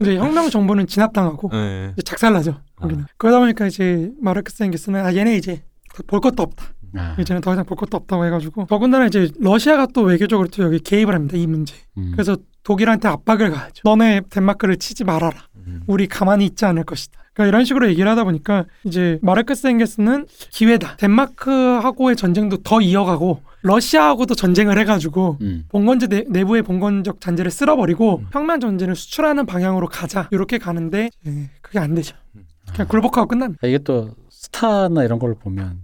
[0.00, 1.92] 이제 혁명 정부는 진압당하고 네.
[1.94, 2.60] 이제 작살나죠.
[2.76, 3.06] 거기는.
[3.16, 5.62] 그러다 보니까 이제 마르크스 엥겔스는 아 얘네 이제
[6.06, 6.66] 볼 것도 없다.
[6.94, 7.16] 아.
[7.18, 11.14] 이제는 더 이상 볼 것도 없다고 해가지고 더군다나 이제 러시아가 또 외교적으로 또 여기 개입을
[11.14, 11.38] 합니다.
[11.38, 11.74] 이 문제.
[11.96, 12.10] 음.
[12.12, 13.80] 그래서 독일한테 압박을 가하죠.
[13.84, 15.32] 너네 덴마크를 치지 말아라.
[15.66, 15.82] 음.
[15.86, 17.18] 우리 가만히 있지 않을 것이다.
[17.32, 20.96] 그러니까 이런 식으로 얘기를 하다 보니까 이제 마르크스 엥겔스는 기회다.
[20.96, 25.64] 덴마크하고의 전쟁도 더 이어가고 러시아하고도 전쟁을 해가지고 음.
[25.68, 28.26] 봉건제 내, 내부의 봉건적 잔재를 쓸어버리고 음.
[28.32, 30.28] 혁명 전쟁을 수출하는 방향으로 가자.
[30.30, 32.16] 이렇게 가는데 예, 그게 안 되죠.
[32.34, 32.44] 음.
[32.72, 33.60] 그냥 굴복하고 끝납니다.
[33.62, 35.78] 아, 이게 또 스타나 이런 걸 보면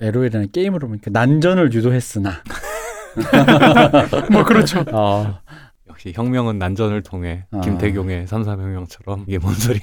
[0.00, 2.42] LOL이라는 게임으로 보면 그 난전을 유도했으나
[4.30, 4.84] 뭐 그렇죠.
[4.92, 5.38] 어,
[5.94, 7.60] 역시 혁명은 난전을 통해 아.
[7.60, 9.82] 김택용의 삼삼혁명처럼 이게 뭔 소리야?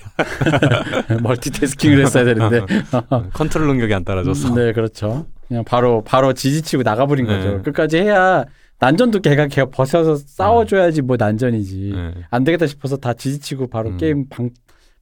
[1.24, 2.62] 멀티태스킹을 했어야 되는데
[3.34, 4.53] 컨트롤 능력이 안 따라줘서.
[4.53, 7.38] 네 그렇죠 그냥 바로 바로 GG치고 나가버린 네.
[7.38, 8.43] 거죠 끝까지 해야
[8.80, 12.14] 난전도 걔가 걔가 벗어서 싸워줘야지 뭐 난전이지 네.
[12.30, 13.97] 안 되겠다 싶어서 다 GG치고 바로 음.
[13.97, 14.26] 게임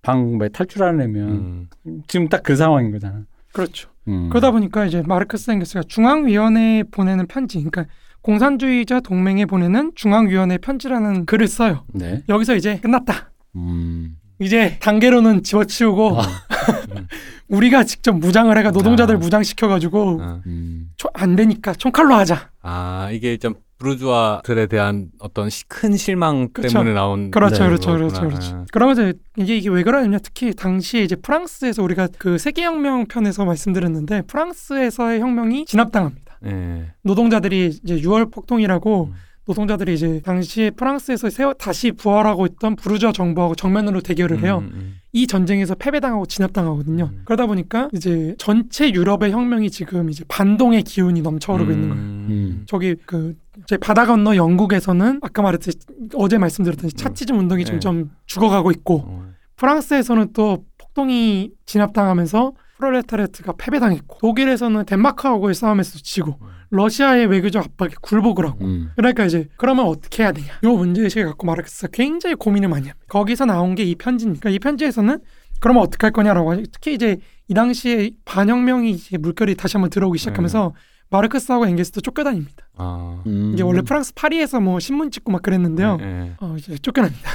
[0.04, 2.02] 방방 탈출하는 애면 음.
[2.08, 3.90] 지금 딱 그 상황인 거잖아 그렇죠.
[4.08, 4.30] 음.
[4.30, 7.86] 그러다 보니까 이제 마르크스 엥겔스가 중앙위원회에 보내는 편지, 그러니까
[8.34, 11.84] 공산주의자 동맹에 보내는 중앙위원회 편지라는 글을 써요.
[11.92, 13.32] 네 여기서 이제 끝났다.
[13.56, 14.18] 음.
[14.40, 16.24] 이제 단계로는 집어치우고 아.
[17.50, 19.18] 우리가 직접 무장을 해가 노동자들 아.
[19.18, 20.42] 무장시켜가지고 어.
[20.46, 20.92] 음.
[20.96, 22.52] 초- 안 되니까 총칼로 하자.
[22.62, 26.74] 아 이게 좀 부르주아들에 대한 어떤 시- 큰 실망 그렇죠.
[26.78, 28.22] 때문에 나온 그렇죠, 네, 그렇죠, 그렇죠.
[28.28, 28.66] 그렇죠.
[28.72, 35.20] 그러면서 이게 이게 왜 그러냐면 특히 당시에 이제 프랑스에서 우리가 그 세계혁명 편에서 말씀드렸는데 프랑스에서의
[35.20, 36.29] 혁명이 진압당합니다.
[36.46, 36.92] 예.
[37.04, 39.14] 노동자들이 이제 6월 폭동이라고 음.
[39.46, 44.60] 노동자들이 이제 당시에 프랑스에서 세워 다시 부활하고 있던 부르주아 정부하고 정면으로 대결을 해요.
[44.62, 44.96] 음, 음.
[45.12, 47.10] 이 전쟁에서 패배당하고 진압당하거든요.
[47.12, 47.22] 음.
[47.26, 52.04] 그러다 보니까 이제 전체 유럽의 혁명이 지금 이제 반동의 기운이 넘쳐오르고 있는 거예요.
[52.04, 52.64] 음.
[52.68, 53.36] 저기 그
[53.66, 55.78] 제 바다 건너 영국에서는 아까 말했듯이
[56.16, 57.72] 어제 말씀드렸듯이 차치즘 운동이 네.
[57.72, 59.26] 점점 죽어가고 있고 어.
[59.58, 66.40] 프랑스에서는 또 폭동이 진압당하면서 프롤레타리아트가 패배당했고 독일에서는 덴마크하고의 싸움에서 지고
[66.72, 68.92] 러시아의 외교적 압박에 굴복을 하고 음.
[68.96, 73.46] 그러니까 이제 그러면 어떻게 해야 되냐 요 문제의식을 갖고 마르크스가 굉장히 고민을 많이 합니다 거기서
[73.46, 75.20] 나온 게 이 편지니까 이 편지에서는
[75.60, 76.64] 그러면 어떻게 할 거냐라고 하죠.
[76.72, 77.18] 특히 이제
[77.48, 80.74] 이 당시에 반혁명이 이제 물결이 다시 한번 들어오기 시작하면서
[81.10, 83.22] 마르크스하고 엥겔스도 쫓겨다닙니다 아.
[83.26, 83.52] 음.
[83.54, 86.32] 이게 원래 프랑스 파리에서 뭐 신문 찍고 막 그랬는데요 예, 예.
[86.40, 87.30] 어, 이제 쫓겨납니다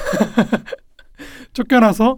[1.53, 2.17] 쫓겨나서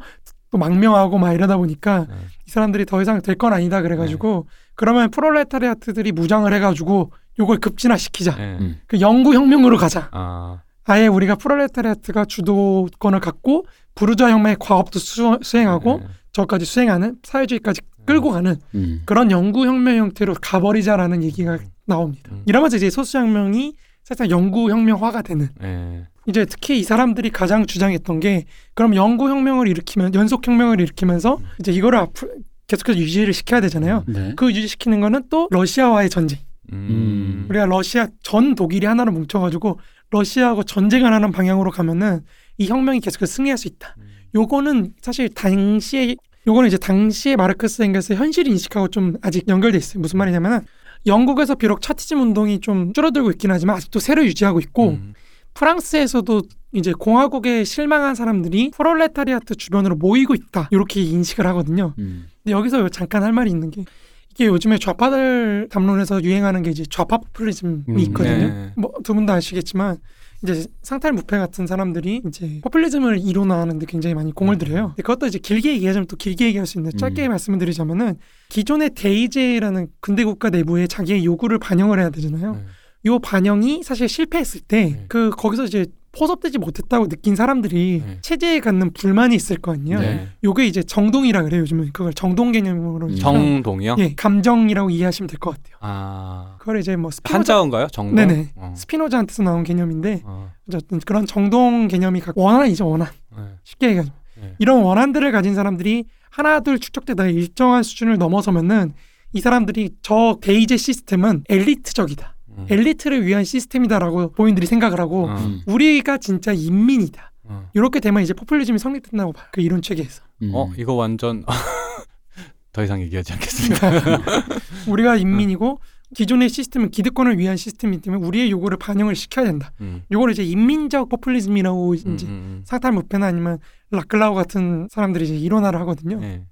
[0.57, 2.15] 또 망명하고 막 이러다 보니까 네.
[2.47, 8.57] 이 사람들이 더 이상 될 건 아니다 그래가지고 그러면 프롤레타리아트들이 무장을 해가지고 요걸 급진화시키자 예.
[8.59, 8.81] 음.
[8.87, 10.63] 그 영구 혁명으로 가자 아.
[10.85, 16.09] 아예 우리가 프롤레타리아트가 주도권을 갖고 부르주아 혁명의 과업도 수, 수행하고 예.
[16.33, 19.03] 저까지 수행하는 사회주의까지 끌고 가는 음.
[19.05, 22.31] 그런 영구 혁명 형태로 가버리자라는 얘기가 나옵니다.
[22.33, 22.43] 음.
[22.47, 26.07] 이러면서 이제 소수 혁명이 살짝 영구 혁명화가 되는 예.
[26.27, 31.73] 이제 특히 이 사람들이 가장 주장했던 게 그럼 영구 혁명을 일으키면 연속 혁명을 일으키면서 이제
[31.73, 32.33] 이거를 앞으로
[32.67, 34.05] 계속해서 유지를 시켜야 되잖아요.
[34.09, 34.33] 네.
[34.37, 36.41] 그 유지시키는 거는 또 러시아와의 전쟁.
[36.73, 37.47] 음.
[37.49, 39.79] 우리가 러시아 전 독일이 하나로 뭉쳐가지고
[40.11, 42.23] 러시아하고 전쟁을 하는 방향으로 가면은
[42.59, 43.95] 이 혁명이 계속해서 승리할 수 있다.
[43.99, 44.09] 음.
[44.35, 46.17] 요거는 사실 당시에
[46.47, 50.01] 요거는 이제 당시에 마르크스 엥겔스의 현실 인식하고 좀 아직 연결돼 있어요.
[50.01, 50.61] 무슨 말이냐면은
[51.07, 55.15] 영국에서 비록 차티즘 운동이 좀 줄어들고 있긴 하지만 아직도 세를 유지하고 있고 음.
[55.57, 56.43] 프랑스에서도
[56.73, 60.69] 이제 공화국에 실망한 사람들이 프롤레타리아트 주변으로 모이고 있다.
[60.71, 61.95] 이렇게 인식을 하거든요.
[61.99, 62.27] 음.
[62.45, 63.85] 근데 여기서 잠깐 할 말이 있는 게
[64.33, 68.49] 이게 요즘에 좌파들 담론에서 유행하는 게 이제 좌파 포퓰리즘이 음, 있거든요.
[68.49, 68.73] 네.
[68.77, 69.97] 뭐두 분 다 아시겠지만
[70.43, 74.93] 이제 상탈 무패 같은 사람들이 이제 포퓰리즘을 이론화하는데 굉장히 많이 공을 들여요.
[74.97, 77.31] 그것도 이제 길게 얘기하자면 또 길게 얘기할 수 있는데 짧게 음.
[77.31, 78.17] 말씀을 드리자면은
[78.51, 82.57] 기존의 대의제라는 근대 국가 내부에 자기의 요구를 반영을 해야 되잖아요.
[82.57, 82.61] 네.
[83.05, 85.05] 요 반영이 사실 실패했을 때 네.
[85.09, 88.19] 그 거기서 이제 포섭되지 못했다고 느낀 사람들이 네.
[88.23, 90.01] 체제에 갖는 불만이 있을 거 아니에요.
[90.01, 90.29] 네.
[90.45, 91.61] 요게 이제 정동이라 그래요.
[91.61, 93.17] 요즘은 그걸 정동 개념으로 음.
[93.17, 93.97] 정동이요?
[93.99, 95.77] 예 감정이라고 이해하시면 될 것 같아요.
[95.81, 97.89] 아 그걸 이제 뭐 스피노자, 한자어인가요?
[97.89, 98.15] 정동?
[98.15, 98.53] 네네.
[98.57, 98.73] 어.
[98.77, 100.51] 스피노자한테서 나온 개념인데 어.
[100.69, 103.09] 어쨌든 그런 정동 개념이 각 원한이죠 원한.
[103.37, 103.43] 네.
[103.65, 104.55] 쉽게 얘기하면 네.
[104.59, 108.95] 이런 원한들을 가진 사람들이 하나둘 축적되다가 일정한 수준을 넘어서면은
[109.35, 112.36] 이 사람들이 저 데이제 시스템은 엘리트적이다.
[112.57, 112.67] 음.
[112.69, 115.37] 엘리트를 위한 시스템이다라고 본인들이 생각을 하고 어.
[115.37, 115.63] 음.
[115.67, 117.33] 우리가 진짜 인민이다.
[117.45, 117.69] 어.
[117.75, 119.47] 이렇게 되면 이제 포퓰리즘이 성립된다고 봐요.
[119.53, 120.23] 그 이론 체계에서.
[120.43, 120.51] 음.
[120.55, 121.45] 어 이거 완전
[122.73, 123.91] 더 이상 얘기하지 않겠습니다.
[124.89, 125.81] 우리가 인민이고
[126.15, 129.73] 기존의 시스템은 기득권을 위한 시스템이기 때문에 우리의 요구를 반영을 시켜야 된다.
[129.81, 130.03] 음.
[130.11, 133.59] 요거를 이제 인민적 포퓰리즘이라고 음, 이제 음, 상탈 무패나 아니면
[133.91, 136.17] 라클라우 같은 사람들이 이제 이론화를 하거든요.
[136.17, 136.21] 음.
[136.21, 136.43] 네.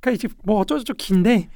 [0.00, 1.48] 그러니까 이제 뭐 어쩌고저쩌고 긴데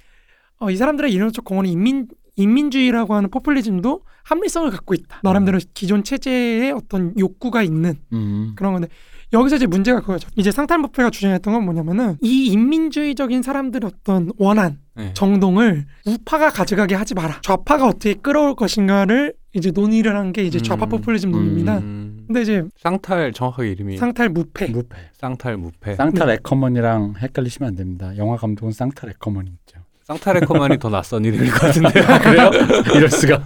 [0.58, 5.20] 어, 이 사람들의 이론적 공헌은 인민 인민주의라고 하는 포퓰리즘도 합리성을 갖고 있다.
[5.22, 8.52] 나름대로 기존 체제에 어떤 욕구가 있는 음.
[8.56, 8.88] 그런 건데
[9.32, 10.28] 여기서 이제 문제가 그거죠.
[10.36, 15.10] 이제 상탈무패가 주장했던 건 뭐냐면은 이 인민주의적인 사람들의 어떤 원한, 네.
[15.14, 17.40] 정동을 우파가 가져가게 하지 마라.
[17.42, 21.78] 좌파가 어떻게 끌어올 것인가를 이제 논의를 한 게 이제 좌파 음, 포퓰리즘 논입니다.
[21.78, 22.24] 음.
[22.26, 24.68] 근데 이제 쌍탈 정확하게 이름이 상탈 무패.
[24.68, 24.96] 무패.
[25.14, 25.94] 쌍탈 무패.
[25.96, 28.16] 쌍탈 에커먼이랑 헷갈리시면 안 됩니다.
[28.16, 29.63] 영화 감독은 샹탈 에커먼이 있죠.
[30.04, 31.90] 샹탈 에커만이 더 낯선 이름일 것 같은데.
[31.90, 32.50] 그래요?
[32.94, 33.42] 이럴 수가.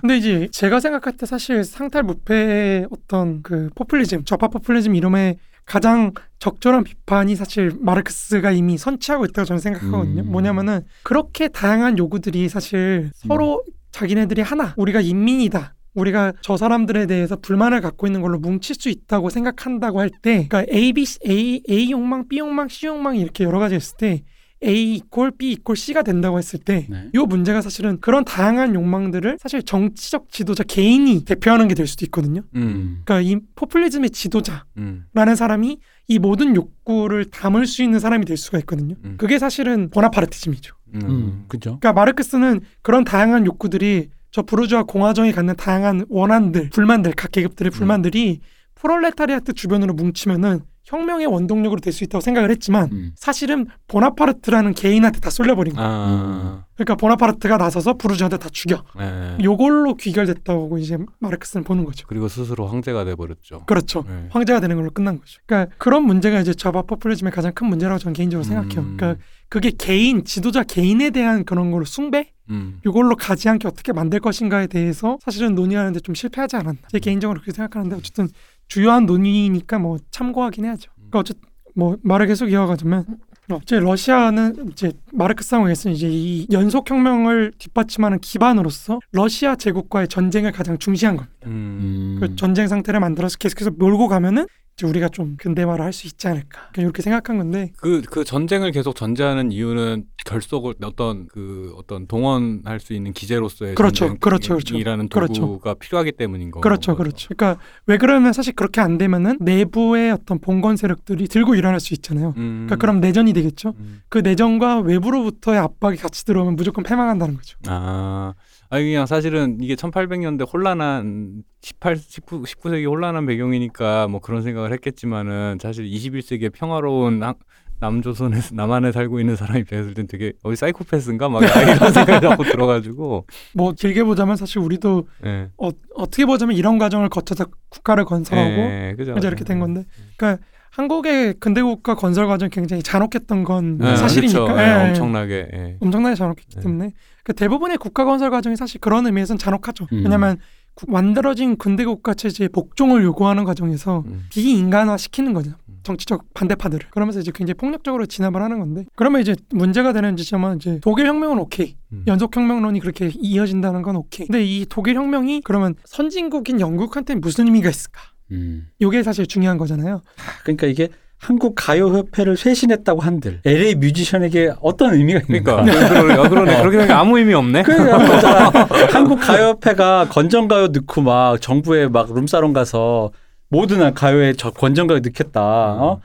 [0.00, 5.36] 근데 이제 제가 생각할 때 사실 샹탈 무페의 어떤 그 포퓰리즘, 좌파 포퓰리즘 이름의
[5.66, 10.22] 가장 적절한 비판이 사실 마르크스가 이미 선취하고 있다고 저는 생각하거든요.
[10.22, 10.32] 음.
[10.32, 15.74] 뭐냐면은 그렇게 다양한 요구들이 사실 서로 자기네들이 하나, 우리가 인민이다.
[15.94, 20.64] 우리가 저 사람들에 대해서 불만을 갖고 있는 걸로 뭉칠 수 있다고 생각한다고 할 때, 그러니까
[20.72, 24.22] A, B, A, A 욕망, B 욕망, C 욕망이 이렇게 여러 가지 있을 때
[24.62, 27.08] A 이꼴 B 이꼴 C가 된다고 했을 때 네.
[27.14, 32.42] 이 문제가 사실은 그런 다양한 욕망들을 사실 정치적 지도자 개인이 대표하는 게 될 수도 있거든요.
[32.56, 33.00] 음.
[33.04, 35.34] 그러니까 이 포퓰리즘의 지도자라는 음.
[35.34, 38.96] 사람이 이 모든 욕구를 담을 수 있는 사람이 될 수가 있거든요.
[39.04, 39.14] 음.
[39.16, 40.74] 그게 사실은 보나파르티즘이죠.
[40.94, 41.00] 음.
[41.04, 41.44] 음.
[41.48, 41.78] 그죠.
[41.80, 48.40] 그러니까 마르크스는 그런 다양한 욕구들이 저 부르주아 공화정이 갖는 다양한 원한들, 불만들, 각 계급들의 불만들이
[48.74, 53.12] 프롤레타리아트 주변으로 뭉치면은 혁명의 원동력으로 될 수 있다고 생각을 했지만 음.
[53.16, 55.86] 사실은 보나파르트라는 개인한테 다 쏠려버린 거야.
[55.86, 56.64] 아.
[56.74, 58.84] 그러니까 보나파르트가 나서서 부르주아들 다 죽여.
[58.98, 59.36] 네.
[59.42, 62.06] 요걸로 귀결됐다고 이제 마르크스는 보는 거죠.
[62.08, 63.64] 그리고 스스로 황제가 돼 버렸죠.
[63.66, 64.04] 그렇죠.
[64.08, 64.28] 네.
[64.30, 65.40] 황제가 되는 걸로 끝난 거죠.
[65.46, 68.80] 그러니까 그런 문제가 이제 좌파 포퓰리즘의 가장 큰 문제라고 저는 개인적으로 생각해요.
[68.80, 68.96] 음.
[68.96, 72.80] 그러니까 그게 개인 지도자 개인에 대한 그런 걸로 숭배 음.
[72.86, 76.80] 이걸로 가지 않게 어떻게 만들 것인가에 대해서 사실은 논의하는데 좀 실패하지 않았나.
[76.88, 78.28] 제 개인적으로 그렇게 생각하는데 어쨌든
[78.70, 80.90] 주요한 논의니까 뭐 참고하긴 해야죠.
[80.94, 81.42] 그러니까 어쨌든
[81.74, 83.04] 뭐 말을 계속 이어가자면
[83.50, 90.52] 어, 이제 러시아는 이제 마르크스 상황에서 이제 이 연속 혁명을 뒷받침하는 기반으로서 러시아 제국과의 전쟁을
[90.52, 91.36] 가장 중시한 겁니다.
[91.46, 91.50] 음.
[91.82, 92.16] 음.
[92.20, 94.46] 그 전쟁 상태를 만들어서 계속해서 몰고 가면은
[94.86, 96.70] 우리가 좀 근대화를 할 수 있지 않을까.
[96.78, 102.92] 이렇게 생각한 건데 그, 그 전쟁을 계속 전제하는 이유는 결속을 어떤 그 어떤 동원할 수
[102.92, 104.20] 있는 기제로서의 그렇죠, 그렇죠,
[104.54, 104.54] 그렇죠.
[104.64, 105.40] 전쟁이라는 그렇죠.
[105.40, 106.60] 도구가 필요하기 때문인 거고.
[106.60, 107.28] 그렇죠, 그렇죠.
[107.34, 112.34] 그러니까 왜 그러면 사실 그렇게 안 되면은 내부의 어떤 봉건 세력들이 들고 일어날 수 있잖아요.
[112.36, 112.66] 음.
[112.66, 113.74] 그러니까 그럼 내전이 되겠죠.
[113.78, 114.02] 음.
[114.08, 117.58] 그 내전과 외부로부터의 압박이 같이 들어오면 무조건 패망한다는 거죠.
[117.66, 118.34] 아,
[118.70, 125.58] 아니 그냥 사실은 이게 1800년대 혼란한 18, 19, 19세기 혼란한 배경이니까 뭐 그런 생각을 했겠지만은
[125.60, 127.34] 사실 21세기의 평화로운 한-
[127.80, 131.48] 남조선에서 남한에 살고 있는 사람 입장에서 땐 되게 어디 사이코패스인가 막 이런
[131.92, 135.48] 생각이 자꾸 들어가지고 뭐 길게 보자면 사실 우리도 예.
[135.56, 139.14] 어, 어떻게 보자면 이런 과정을 거쳐서 국가를 건설하고 예, 그죠.
[139.16, 139.84] 이제 이렇게 된 건데,
[140.18, 144.60] 그러니까 한국의 근대국가 건설 과정이 굉장히 잔혹했던 건 예, 사실이니까 그렇죠.
[144.60, 144.88] 예, 예, 예.
[144.88, 145.76] 엄청나게 예.
[145.80, 146.60] 엄청나게 잔혹했기 네.
[146.62, 146.92] 때문에
[147.24, 149.86] 그 대부분의 국가 건설 과정이 사실 그런 의미에서는 잔혹하죠.
[149.92, 150.02] 음.
[150.04, 150.38] 왜냐하면
[150.74, 154.26] 구- 만들어진 근대국가 체제의 복종을 요구하는 과정에서 음.
[154.30, 155.50] 비인간화 시키는 거죠.
[155.68, 155.80] 음.
[155.82, 160.78] 정치적 반대파들을 그러면서 이제 굉장히 폭력적으로 진압을 하는 건데 그러면 이제 문제가 되는 지점은 이제
[160.82, 162.04] 독일 혁명은 오케이 음.
[162.06, 167.70] 연속 혁명론이 그렇게 이어진다는 건 오케이 근데 이 독일 혁명이 그러면 선진국인 영국한테 무슨 의미가
[167.70, 168.68] 있을까 음.
[168.78, 170.02] 이게 사실 중요한 거잖아요
[170.44, 170.88] 그러니까 이게
[171.20, 175.62] 한국 가요협회를 쇄신했다고 한들 LA 뮤지션에게 어떤 의미가 있는가?
[175.64, 176.60] 그러니까 그러네, 그러네.
[176.60, 177.62] 그렇게 생각 아무 의미 없네.
[178.90, 183.12] 한국 가요협회가 건전가요 넣고 막 정부에 막 룸사롱 가서
[183.50, 185.40] 모든 가요에 저 건전가요 넣겠다.
[185.42, 186.00] 어?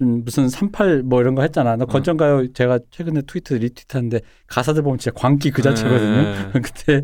[0.00, 1.74] 무슨 무슨 38 뭐 이런 거 했잖아.
[1.74, 6.22] 나 건전가요 제가 최근에 트위터 리트윗하는데 가사들 보면 진짜 광기 그 자체거든요.
[6.22, 6.34] 네.
[6.62, 7.02] 그때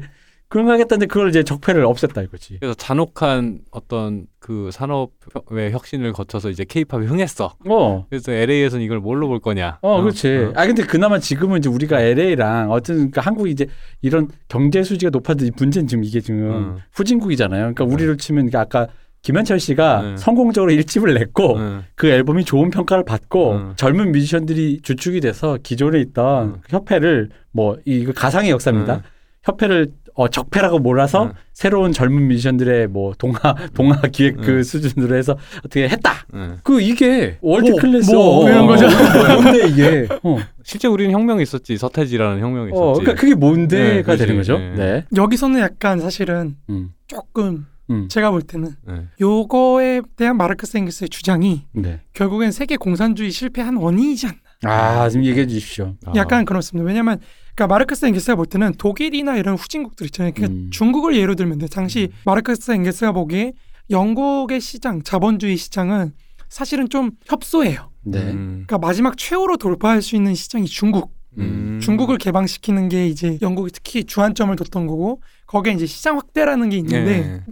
[0.49, 2.59] 그런 거 하겠다는데 그걸 이제 적폐를 없앴다 이거지.
[2.61, 7.57] 그래서 잔혹한 어떤 그 산업의 혁신을 거쳐서 이제 케이팝이 흥했어.
[7.69, 8.07] 어.
[8.09, 9.79] 그래서 LA에서는 이걸 뭘로 볼 거냐.
[9.83, 10.29] 어, 그렇지.
[10.29, 10.53] 어.
[10.55, 13.67] 아, 근데 그나마 지금은 이제 우리가 LA랑 어떤, 그러니까 한국이 이제
[14.03, 16.77] 이런 경제 수지가 높아도 문제는 지금 이게 지금 음.
[16.93, 17.75] 후진국이잖아요.
[17.75, 18.93] 그러니까 우리를 치면 그러니까 아까
[19.23, 20.17] 김현철 씨가 네.
[20.17, 21.83] 성공적으로 일집을 냈고 응.
[21.97, 23.73] 그 앨범이 좋은 평가를 받고 음.
[23.75, 26.57] 젊은 뮤지션들이 주축이 돼서 기존에 있던 음.
[26.63, 28.95] 그 협회를 뭐 이거 가상의 역사입니다.
[28.95, 29.01] 음.
[29.43, 31.33] 협회를 어, 적폐라고 몰아서 음.
[31.53, 33.39] 새로운 젊은 뮤지션들의 뭐 동화
[33.75, 34.63] 동화 기획 그 음.
[34.63, 36.13] 수준으로 해서 어떻게 했다.
[36.33, 36.59] 응.
[36.63, 38.87] 그 이게 world 뭐, 클래스 뭐 이런 거죠.
[38.89, 40.09] 뭔데 이게?
[40.25, 40.39] 어.
[40.65, 41.77] 실제 우리는 혁명이 있었지.
[41.77, 42.83] 서태지라는 혁명이 있었지.
[42.83, 44.37] 어, 그러니까 그게 뭔데가 네, 되는.
[44.37, 44.59] 거죠.
[44.59, 44.75] 네.
[44.75, 45.05] 네.
[45.15, 46.93] 여기서는 약간 사실은 음.
[47.07, 48.09] 조금 음.
[48.09, 49.03] 제가 볼 때는 네.
[49.21, 52.01] 요거에 대한 마르크스 엥겔스의 주장이 네.
[52.15, 54.37] 결국엔 세계 공산주의 실패한 원인이지 않나.
[54.63, 55.95] 아, 지금 얘기해 주십시오.
[56.07, 56.13] 아.
[56.17, 56.87] 약간 그렇습니다.
[56.87, 57.21] 왜냐하면
[57.55, 60.33] 그러니까 마르크스 엥겔스가 볼 때는 독일이나 이런 후진국들 있잖아요.
[60.35, 60.71] 그러니까 음.
[60.71, 61.67] 중국을 예로 들면 돼.
[61.67, 63.53] 당시 마르크스 엥겔스가 보기에
[63.91, 66.13] 영국의 시장, 자본주의 시장은
[66.49, 67.91] 사실은 좀 협소해요.
[68.05, 68.19] 네.
[68.19, 68.65] 음.
[68.67, 71.15] 그러니까 마지막 최후로 돌파할 수 있는 시장이 중국.
[71.39, 71.81] 음.
[71.83, 77.21] 중국을 개방시키는 게 이제 영국이 특히 주안점을 뒀던 거고 거기에 이제 시장 확대라는 게 있는데
[77.21, 77.45] 네.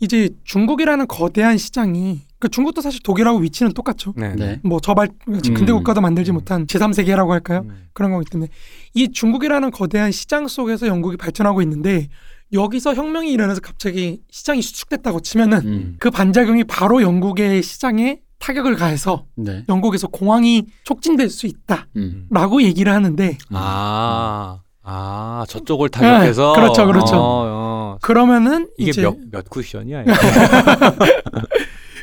[0.00, 4.14] 이제 중국이라는 거대한 시장이 그 중국도 사실 독일하고 위치는 똑같죠.
[4.16, 4.34] 네.
[4.34, 4.60] 네.
[4.64, 5.76] 뭐 저발 근대 음.
[5.76, 7.66] 국가도 만들지 못한 제3세계라고 할까요?
[7.66, 7.88] 음.
[7.92, 8.50] 그런 거기 때문에
[8.94, 12.08] 이 중국이라는 거대한 시장 속에서 영국이 발전하고 있는데
[12.54, 15.96] 여기서 혁명이 일어나서 갑자기 시장이 수축됐다고 치면은 음.
[16.00, 19.66] 그 반작용이 바로 영국의 시장에 타격을 가해서 네.
[19.68, 22.62] 영국에서 공황이 촉진될 수 있다라고 음.
[22.62, 26.54] 얘기를 하는데 아, 아 저쪽을 타격해서.
[26.54, 27.16] 네, 그렇죠, 그렇죠.
[27.16, 27.98] 어, 어.
[28.00, 30.04] 그러면은 이게 이제 몇, 몇 쿠션이야?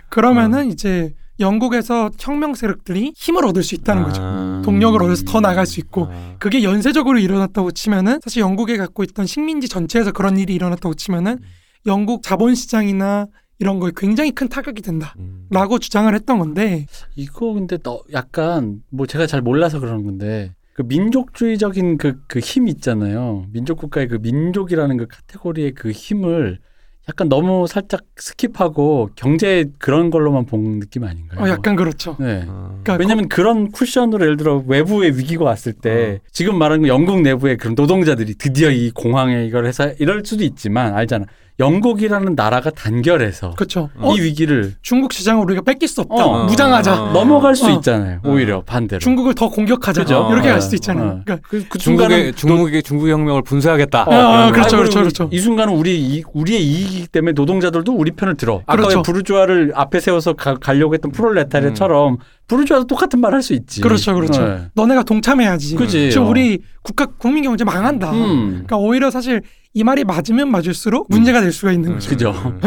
[0.09, 0.63] 그러면은 어.
[0.63, 4.21] 이제 영국에서 혁명 세력들이 힘을 얻을 수 있다는 거죠.
[4.23, 4.61] 아.
[4.65, 6.35] 동력을 얻어서 더 나갈 수 있고 아.
[6.39, 11.37] 그게 연쇄적으로 일어났다고 치면은 사실 영국에 갖고 있던 식민지 전체에서 그런 일이 일어났다고 치면은
[11.85, 13.27] 영국 자본 시장이나
[13.59, 15.79] 이런 거에 굉장히 큰 타격이 된다라고 음.
[15.79, 16.85] 주장을 했던 건데
[17.15, 22.67] 이거 근데 너 약간 뭐 제가 잘 몰라서 그러는 건데 그 민족주의적인 그 그 힘
[22.67, 23.45] 있잖아요.
[23.51, 26.59] 민족 국가의 그 민족이라는 그 카테고리의 그 힘을
[27.09, 31.41] 약간 너무 살짝 skip하고 경제 그런 걸로만 본 느낌 아닌가요?
[31.41, 32.17] 어, 약간 그렇죠.
[32.19, 32.43] 네.
[32.47, 32.71] 아.
[32.83, 37.57] 그러니까 왜냐면 그런 쿠션으로 예를 들어 외부의 위기가 왔을 때 지금 말하는 거 영국 내부의
[37.57, 41.25] 그런 노동자들이 드디어 이 공황에 이걸 해서 이럴 수도 있지만 알잖아.
[41.59, 43.89] 영국이라는 나라가 단결해서 그렇죠.
[43.97, 44.11] 어?
[44.11, 46.25] 어, 이 위기를 중국 시장을 우리가 뺏길 수 없다.
[46.25, 46.45] 어.
[46.45, 47.03] 무장하자.
[47.03, 47.11] 어.
[47.13, 47.69] 넘어갈 수 어.
[47.71, 48.19] 있잖아요.
[48.23, 48.99] 오히려 반대로.
[48.99, 50.01] 중국을 더 공격하자.
[50.03, 50.29] 그죠?
[50.31, 50.51] 이렇게 어.
[50.51, 51.07] 갈 수도 있잖아요.
[51.07, 51.21] 어.
[51.25, 54.03] 그러니까 그, 그 중국의 중국의 중국 혁명을 분쇄하겠다.
[54.03, 55.29] 어, 어, 아니, 그렇죠, 그렇죠, 그렇죠.
[55.31, 58.61] 이 순간은 우리 이, 우리의 이익이기 때문에 노동자들도 우리 편을 들어.
[58.67, 58.97] 아까 그렇죠.
[58.97, 62.17] 왜 부르주아를 앞에 세워서 가, 가려고 했던 프롤레타리아처럼
[62.47, 63.81] 부르주아도 똑같은 말 할 수 있지.
[63.81, 64.45] 그렇죠, 그렇죠.
[64.45, 64.69] 네.
[64.73, 65.75] 너네가 동참해야지.
[65.75, 66.11] 그지.
[66.11, 66.29] 지금 어.
[66.29, 68.11] 우리 국가 국민 경제 망한다.
[68.13, 68.49] 음.
[68.49, 69.41] 그러니까 오히려 사실
[69.73, 72.09] 이 말이 맞으면 맞을수록 문제가 될 수가 있는 거죠.
[72.09, 72.33] 그죠.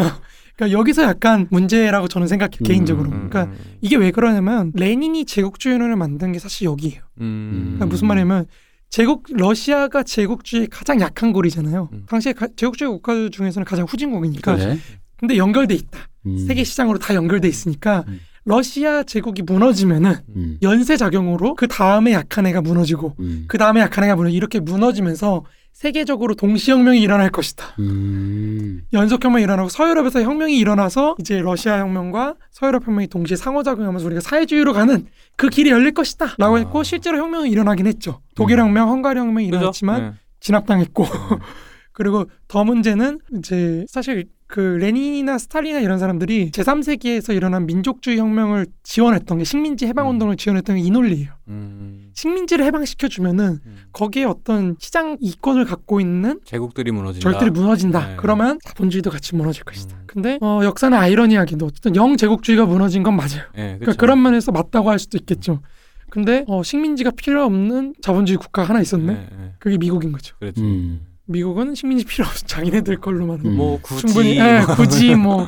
[0.56, 3.08] 그러니까 여기서 약간 문제라고 저는 생각해요 음, 개인적으로.
[3.10, 3.48] 음, 그러니까
[3.80, 7.00] 이게 왜 그러냐면 레닌이 제국주의론을 만든 게 사실 여기예요.
[7.22, 7.60] 음.
[7.76, 8.44] 그러니까 무슨 말이냐면
[8.90, 11.88] 제국 러시아가 제국주의 가장 약한 고리잖아요.
[11.92, 12.04] 음.
[12.06, 14.56] 당시에 가- 제국주의 국가 중에서는 가장 후진국이니까.
[14.56, 14.78] 그래.
[15.16, 15.98] 근데 연결돼 있다.
[16.26, 16.36] 음.
[16.46, 18.20] 세계 시장으로 다 연결돼 있으니까 음.
[18.50, 20.58] 러시아 제국이 무너지면은 음.
[20.60, 23.44] 연쇄 작용으로 그 다음에 약한 애가 무너지고 음.
[23.46, 27.76] 그 다음에 약한 애가 무너 이렇게 무너지면서 세계적으로 동시혁명이 일어날 것이다.
[27.78, 28.82] 음.
[28.92, 35.06] 연속혁명이 일어나고 서유럽에서 혁명이 일어나서 이제 러시아 혁명과 서유럽 혁명이 동시에 상호작용하면서 우리가 사회주의로 가는
[35.36, 36.58] 그 길이 열릴 것이다 라고 아.
[36.58, 38.20] 했고 실제로 혁명이 일어나긴 했죠.
[38.34, 39.46] 독일 혁명, 헝가리 혁명이?
[39.46, 40.12] 일어났지만 네.
[40.40, 41.06] 진압당했고
[41.92, 49.38] 그리고 더 문제는 이제 사실 그 레닌이나 스탈린이나 이런 사람들이 제3세기에서 일어난 민족주의 혁명을 지원했던
[49.38, 51.30] 게 식민지 해방 운동을 지원했던 게 이 논리예요.
[51.46, 52.10] 음.
[52.14, 53.76] 식민지를 해방시켜 주면은 음.
[53.92, 57.30] 거기에 어떤 시장 이권을 갖고 있는 제국들이 무너진다.
[57.30, 58.08] 절들이 무너진다.
[58.08, 58.16] 네.
[58.18, 59.96] 그러면 자본주의도 같이 무너질 것이다.
[59.96, 60.02] 음.
[60.06, 63.44] 근데 어, 역사는 아이러니하게도 어쨌든 영 제국주의가 무너진 건 맞아요.
[63.54, 63.92] 네, 그러니까.
[63.94, 65.60] 그런 면에서 맞다고 할 수도 있겠죠.
[66.10, 69.12] 근데 어, 식민지가 필요 없는 자본주의 국가 하나 있었네.
[69.12, 69.52] 네, 네.
[69.60, 70.34] 그게 미국인 거죠.
[70.40, 70.60] 그렇지.
[71.30, 71.32] 음.
[71.32, 73.56] 미국은 식민지 필요 없어 자기네들 걸로만 음.
[73.56, 75.46] 뭐 굳이 충분히 예, 굳이 뭐,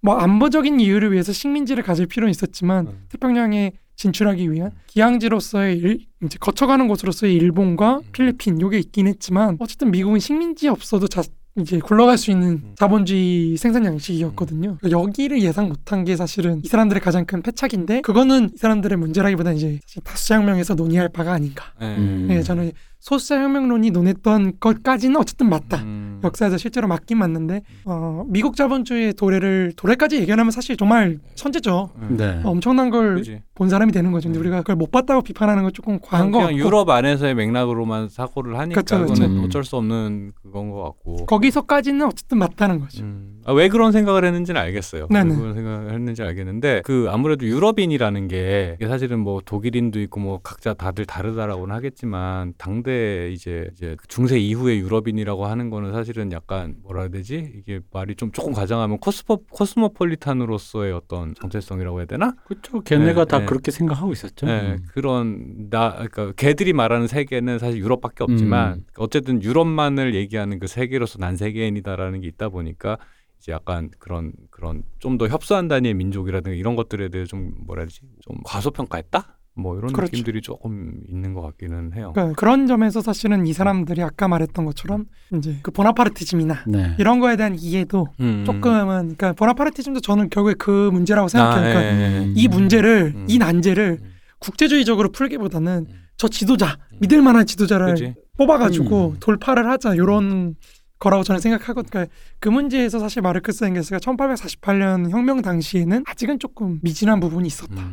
[0.00, 3.06] 뭐 안보적인 이유를 위해서 식민지를 가질 필요는 있었지만 음.
[3.10, 8.02] 태평양에 진출하기 위한 기항지로서의 일, 이제 거쳐가는 곳으로서의 일본과 음.
[8.12, 11.22] 필리핀 요게 있긴 했지만 어쨌든 미국은 식민지 없어도 자,
[11.58, 12.74] 이제 굴러갈 수 있는 음.
[12.76, 14.76] 자본주의 생산 양식이었거든요.
[14.78, 19.56] 그러니까 여기를 예상 못한 게 사실은 이 사람들의 가장 큰 패착인데 그거는 이 사람들의 문제라기보다는
[19.56, 21.72] 이제 다수장명에서 논의할 바가 아닌가.
[21.80, 21.96] 네.
[21.96, 22.26] 음.
[22.28, 22.72] 네, 저는
[23.06, 25.76] 소수자 혁명론이 논했던 것까지는 어쨌든 맞다.
[25.82, 26.20] 음.
[26.24, 31.90] 역사에서 실제로 맞긴 맞는데 어, 미국 자본주의의 도래를 도래까지 예견하면 사실 정말 천재죠.
[31.98, 32.16] 음.
[32.16, 32.40] 네.
[32.42, 33.22] 어, 엄청난 걸
[33.54, 33.68] 본.
[33.68, 34.28] 사람이 되는 거죠.
[34.28, 38.08] 근데 우리가 그걸 못 봤다고 비판하는 건 조금 과한 거 그냥 같고 유럽 안에서의 맥락으로만
[38.08, 39.22] 사고를 하니까 그쵸, 그 그쵸.
[39.22, 39.44] 는 음.
[39.44, 41.26] 어쩔 수 없는 그건 것 같고.
[41.26, 43.04] 거기서까지는 어쨌든 맞다는 거죠.
[43.04, 43.40] 음.
[43.44, 45.06] 아, 왜 그런 생각을 했는지는 알겠어요.
[45.10, 45.30] 네네.
[45.30, 50.74] 왜 그런 생각을 했는지 알겠는데 그 아무래도 유럽인이라는 게 사실은 뭐 독일인도 있고 뭐 각자
[50.74, 52.95] 다들 다르다라고는 하겠지만 당대
[53.32, 58.32] 이제 이제 중세 이후의 유럽인이라고 하는 거는 사실은 약간 뭐라 해야 되지 이게 말이 좀
[58.32, 62.34] 조금 과장하면 코스모 코스모폴리탄으로서의 어떤 정체성이라고 해야 되나?
[62.46, 62.82] 그렇죠.
[62.82, 63.46] 걔네가 네, 다 네.
[63.46, 64.46] 그렇게 생각하고 있었죠.
[64.46, 64.86] 네, 음.
[64.92, 68.84] 그런 나 그러니까 걔들이 말하는 세계는 사실 유럽밖에 없지만 음.
[68.98, 72.98] 어쨌든 유럽만을 얘기하는 그 세계로서 난 세계인이다라는 게 있다 보니까
[73.38, 77.86] 이제 약간 그런 그런 좀 더 협소한 단위의 민족이라든가 이런 것들에 대해 좀 뭐라 해야
[77.86, 80.10] 되지 좀 과소평가했다 뭐 이런 그렇죠.
[80.10, 82.12] 느낌들이 조금 있는 것 같기는 해요.
[82.14, 86.94] 그러니까 그런 점에서 사실은 이 사람들이 아까 말했던 것처럼 이제 그 보나파르티즘이나 네.
[86.98, 88.44] 이런 거에 대한 이해도 음.
[88.44, 91.56] 조금은 그러니까 보나파르티즘도 저는 결국에 그 문제라고 생각해요.
[91.56, 92.18] 아, 그러니까 예, 예.
[92.24, 92.34] 음.
[92.36, 93.26] 이 문제를 음.
[93.28, 94.10] 이 난제를 음.
[94.40, 95.94] 국제주의적으로 풀기보다는 음.
[96.18, 98.14] 저 지도자 믿을 만한 지도자를 그지?
[98.36, 99.16] 뽑아가지고 음.
[99.20, 100.54] 돌파를 하자 이런
[100.98, 101.88] 거라고 저는 생각하거든요.
[101.90, 107.90] 그러니까 그 문제에서 사실 마르크스 엥겔스가 1848년 혁명 당시에는 아직은 조금 미진한 부분이 있었다.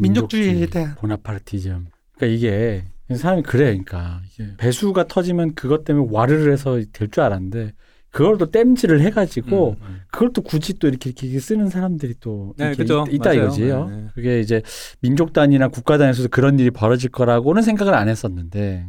[0.00, 0.94] 민족주의에 대한.
[0.96, 1.86] 보나파르티즘.
[2.16, 2.84] 그러니까 이게
[3.16, 3.64] 사람이 그래.
[3.64, 7.72] 그러니까 이게 배수가 터지면 그것 때문에 와르르 해서 될 줄 알았는데
[8.10, 10.00] 그걸 또 땜질을 해가지고 음, 음.
[10.10, 13.04] 그걸 또 굳이 또 이렇게, 이렇게 쓰는 사람들이 또 네, 그죠.
[13.08, 13.42] 있, 있다 맞아요.
[13.44, 13.88] 이거지요.
[13.88, 14.06] 네, 네.
[14.14, 14.62] 그게 이제
[15.00, 18.86] 민족 단위나 국가 단위에서도 그런 일이 벌어질 거라고는 생각을 안 했었는데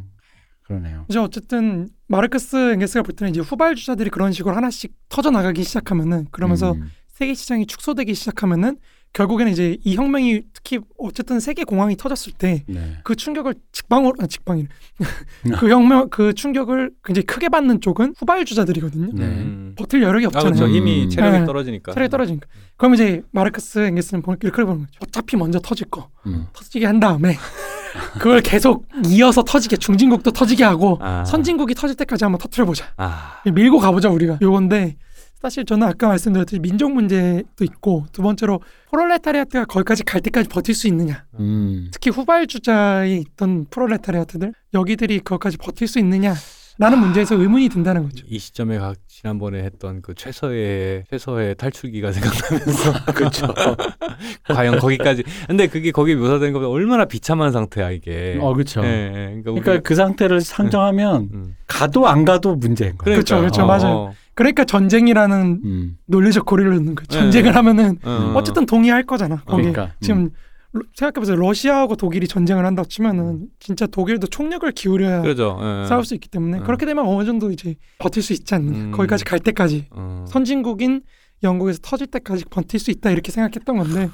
[0.64, 1.06] 그러네요.
[1.08, 6.72] 이제 어쨌든 마르크스 엥겔스가 볼 때는 이제 후발주자들이 그런 식으로 하나씩 터져 나가기 시작하면은 그러면서
[6.72, 6.90] 음.
[7.08, 8.78] 세계 시장이 축소되기 시작하면은
[9.12, 12.96] 결국에는 이제 이 혁명이 특히 어쨌든 세계 공황이 터졌을 때 네.
[13.04, 14.68] 그 충격을 직방으로 아 직방이래
[15.58, 19.10] 그 혁명 그 충격을 굉장히 크게 받는 쪽은 후발주자들이거든요.
[19.12, 19.24] 네.
[19.24, 19.74] 음.
[19.76, 20.54] 버틸 여력이 아, 없잖아요.
[20.54, 20.66] 그렇죠.
[20.74, 21.10] 이미 음.
[21.10, 21.44] 체력이 네.
[21.44, 21.92] 떨어지니까.
[21.92, 22.46] 차라리 떨어지니까.
[22.76, 24.92] 그럼 이제 마르크스 엥겔스는 이렇게 보는 거죠.
[25.00, 26.46] 어차피 먼저 터질 거 음.
[26.54, 27.36] 터지게 한 다음에
[28.18, 31.24] 그걸 계속 이어서 터지게 중진국도 터지게 하고 아.
[31.26, 32.86] 선진국이 터질 때까지 한번 터트려 보자.
[32.96, 33.42] 아.
[33.52, 34.38] 밀고 가보자 우리가.
[34.40, 34.96] 요건데
[35.42, 38.60] 사실 저는 아까 말씀드렸듯이 민족 문제도 있고 두 번째로
[38.92, 41.24] 프롤레타리아트가 거기까지 갈 때까지 버틸 수 있느냐.
[41.40, 41.88] 음.
[41.92, 46.34] 특히 후발주자에 있던 프롤레타리아트들 여기들이 그것까지 버틸 수 있느냐
[46.78, 48.24] 라는 문제에서 의문이 든다는 거죠.
[48.28, 53.52] 이 시점에 각 지난번에 했던 그 최서의 최서의 탈출기가 생각나면서 그렇죠.
[54.48, 58.38] 과연 거기까지 근데 그게 거기 묘사된 것보다 얼마나 비참한 상태야 이게.
[58.40, 58.82] 어, 그렇죠.
[58.84, 59.10] 예, 예.
[59.10, 61.56] 그러니까, 그러니까 우리- 그 상태를 상정하면 음.
[61.66, 63.16] 가도 안 가도 문제인 거예요.
[63.16, 64.14] 그렇죠, 그렇죠, 어, 맞아요.
[64.32, 65.96] 어, 그러니까 전쟁이라는 음.
[66.06, 67.06] 논리적 고리를 넣는 거예요.
[67.08, 67.18] 네.
[67.18, 68.32] 전쟁을 하면은 어.
[68.36, 69.36] 어쨌든 동의할 거잖아.
[69.44, 69.72] 거기에.
[69.72, 70.30] 그러니까 지금
[70.72, 71.36] 로- 생각해보세요.
[71.36, 75.58] 러시아하고 독일이 전쟁을 한다고 치면은 진짜 독일도 총력을 기울여야 그러죠.
[75.60, 75.86] 예.
[75.86, 76.64] 싸울 수 있기 때문에 음.
[76.64, 78.78] 그렇게 되면 어느 정도 이제 버틸 수 있지 않느냐.
[78.86, 78.90] 음.
[78.92, 80.24] 거기까지 갈 때까지 어.
[80.28, 81.02] 선진국인
[81.42, 84.08] 영국에서 터질 때까지 버틸 수 있다 이렇게 생각했던 건데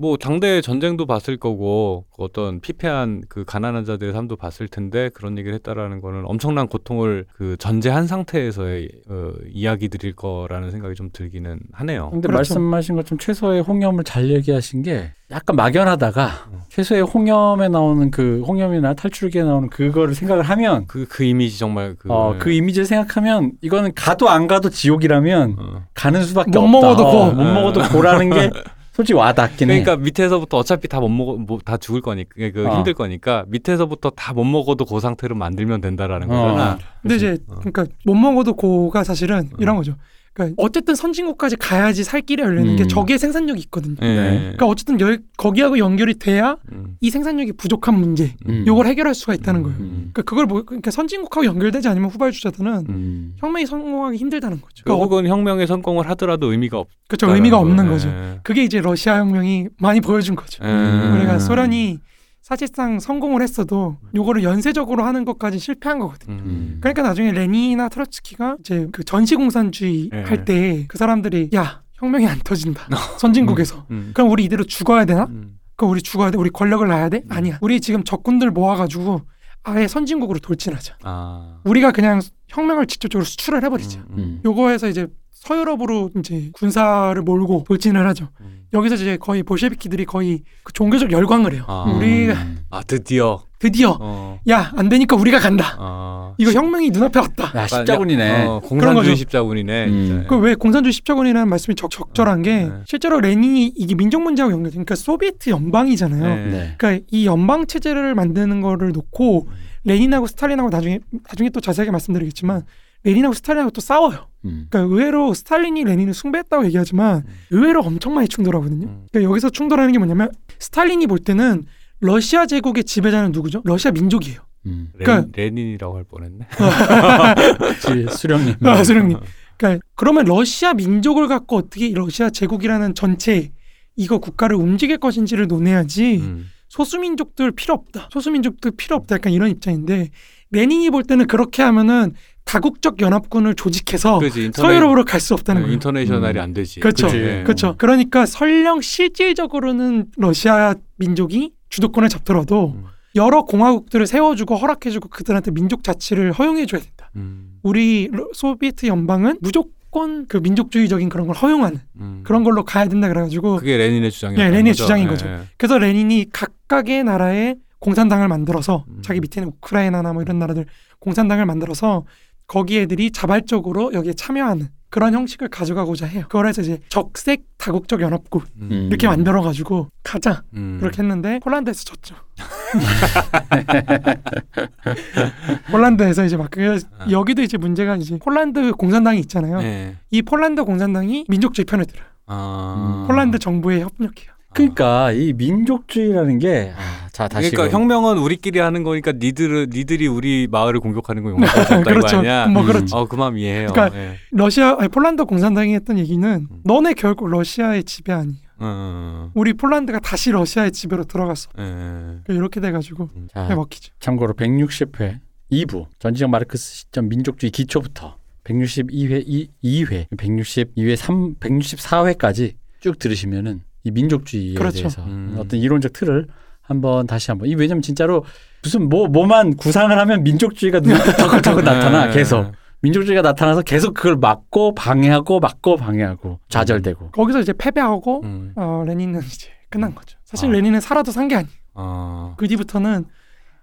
[0.00, 5.36] 뭐 당대 전쟁도 봤을 거고 그 어떤 피폐한 그 가난한 자들의 삶도 봤을 텐데 그런
[5.36, 12.08] 얘기를 했다라는 거는 엄청난 고통을 그 전제한 상태에서의 어, 이야기들일 거라는 생각이 좀 들기는 하네요.
[12.12, 12.54] 근데 그렇죠.
[12.54, 16.60] 말씀하신 것처럼 최소의 홍염을 잘 얘기하신 게 약간 막연하다가 음.
[16.70, 22.36] 최소의 홍염에 나오는 그 홍염이나 탈출기에 나오는 그거를 생각을 하면 그그 이미지 정말 그, 어,
[22.38, 25.84] 그 이미지를 생각하면 이거는 가도 안 가도 지옥이라면 어.
[25.92, 26.80] 가는 수밖에 못 없다.
[26.80, 27.36] 먹어도 어, 고.
[27.36, 28.50] 못 먹어도 고라는 게
[28.92, 29.80] 솔직히 와닿긴 해.
[29.82, 32.76] 그러니까 밑에서부터 어차피 다 못 먹어 뭐, 다 죽을 거니까 그 어.
[32.76, 36.72] 힘들 거니까 밑에서부터 다 못 먹어도 그 상태로 만들면 된다라는 거잖아.
[36.72, 36.78] 어.
[37.02, 37.54] 근데 이제 어.
[37.56, 39.56] 그러니까 못 먹어도 고가 사실은 어.
[39.58, 39.94] 이런 거죠.
[40.32, 42.88] 그러니까 어쨌든 선진국까지 가야지 살 길이 열리는 게 음.
[42.88, 43.96] 저기에 생산력이 있거든요.
[44.02, 44.06] 예.
[44.06, 44.38] 네.
[44.40, 46.96] 그러니까 어쨌든 열, 거기하고 연결이 돼야 음.
[47.00, 48.64] 이 생산력이 부족한 문제 음.
[48.66, 49.78] 요걸 해결할 수가 있다는 거예요.
[49.78, 50.10] 음.
[50.12, 53.34] 그러니까 그걸 뭐 그러니까 선진국하고 연결되지 않으면 후발주자들은 음.
[53.38, 54.84] 혁명이 성공하기 힘들다는 거죠.
[54.84, 56.94] 그러니까 어, 결국은 혁명에 성공을 하더라도 의미가 없다.
[57.08, 57.34] 그렇죠.
[57.34, 57.92] 의미가 없는 거.
[57.92, 58.08] 거죠.
[58.08, 58.40] 예.
[58.44, 60.62] 그게 이제 러시아 혁명이 많이 보여준 거죠.
[60.64, 61.16] 음.
[61.16, 61.98] 우리가 소련이
[62.42, 66.42] 사실상 성공을 했어도 요거를 연쇄적으로 하는 것까지 실패한 거거든요.
[66.42, 66.78] 음.
[66.80, 70.22] 그러니까 나중에 레닌이나 트로츠키가 이제 그 전시공산주의 예.
[70.22, 72.88] 할 때 그 사람들이 야 혁명이 안 터진다
[73.18, 74.10] 선진국에서 음.
[74.14, 75.24] 그럼 우리 이대로 죽어야 되나?
[75.24, 75.58] 음.
[75.76, 76.38] 그럼 우리 죽어야 돼?
[76.38, 77.22] 우리 권력을 놔야 돼?
[77.28, 77.58] 아니야.
[77.60, 79.22] 우리 지금 적군들 모아가지고
[79.62, 80.96] 아예 선진국으로 돌진하자.
[81.02, 81.60] 아.
[81.64, 84.00] 우리가 그냥 혁명을 직접적으로 수출을 해버리자.
[84.10, 84.40] 음, 음.
[84.44, 85.06] 요거에서 이제
[85.40, 88.28] 서유럽으로 이제 군사를 몰고 돌진을 하죠.
[88.40, 88.66] 음.
[88.74, 91.64] 여기서 이제 거의 볼셰비키들이 거의 그 종교적 열광을 해요.
[91.66, 91.84] 아.
[91.96, 92.58] 우리가 음.
[92.70, 93.42] 아 드디어.
[93.58, 94.38] 드디어 어.
[94.48, 95.76] 야안 되니까 우리가 간다.
[95.78, 96.34] 아.
[96.38, 97.52] 이거 혁명이 눈앞에 왔다.
[97.58, 98.44] 야 십자군이네.
[98.44, 99.16] 어, 공산주의.
[99.16, 99.86] 십자군이네.
[99.86, 100.06] 음.
[100.06, 100.28] 진짜.
[100.28, 102.72] 그왜 공산주의 십자군이라는 말씀이 적, 적절한 게 네.
[102.84, 104.74] 실제로 레닌이 이게 민족 문제하고 연결돼.
[104.74, 106.22] 그러니까 소비에트 연방이잖아요.
[106.22, 106.50] 네.
[106.50, 106.74] 네.
[106.76, 109.48] 그러니까 이 연방 체제를 만드는 거를 놓고
[109.84, 112.62] 레닌하고 스탈린하고 나중에 나중에 또 자세하게 말씀드리겠지만
[113.04, 114.28] 레닌하고 스탈린하고 또 싸워요.
[114.44, 114.66] 음.
[114.70, 117.34] 그러니까 의외로 스탈린이 레닌을 숭배했다고 얘기하지만 음.
[117.50, 118.86] 의외로 엄청 많이 충돌하거든요.
[118.86, 119.06] 음.
[119.10, 121.64] 그러니까 여기서 충돌하는 게 뭐냐면 스탈린이 볼 때는
[122.00, 123.62] 러시아 제국의 지배자는 누구죠?
[123.64, 124.40] 러시아 민족이에요.
[124.66, 124.88] 음.
[124.98, 126.46] 레, 그러니까- 레닌이라고 할 뻔했네.
[127.80, 128.54] 지- 수령님.
[128.62, 129.18] 아, 수령님.
[129.56, 133.52] 그러니까 그러면 러시아 민족을 갖고 어떻게 이 러시아 제국이라는 전체
[133.96, 136.46] 이거 국가를 움직일 것인지를 논해야지 음.
[136.68, 138.08] 소수민족들 필요 없다.
[138.12, 139.16] 소수민족들 필요 없다.
[139.16, 140.10] 약간 이런 입장인데
[140.50, 142.14] 레닌이 볼 때는 그렇게 하면은
[142.44, 145.74] 다국적 연합군을 조직해서 그지 인터넷 서유럽으로 갈 수 없다는 거예요.
[145.74, 146.42] 인터내셔널이 음.
[146.42, 146.80] 안 되지.
[146.80, 147.06] 그렇죠.
[147.06, 147.18] 그치.
[147.18, 147.42] 네.
[147.44, 147.74] 그렇죠.
[147.78, 152.84] 그러니까 설령 실질적으로는 러시아 민족이 주도권을 잡더라도 음.
[153.16, 157.10] 여러 공화국들을 세워주고 허락해주고 그들한테 민족 자치를 허용해줘야 된다.
[157.16, 157.58] 음.
[157.62, 162.20] 우리 러- 소비에트 연방은 무조건 그 민족주의적인 그런 걸 허용하는 음.
[162.24, 164.82] 그런 걸로 가야 된다 그래가지고 그게 레닌의 주장이었던 예, 레닌의 거죠.
[164.84, 165.26] 주장인 예, 거죠.
[165.26, 165.40] 예.
[165.56, 168.98] 그래서 레닌이 각각의 나라에 공산당을 만들어서 음.
[169.02, 170.66] 자기 밑에는 우크라이나나 뭐 이런 나라들
[171.00, 172.04] 공산당을 만들어서
[172.50, 176.24] 거기 애들이 자발적으로 여기에 참여하는 그런 형식을 가져가고자 해요.
[176.24, 178.88] 그걸 해서 이제 적색 다국적 연합군 음.
[178.90, 180.78] 이렇게 만들어가지고 가자 음.
[180.80, 182.16] 그렇게 했는데 폴란드에서 졌죠.
[185.70, 187.06] 폴란드에서 이제 막 그, 아.
[187.08, 189.58] 여기도 이제 문제가 이제 폴란드 공산당이 있잖아요.
[189.58, 189.94] 네.
[190.10, 192.08] 이 폴란드 공산당이 민족주의 편을 들어요.
[192.26, 193.04] 아.
[193.04, 193.06] 음.
[193.06, 194.39] 폴란드 정부에 협력해요.
[194.52, 200.48] 그러니까 이 민족주의라는 게 아, 자 다시 그러니까 혁명은 우리끼리 하는 거니까 니들 니들이 우리
[200.50, 202.18] 마을을 공격하는 거 용납할 수 없다 그렇죠.
[202.18, 202.46] 아니야?
[202.46, 202.66] 뭐 음.
[202.66, 202.96] 그렇죠.
[202.96, 203.68] 어, 그 마음 이해해요.
[203.72, 204.16] 그러니까 예.
[204.32, 206.60] 러시아 아니 폴란드 공산당이 했던 얘기는 음.
[206.64, 208.34] 너네 결국 러시아의 지배 아니야.
[208.58, 211.48] 어, 우리 폴란드가 다시 러시아의 지배로 들어갔어.
[211.58, 211.62] 예.
[211.62, 213.92] 그러니까 이렇게 돼가지고 자, 해 먹히죠.
[214.00, 215.18] 참고로 160회
[215.52, 223.90] 2부 전지적 마르크스 시점 민족주의 기초부터 162회 2, 2회 162회 3 164회까지 쭉 들으시면은 이
[223.90, 224.78] 민족주의에 그렇죠.
[224.78, 225.36] 대해서 음.
[225.38, 226.26] 어떤 이론적 틀을
[226.62, 228.24] 한번 다시 한번 이 왜냐면 진짜로
[228.62, 232.12] 무슨 뭐 뭐만 구상을 하면 민족주의가 눈앞에 턱턱 나타나 예.
[232.12, 232.52] 계속
[232.82, 238.52] 민족주의가 나타나서 계속 그걸 막고 방해하고 막고 방해하고 좌절되고 거기서 이제 패배하고 음.
[238.56, 240.18] 어, 레닌은 이제 끝난 거죠.
[240.24, 240.52] 사실 아.
[240.52, 241.52] 레닌은 살아도 산 게 아니에요.
[241.74, 242.34] 어.
[242.38, 243.04] 그 뒤부터는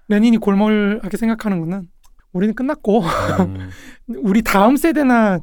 [0.10, 1.88] 레닌이 골몰하게 생각하는 거는
[2.34, 3.70] 우리는 끝났고 음.
[4.24, 5.40] 우리 다음 세대나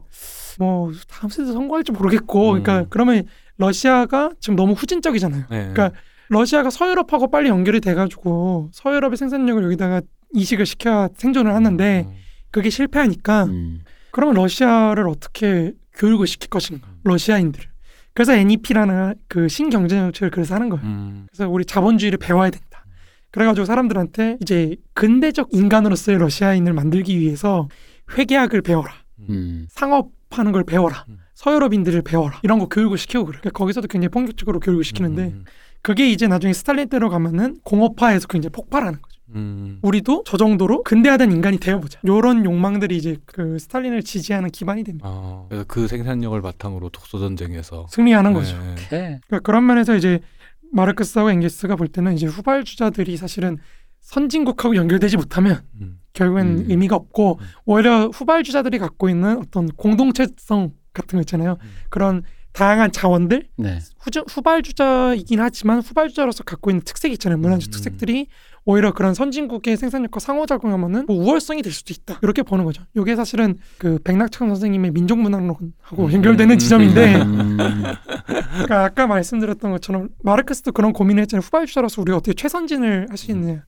[0.58, 2.62] 뭐 다음 세대 선거할지 모르겠고 음.
[2.62, 3.24] 그러니까 그러면
[3.56, 5.44] 러시아가 지금 너무 후진적이잖아요.
[5.50, 5.70] 네.
[5.72, 5.92] 그러니까
[6.28, 10.02] 러시아가 서유럽하고 빨리 연결이 돼가지고 서유럽의 생산력을 여기다가
[10.32, 12.14] 이식을 시켜야 생존을 하는데 음.
[12.50, 13.80] 그게 실패하니까 음.
[14.10, 17.66] 그러면 러시아를 어떻게 교육을 시킬 것인가 러시아인들을
[18.14, 20.84] 그래서 NEP라는 그 신경제 정책을 그래서 하는 거예요.
[20.84, 21.26] 음.
[21.30, 22.84] 그래서 우리 자본주의를 배워야 된다.
[23.32, 27.68] 그래가지고 사람들한테 이제 근대적 인간으로서의 러시아인을 만들기 위해서
[28.16, 28.92] 회계학을 배워라.
[29.28, 29.66] 음.
[29.68, 31.04] 상업 하는 걸 배워라.
[31.08, 31.18] 음.
[31.34, 32.40] 서유럽인들을 배워라.
[32.42, 33.38] 이런 거 교육을 시키고 그래.
[33.40, 35.44] 그러니까 거기서도 굉장히 본격적으로 교육을 시키는데 음.
[35.82, 39.20] 그게 이제 나중에 스탈린 때로 가면은 공업화해서 굉장히 폭발하는 거죠.
[39.34, 39.80] 음.
[39.82, 42.00] 우리도 저 정도로 근대화된 인간이 되어보자.
[42.04, 45.06] 이런 욕망들이 이제 그 스탈린을 지지하는 기반이 됩니다.
[45.08, 48.56] 어, 그래서 그 생산력을 바탕으로 독소 전쟁에서 승리하는 거죠.
[48.56, 48.72] 네.
[48.72, 49.00] 오케이.
[49.26, 50.20] 그러니까 그런 면에서 이제
[50.72, 53.58] 마르크스하고 엥게스가 볼 때는 이제 후발주자들이 사실은
[54.00, 55.98] 선진국하고 연결되지 못하면 음.
[56.14, 56.66] 결국엔 음.
[56.68, 57.46] 의미가 없고 음.
[57.66, 61.58] 오히려 후발주자들이 갖고 있는 어떤 공동체성 같은 거 있잖아요.
[61.60, 61.68] 음.
[61.90, 62.22] 그런
[62.52, 63.80] 다양한 자원들 네.
[63.98, 67.36] 후저, 후발주자이긴 하지만 후발주자로서 갖고 있는 특색이 있잖아요.
[67.38, 67.70] 문화적 음.
[67.72, 68.28] 특색들이
[68.64, 72.20] 오히려 그런 선진국의 생산력과 상호작용하면은 뭐 우월성이 될 수도 있다.
[72.22, 72.84] 이렇게 보는 거죠.
[72.96, 76.12] 이게 사실은 그 백낙천 선생님의 민족문학론하고 음.
[76.12, 76.58] 연결되는 음.
[76.58, 77.58] 지점인데 음.
[78.52, 81.42] 그러니까 아까 말씀드렸던 것처럼 마르크스도 그런 고민을 했잖아요.
[81.44, 83.64] 후발주자로서 우리가 어떻게 최선진을 할 수 있느냐.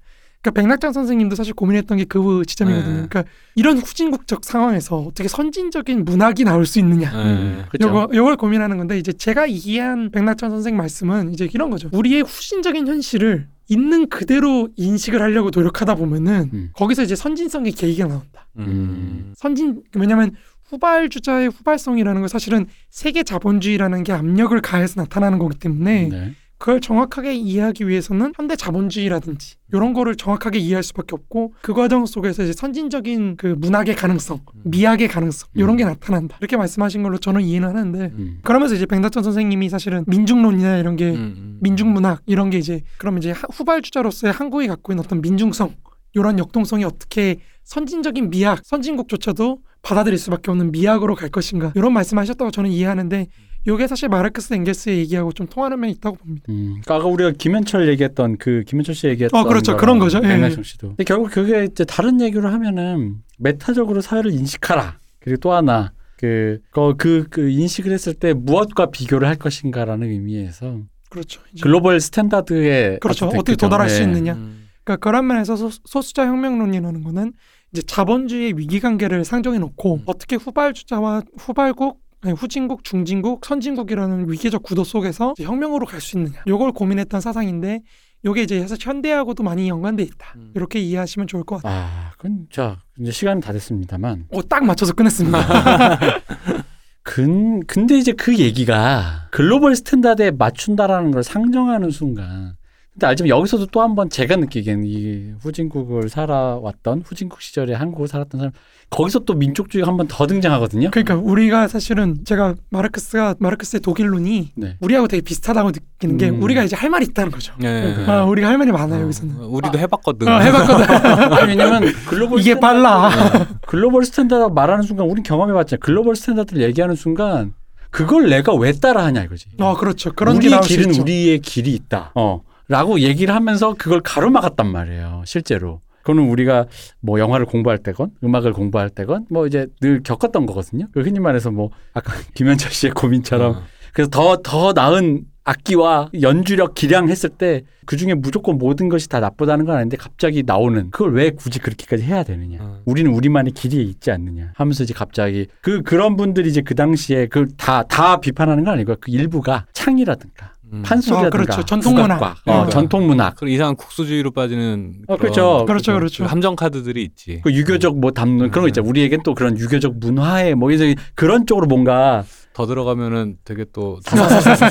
[0.47, 3.03] 그러니까 백낙장 선생님도 사실 고민했던 게 그 지점이거든요.
[3.03, 3.07] 네.
[3.09, 3.25] 그러니까
[3.57, 7.11] 이런 후진국적 상황에서 어떻게 선진적인 문학이 나올 수 있느냐.
[7.11, 7.65] 네.
[7.71, 7.89] 그죠.
[7.89, 11.89] 요거 요걸 고민하는 건데 이제 제가 이해한 백낙천 선생 말씀은 이제 이런 거죠.
[11.93, 16.71] 우리의 후진적인 현실을 있는 그대로 인식을 하려고 노력하다 보면은 음.
[16.75, 18.47] 거기서 이제 선진성의 계기가 나온다.
[18.59, 19.33] 음.
[19.37, 20.31] 선진 왜냐면
[20.69, 26.35] 후발주자의 후발성이라는 건 사실은 세계 자본주의라는 게 압력을 가해서 나타나는 거기 때문에 네.
[26.59, 32.43] 그걸 정확하게 이해하기 위해서는 현대 자본주의라든지 이런 거를 정확하게 이해할 수밖에 없고 그 과정 속에서
[32.45, 35.77] 이제 선진적인 그 문학의 가능성, 미학의 가능성 이런 음.
[35.77, 36.39] 게 나타난다.
[36.41, 38.39] 이렇게 말씀하신 걸로 저는 이해는 하는데 음.
[38.43, 41.59] 그러면서 이제 백다천 선생님이 사실은 민중론이나 이런 게 음, 음.
[41.61, 45.75] 민중문학 이런 게 이제 그러면 이제 하- 후발주자로서의 한국이 갖고 있는 어떤 민중성
[46.15, 52.71] 이런 역동성이 어떻게 선진적인 미학 선진국조차도 받아들일 수밖에 없는 미학으로 갈 것인가 이런 말씀하셨다고 저는
[52.71, 53.27] 이해하는데
[53.67, 56.45] 이게 사실 마르크스 엥게스의 얘기하고 좀 통하는 면이 있다고 봅니다.
[56.51, 59.77] 음, 그러니까 아까 우리가 김현철 얘기했던 그 김현철 씨 얘기했던 어, 그렇죠.
[59.77, 60.19] 그런 거죠.
[60.23, 60.89] 예, 백나성 씨도.
[60.89, 64.99] 근데 결국 그게 이제 다른 얘기로 하면은 메타적으로 사회를 인식하라.
[65.19, 70.81] 그리고 또 하나 그, 그, 그, 그 인식을 했을 때 무엇과 비교를 할 것인가라는 의미에서
[71.11, 71.41] 그렇죠.
[71.53, 73.27] 이제 글로벌 스탠다드에 그렇죠.
[73.27, 73.57] 어떻게?
[73.57, 74.05] 도달할 수 예.
[74.05, 74.35] 있느냐.
[74.35, 74.69] 음.
[74.85, 77.33] 그러니까 그런 면에서 소, 소수자 혁명론이라는 거는
[77.73, 80.03] 이제 자본주의의 위계 관계를 상정해 놓고 음.
[80.07, 82.01] 어떻게 후발주자와 후발국
[82.35, 86.43] 후진국, 중진국, 선진국이라는 위계적 구도 속에서 혁명으로 갈 수 있느냐.
[86.47, 87.81] 요걸 고민했던 사상인데
[88.25, 90.33] 요게 이제 사실 현대하고도 많이 연관돼 있다.
[90.37, 90.51] 음.
[90.55, 91.81] 이렇게 이해하시면 좋을 것 같아요.
[91.87, 94.27] 아, 그건 자 이제 시간 다 됐습니다만.
[94.33, 95.39] 어, 딱 맞춰서 끝냈습니다.
[97.03, 102.56] 근 근데 이제 그 얘기가 글로벌 스탠다드에 맞춘다라는 걸 상정하는 순간.
[102.97, 108.39] 근데 알지만 여기서도 또 한 번 제가 느끼기에는 이 후진국을 살아왔던 후진국 시절에 한국을 살았던
[108.39, 108.53] 사람
[108.89, 110.91] 거기서 또 민족주의가 한 번 더 등장하거든요.
[110.91, 114.77] 그러니까 우리가 사실은 제가 마르크스가 마르크스의 독일론이 네.
[114.81, 116.43] 우리하고 되게 비슷하다고 느끼는 게 음.
[116.43, 117.53] 우리가 이제 할 말이 있다는 거죠.
[117.61, 117.95] 네.
[118.07, 119.37] 아, 우리가 할 말이 많아요 어, 여기서는.
[119.37, 120.29] 우리도 해봤거든.
[120.29, 120.85] 어, 해봤거든.
[121.37, 123.11] 아니, 왜냐면 글로벌 이게 빨라.
[123.11, 123.47] 네.
[123.67, 125.81] 글로벌 스탠다드 말하는 순간 우린 경험해봤잖아요.
[125.81, 127.53] 글로벌 스탠다드를 얘기하는 순간
[127.91, 129.47] 그걸 내가 왜 따라하냐 이거지.
[129.59, 130.13] 어 그렇죠.
[130.15, 130.95] 그런 게 우리의 길은.
[131.01, 132.13] 우리의 길이 있다.
[132.15, 132.41] 어.
[132.69, 135.23] 라고 얘기를 하면서 그걸 가로막았단 말이에요.
[135.25, 135.81] 실제로.
[136.03, 136.67] 그거는 우리가
[137.01, 140.87] 뭐 영화를 공부할 때건 음악을 공부할 때건 뭐 이제 늘 겪었던 거거든요.
[140.93, 143.63] 그 흔히 말해서 뭐 아까 김현철 씨의 고민처럼 어.
[143.93, 149.65] 그래서 더 더 나은 악기와 연주력 기량 했을 때 그중에 무조건 모든 것이 다 나쁘다는
[149.65, 152.59] 건 아닌데 갑자기 나오는 그걸 왜 굳이 그렇게까지 해야 되느냐.
[152.61, 152.83] 어.
[152.85, 157.47] 우리는 우리만의 길이 있지 않느냐 하면서 이제 갑자기 그 그런 분들이 이제 그 당시에 그
[157.57, 160.83] 다다 비판하는 건 아니고 그 일부가 창이라든가 음.
[160.83, 161.65] 판소리라든가 아, 그렇죠.
[161.65, 162.19] 전통문학.
[162.19, 162.53] 국악과, 네.
[162.53, 165.65] 어, 전통문학 그런 이상한 국수주의로 빠지는 어, 그렇죠.
[165.67, 166.25] 그렇죠, 그렇죠.
[166.25, 167.41] 그 함정 카드들이 있지.
[167.43, 168.89] 그 유교적 뭐 담는 그런 거 있잖아.
[168.89, 172.25] 우리에겐 또 그런 유교적 문화에 뭐 이제 그런 쪽으로 뭔가
[172.57, 174.01] 더 들어가면은 되게 또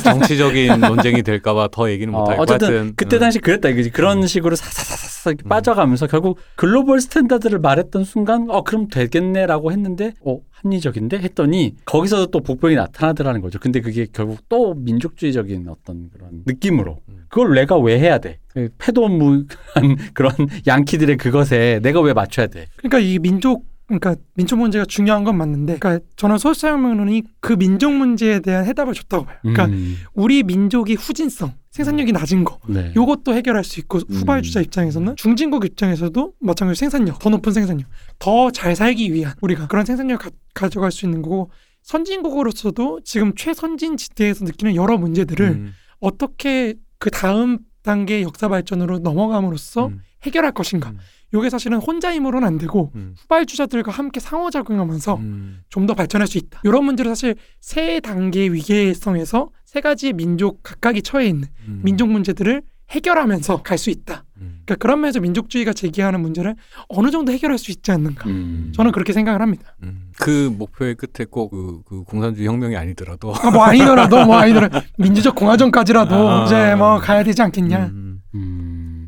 [0.04, 2.94] 정치적인 논쟁이 될까봐 더 얘기는 어, 못할 것 어쨌든 같은.
[2.96, 3.20] 그때 음.
[3.20, 3.92] 당시 그랬다 이거지.
[3.92, 5.50] 그런 식으로 사사사사 이렇게 음.
[5.50, 12.40] 빠져가면서 결국 global standard를 말했던 순간 어 그럼 되겠네라고 했는데 어 합리적인데 했더니 거기서 또
[12.40, 13.60] 복병이 나타나더라는 거죠.
[13.60, 17.26] 근데 그게 결국 또 민족주의적인 어떤 그런 느낌으로 음.
[17.30, 18.40] 그걸 내가 왜 해야 돼?
[18.52, 19.46] 그 패도무한
[20.16, 20.32] 그런
[20.66, 22.66] 양키들의 그것에 내가 왜 맞춰야 돼?
[22.78, 28.40] 그러니까 이 민족 그러니까 민족 문제가 중요한 건 맞는데, 그러니까 저는 소수자혁명론이 그 민족 문제에
[28.40, 29.38] 대한 해답을 줬다고 봐요.
[29.42, 32.92] 그러니까 음, 우리 민족이 후진성, 생산력이 낮은 거, 네.
[32.96, 34.64] 요것도 해결할 수 있고 후발주자 음.
[34.64, 37.88] 입장에서는 중진국 입장에서도 마찬가지로 생산력, 더 높은 생산력,
[38.18, 41.52] 더 잘 살기 위한 우리가 그런 생산력을 가, 가져갈 수 있는 거고
[41.84, 45.74] 선진국으로서도 지금 최선진 지대에서 느끼는 여러 문제들을 음.
[46.00, 50.02] 어떻게 그 다음 단계 역사 발전으로 넘어감으로써 음.
[50.24, 50.94] 해결할 것인가.
[51.36, 51.40] 음.
[51.40, 53.14] 요게 사실은 혼자 힘으로는 안 되고 음.
[53.18, 55.60] 후발주자들과 함께 상호작용하면서 음.
[55.70, 56.62] 좀더 발전할 수 있다.
[56.64, 61.82] 이런 문제를 사실 세 단계의 위계성에서 세 가지의 민족 각각이 처해 있는 음.
[61.84, 64.24] 민족 문제들을 해결하면서 갈 수 있다.
[64.38, 64.62] 음.
[64.64, 66.56] 그러니까 그런 면에서 민족주의가 제기하는 문제를
[66.88, 68.30] 어느 정도 해결할 수 있지 않는가.
[68.30, 68.72] 음.
[68.76, 69.76] 저는 그렇게 생각을 합니다.
[69.84, 70.12] 음.
[70.20, 75.34] 그 목표의 끝에 꼭 그 그 공산주의 혁명이 아니더라도 아, 뭐 아니더라도 뭐 아니더라도 민주적
[75.36, 76.46] 공화정까지라도 아.
[76.46, 77.92] 이제 뭐 가야 되지 않겠냐.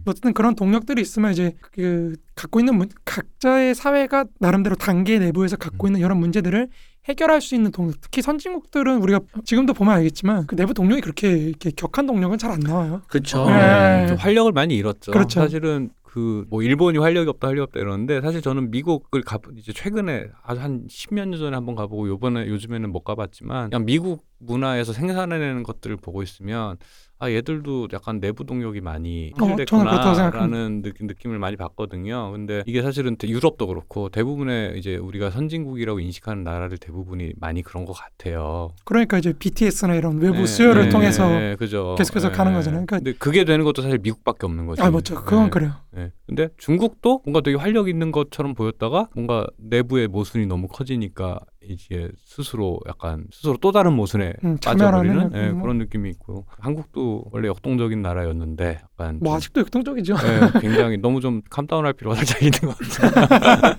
[0.07, 0.09] 음.
[0.09, 0.11] 음.
[0.11, 5.87] 어쨌든 그런 동력들이 있으면 이제 그 갖고 있는 문, 각자의 사회가 나름대로 단계 내부에서 갖고
[5.87, 6.69] 있는 여러 문제들을
[7.05, 8.01] 해결할 수 있는 동력.
[8.01, 12.59] 특히 선진국들은 우리가 지금도 보면 알겠지만 그 내부 동력이 그렇게 이렇게 격한 동력은 잘 안
[12.59, 13.01] 나와요.
[13.07, 13.49] 그렇죠.
[13.49, 14.07] 네.
[14.07, 15.11] 좀 활력을 많이 잃었죠.
[15.11, 15.41] 그렇죠.
[15.41, 20.61] 사실은 그뭐 일본이 활력이 없다 활력이 없다 이러는데 사실 저는 미국을 가 이제 최근에 아주
[20.61, 25.97] 한 십몇 년 전에 한번 가보고 요번에 요즘에는 못 가봤지만 그냥 미국 문화에서 생산해내는 것들을
[25.97, 26.77] 보고 있으면
[27.19, 29.45] 아 얘들도 약간 내부 동력이 많이 어.
[29.45, 32.31] 실됐구나라는 느낌, 느낌 을 많이 받거든요.
[32.31, 37.85] 근데 이게 사실은 대- 유럽도 그렇고 대부분의 이제 우리가 선진국이라고 인식하는 나라들 대부분이 많이 그런
[37.85, 38.71] 것 같아요.
[38.85, 41.95] 그러니까 이제 BTS나 이런 외부 네, 수요를 네, 통해서 네, 그죠.
[41.97, 42.35] 계속해서 네.
[42.35, 42.85] 가는 거잖아요.
[42.85, 44.83] 그러니까- 근데 그게 되는 것도 사실 미국밖에 없는 거죠.
[44.83, 45.15] 아 맞죠.
[45.15, 45.49] 그건 네.
[45.49, 45.71] 그래요.
[45.91, 46.11] 네.
[46.27, 51.39] 근데 중국도 뭔가 되게 활력 있는 것처럼 보였다가 뭔가 내부의 모순이 너무 커지니까
[51.69, 55.63] 이제 스스로 약간 스스로 또 다른 모순에 음, 빠져버리는 참여하는 네, 뭐.
[55.63, 60.15] 그런 느낌이 있고 한국도 원래 역동적인 나라였는데 약간 뭐 좀, 아직도 역동적이죠.
[60.15, 63.75] 네, 굉장히 너무 좀 캄다운할 필요가 살짝 있는 것 같아요.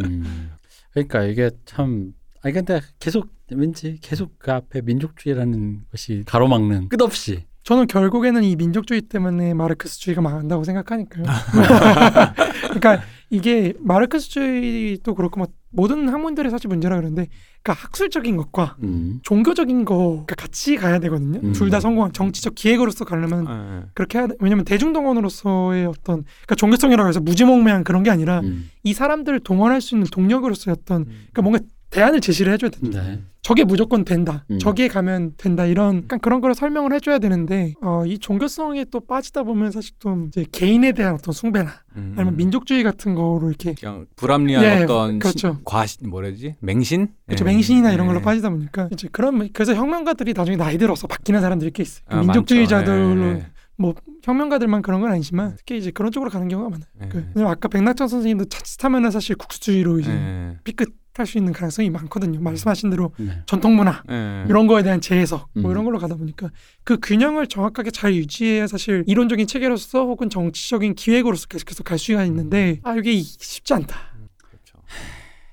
[0.04, 0.50] 음.
[0.92, 7.86] 그러니까 이게 참 아니 근데 계속 왠지 계속 그 앞에 민족주의라는 것이 가로막는 끝없이 저는
[7.86, 11.24] 결국에는 이 민족주의 때문에 마르크스주의가 망한다고 생각하니까요.
[12.72, 17.28] 그러니까 이게 마르크스주의도 그렇고 뭐 모든 학문들의 사실 문제라 그러는데
[17.62, 19.20] 그러니까 학술적인 것과 음.
[19.22, 21.38] 종교적인 거가 같이 가야 되거든요.
[21.42, 21.52] 음.
[21.52, 23.86] 둘다 성공한 정치적 기획으로서 가려면 네.
[23.94, 24.34] 그렇게 해야 돼.
[24.40, 28.68] 왜냐면 대중동원으로서의 어떤 그러니까 종교성이라고 해서 무지몽매한 그런 게 아니라 음.
[28.82, 33.02] 이 사람들을 동원할 수 있는 동력으로서의 어떤 그러니까 뭔가 대안을 제시를 해줘야 된다.
[33.02, 33.20] 네.
[33.42, 34.44] 저게 무조건 된다.
[34.50, 34.58] 음.
[34.58, 35.64] 저기에 가면 된다.
[35.64, 40.26] 이런 약간 그런 걸 설명을 해줘야 되는데 어, 이 종교성에 또 빠지다 보면 사실 좀
[40.28, 42.14] 이제 개인에 대한 어떤 숭배나 음.
[42.18, 45.54] 아니면 민족주의 같은 거로 이렇게 그냥 불합리한 예, 어떤 그렇죠.
[45.54, 47.44] 신- 과시 뭐라지 맹신 그렇죠.
[47.46, 47.50] 예.
[47.52, 48.22] 맹신이나 이런 걸로 예.
[48.22, 52.04] 빠지다 보니까 이제 그런 그래서 혁명가들이 나중에 나이 들어서 바뀌는 사람들이 꽤 있어요.
[52.08, 53.22] 아, 민족주의자들로.
[53.24, 53.46] 예, 예.
[53.78, 56.86] 뭐 혁명가들만 그런 건 아니지만 특히 이제 그런 쪽으로 가는 경우가 많아요.
[57.02, 57.08] 예.
[57.08, 60.58] 그, 아까 백낙천 선생님도 자칫하면은 사실 국수주의로 이제 예.
[60.64, 62.40] 삐끗 할수 있는 가능성이 많거든요.
[62.40, 63.42] 말씀하신 대로 네.
[63.46, 64.44] 전통 문화 예.
[64.48, 65.70] 이런 거에 대한 재해석 뭐 음.
[65.72, 66.50] 이런 걸로 가다 보니까
[66.84, 72.24] 그 균형을 정확하게 잘 유지해야 사실 이론적인 체계로서 혹은 정치적인 기획으로서 계속 계속 갈 수가
[72.24, 73.96] 있는데 아 이게 쉽지 않다.
[74.38, 74.78] 그렇죠.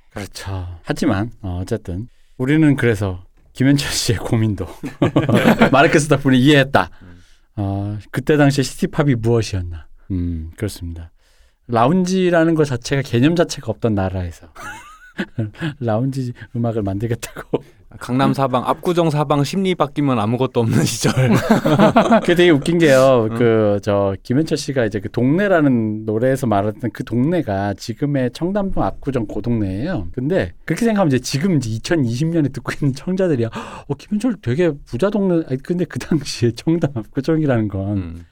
[0.09, 0.79] 그렇죠.
[0.83, 2.07] 하지만 어, 어쨌든
[2.37, 4.67] 우리는 그래서 김현철 씨의 고민도
[5.71, 6.89] 마르크스 덕분에 이해했다.
[7.55, 9.87] 어, 그때 당시에 시티팝이 무엇이었나?
[10.11, 11.11] 음 그렇습니다.
[11.67, 14.53] 라운지라는 것 자체가 개념 자체가 없던 나라에서
[15.79, 17.63] 라운지 음악을 만들겠다고
[17.99, 21.13] 강남 사방 압구정 사방 심리 바뀌면 아무것도 없는 시절.
[22.21, 23.29] 그게 되게 웃긴 게요.
[23.37, 30.09] 그저 김현철 씨가 이제 그 동네라는 노래에서 말했던 그 동네가 지금의 청담동 압구정 그 동네예요.
[30.11, 35.43] 근데 그렇게 생각하면 이제 지금 이제 2020년에 듣고 있는 청자들이 어 김현철 되게 부자 동네.
[35.47, 38.25] 아니 근데 그 당시에 청담 압구정이라는 건 음.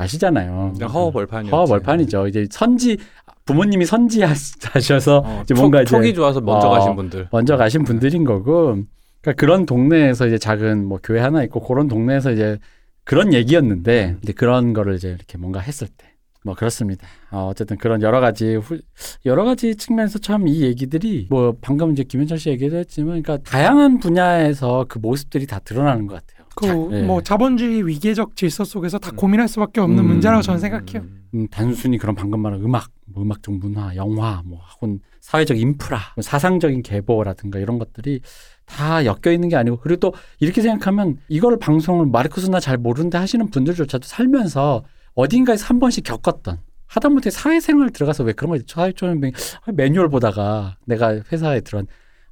[0.00, 0.72] 아시잖아요.
[0.74, 1.50] 그냥 허허벌판이었지.
[1.54, 2.26] 허허벌판이죠.
[2.28, 2.96] 이제 선지
[3.44, 7.28] 부모님이 선지하셔서 어, 이제 뭔가 이제 촉이 좋아서 먼저 어, 가신 분들.
[7.32, 8.76] 먼저 가신 분들인 거고
[9.20, 12.58] 그러니까 그런 동네에서 이제 작은 뭐 교회 하나 있고 그런 동네에서 이제
[13.04, 16.10] 그런 얘기였는데 이제 그런 거를 이제 이렇게 뭔가 했을 때
[16.42, 17.06] 뭐 그렇습니다.
[17.30, 18.78] 어, 어쨌든 그런 여러 가지 후,
[19.26, 23.98] 여러 가지 측면에서 참 이 얘기들이 뭐 방금 이제 김현철 씨 얘기도 했지만 그러니까 다양한
[23.98, 26.39] 분야에서 그 모습들이 다 드러나는 것 같아요.
[26.60, 27.02] 그 자, 예.
[27.02, 30.08] 뭐 자본주의 위계적 질서 속에서 다 고민할 수밖에 없는 음.
[30.08, 31.08] 문제라고 저는 생각해요.
[31.34, 36.22] 음, 단순히 그런 방금 말한 음악, 뭐 음악적 문화, 영화, 뭐 혹은 사회적 인프라, 뭐
[36.22, 38.20] 사상적인 계보라든가 이런 것들이
[38.66, 43.48] 다 엮여 있는 게 아니고 그리고 또 이렇게 생각하면 이걸 방송을 마르크스나 잘 모르는데 하시는
[43.48, 44.84] 분들조차도 살면서
[45.14, 48.64] 어딘가에서 한 번씩 겪었던 하다못해 사회생활 들어가서 왜 그런 거?
[48.66, 49.32] 사회초년병
[49.74, 51.86] 매뉴얼 보다가 내가 회사에 들어간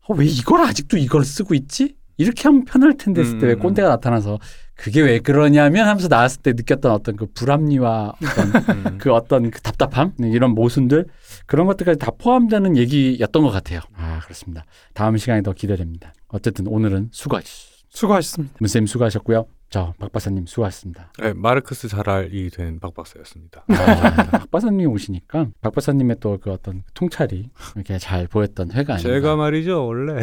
[0.08, 1.94] 어, 왜 이걸 아직도 이걸 쓰고 있지?
[2.18, 3.58] 이렇게 하면 편할 텐데 했을 때왜 음.
[3.60, 4.38] 꼰대가 나타나서
[4.74, 8.52] 그게 왜 그러냐면 하면서 나왔을 때 느꼈던 어떤 그 불합리와 어떤
[8.92, 8.98] 음.
[8.98, 11.06] 그 어떤 그 답답함 이런 모순들
[11.46, 13.80] 그런 것들까지 다 포함되는 얘기였던 것 같아요.
[13.96, 14.64] 아 그렇습니다.
[14.94, 16.12] 다음 시간에 더 기대됩니다.
[16.28, 17.67] 어쨌든 오늘은 수고하셨습니다.
[17.90, 18.54] 수고하셨습니다.
[18.60, 19.46] 문쌤 수고하셨고요.
[19.70, 21.12] 저박 박사님 수고하셨습니다.
[21.20, 23.64] 네, 마르크스 잘 알이 된 박 박사였습니다.
[23.68, 29.08] 아, 박 박사님이 오시니까 박 박사님의 또 그 어떤 통찰이 이렇게 잘 보였던 회가 아닌가
[29.10, 30.20] 제가 말이죠 원래.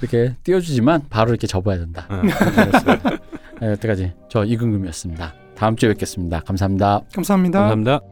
[0.00, 2.06] 이렇게 띄워주지만 바로 이렇게 접어야 된다.
[2.10, 2.20] 어.
[2.22, 3.10] 그렇습니다.
[3.60, 5.34] 네, 여태까지 저 이근금이었습니다.
[5.54, 6.40] 다음 주에 뵙겠습니다.
[6.40, 7.00] 감사합니다.
[7.14, 7.58] 감사합니다.
[7.60, 8.11] 감사합니다.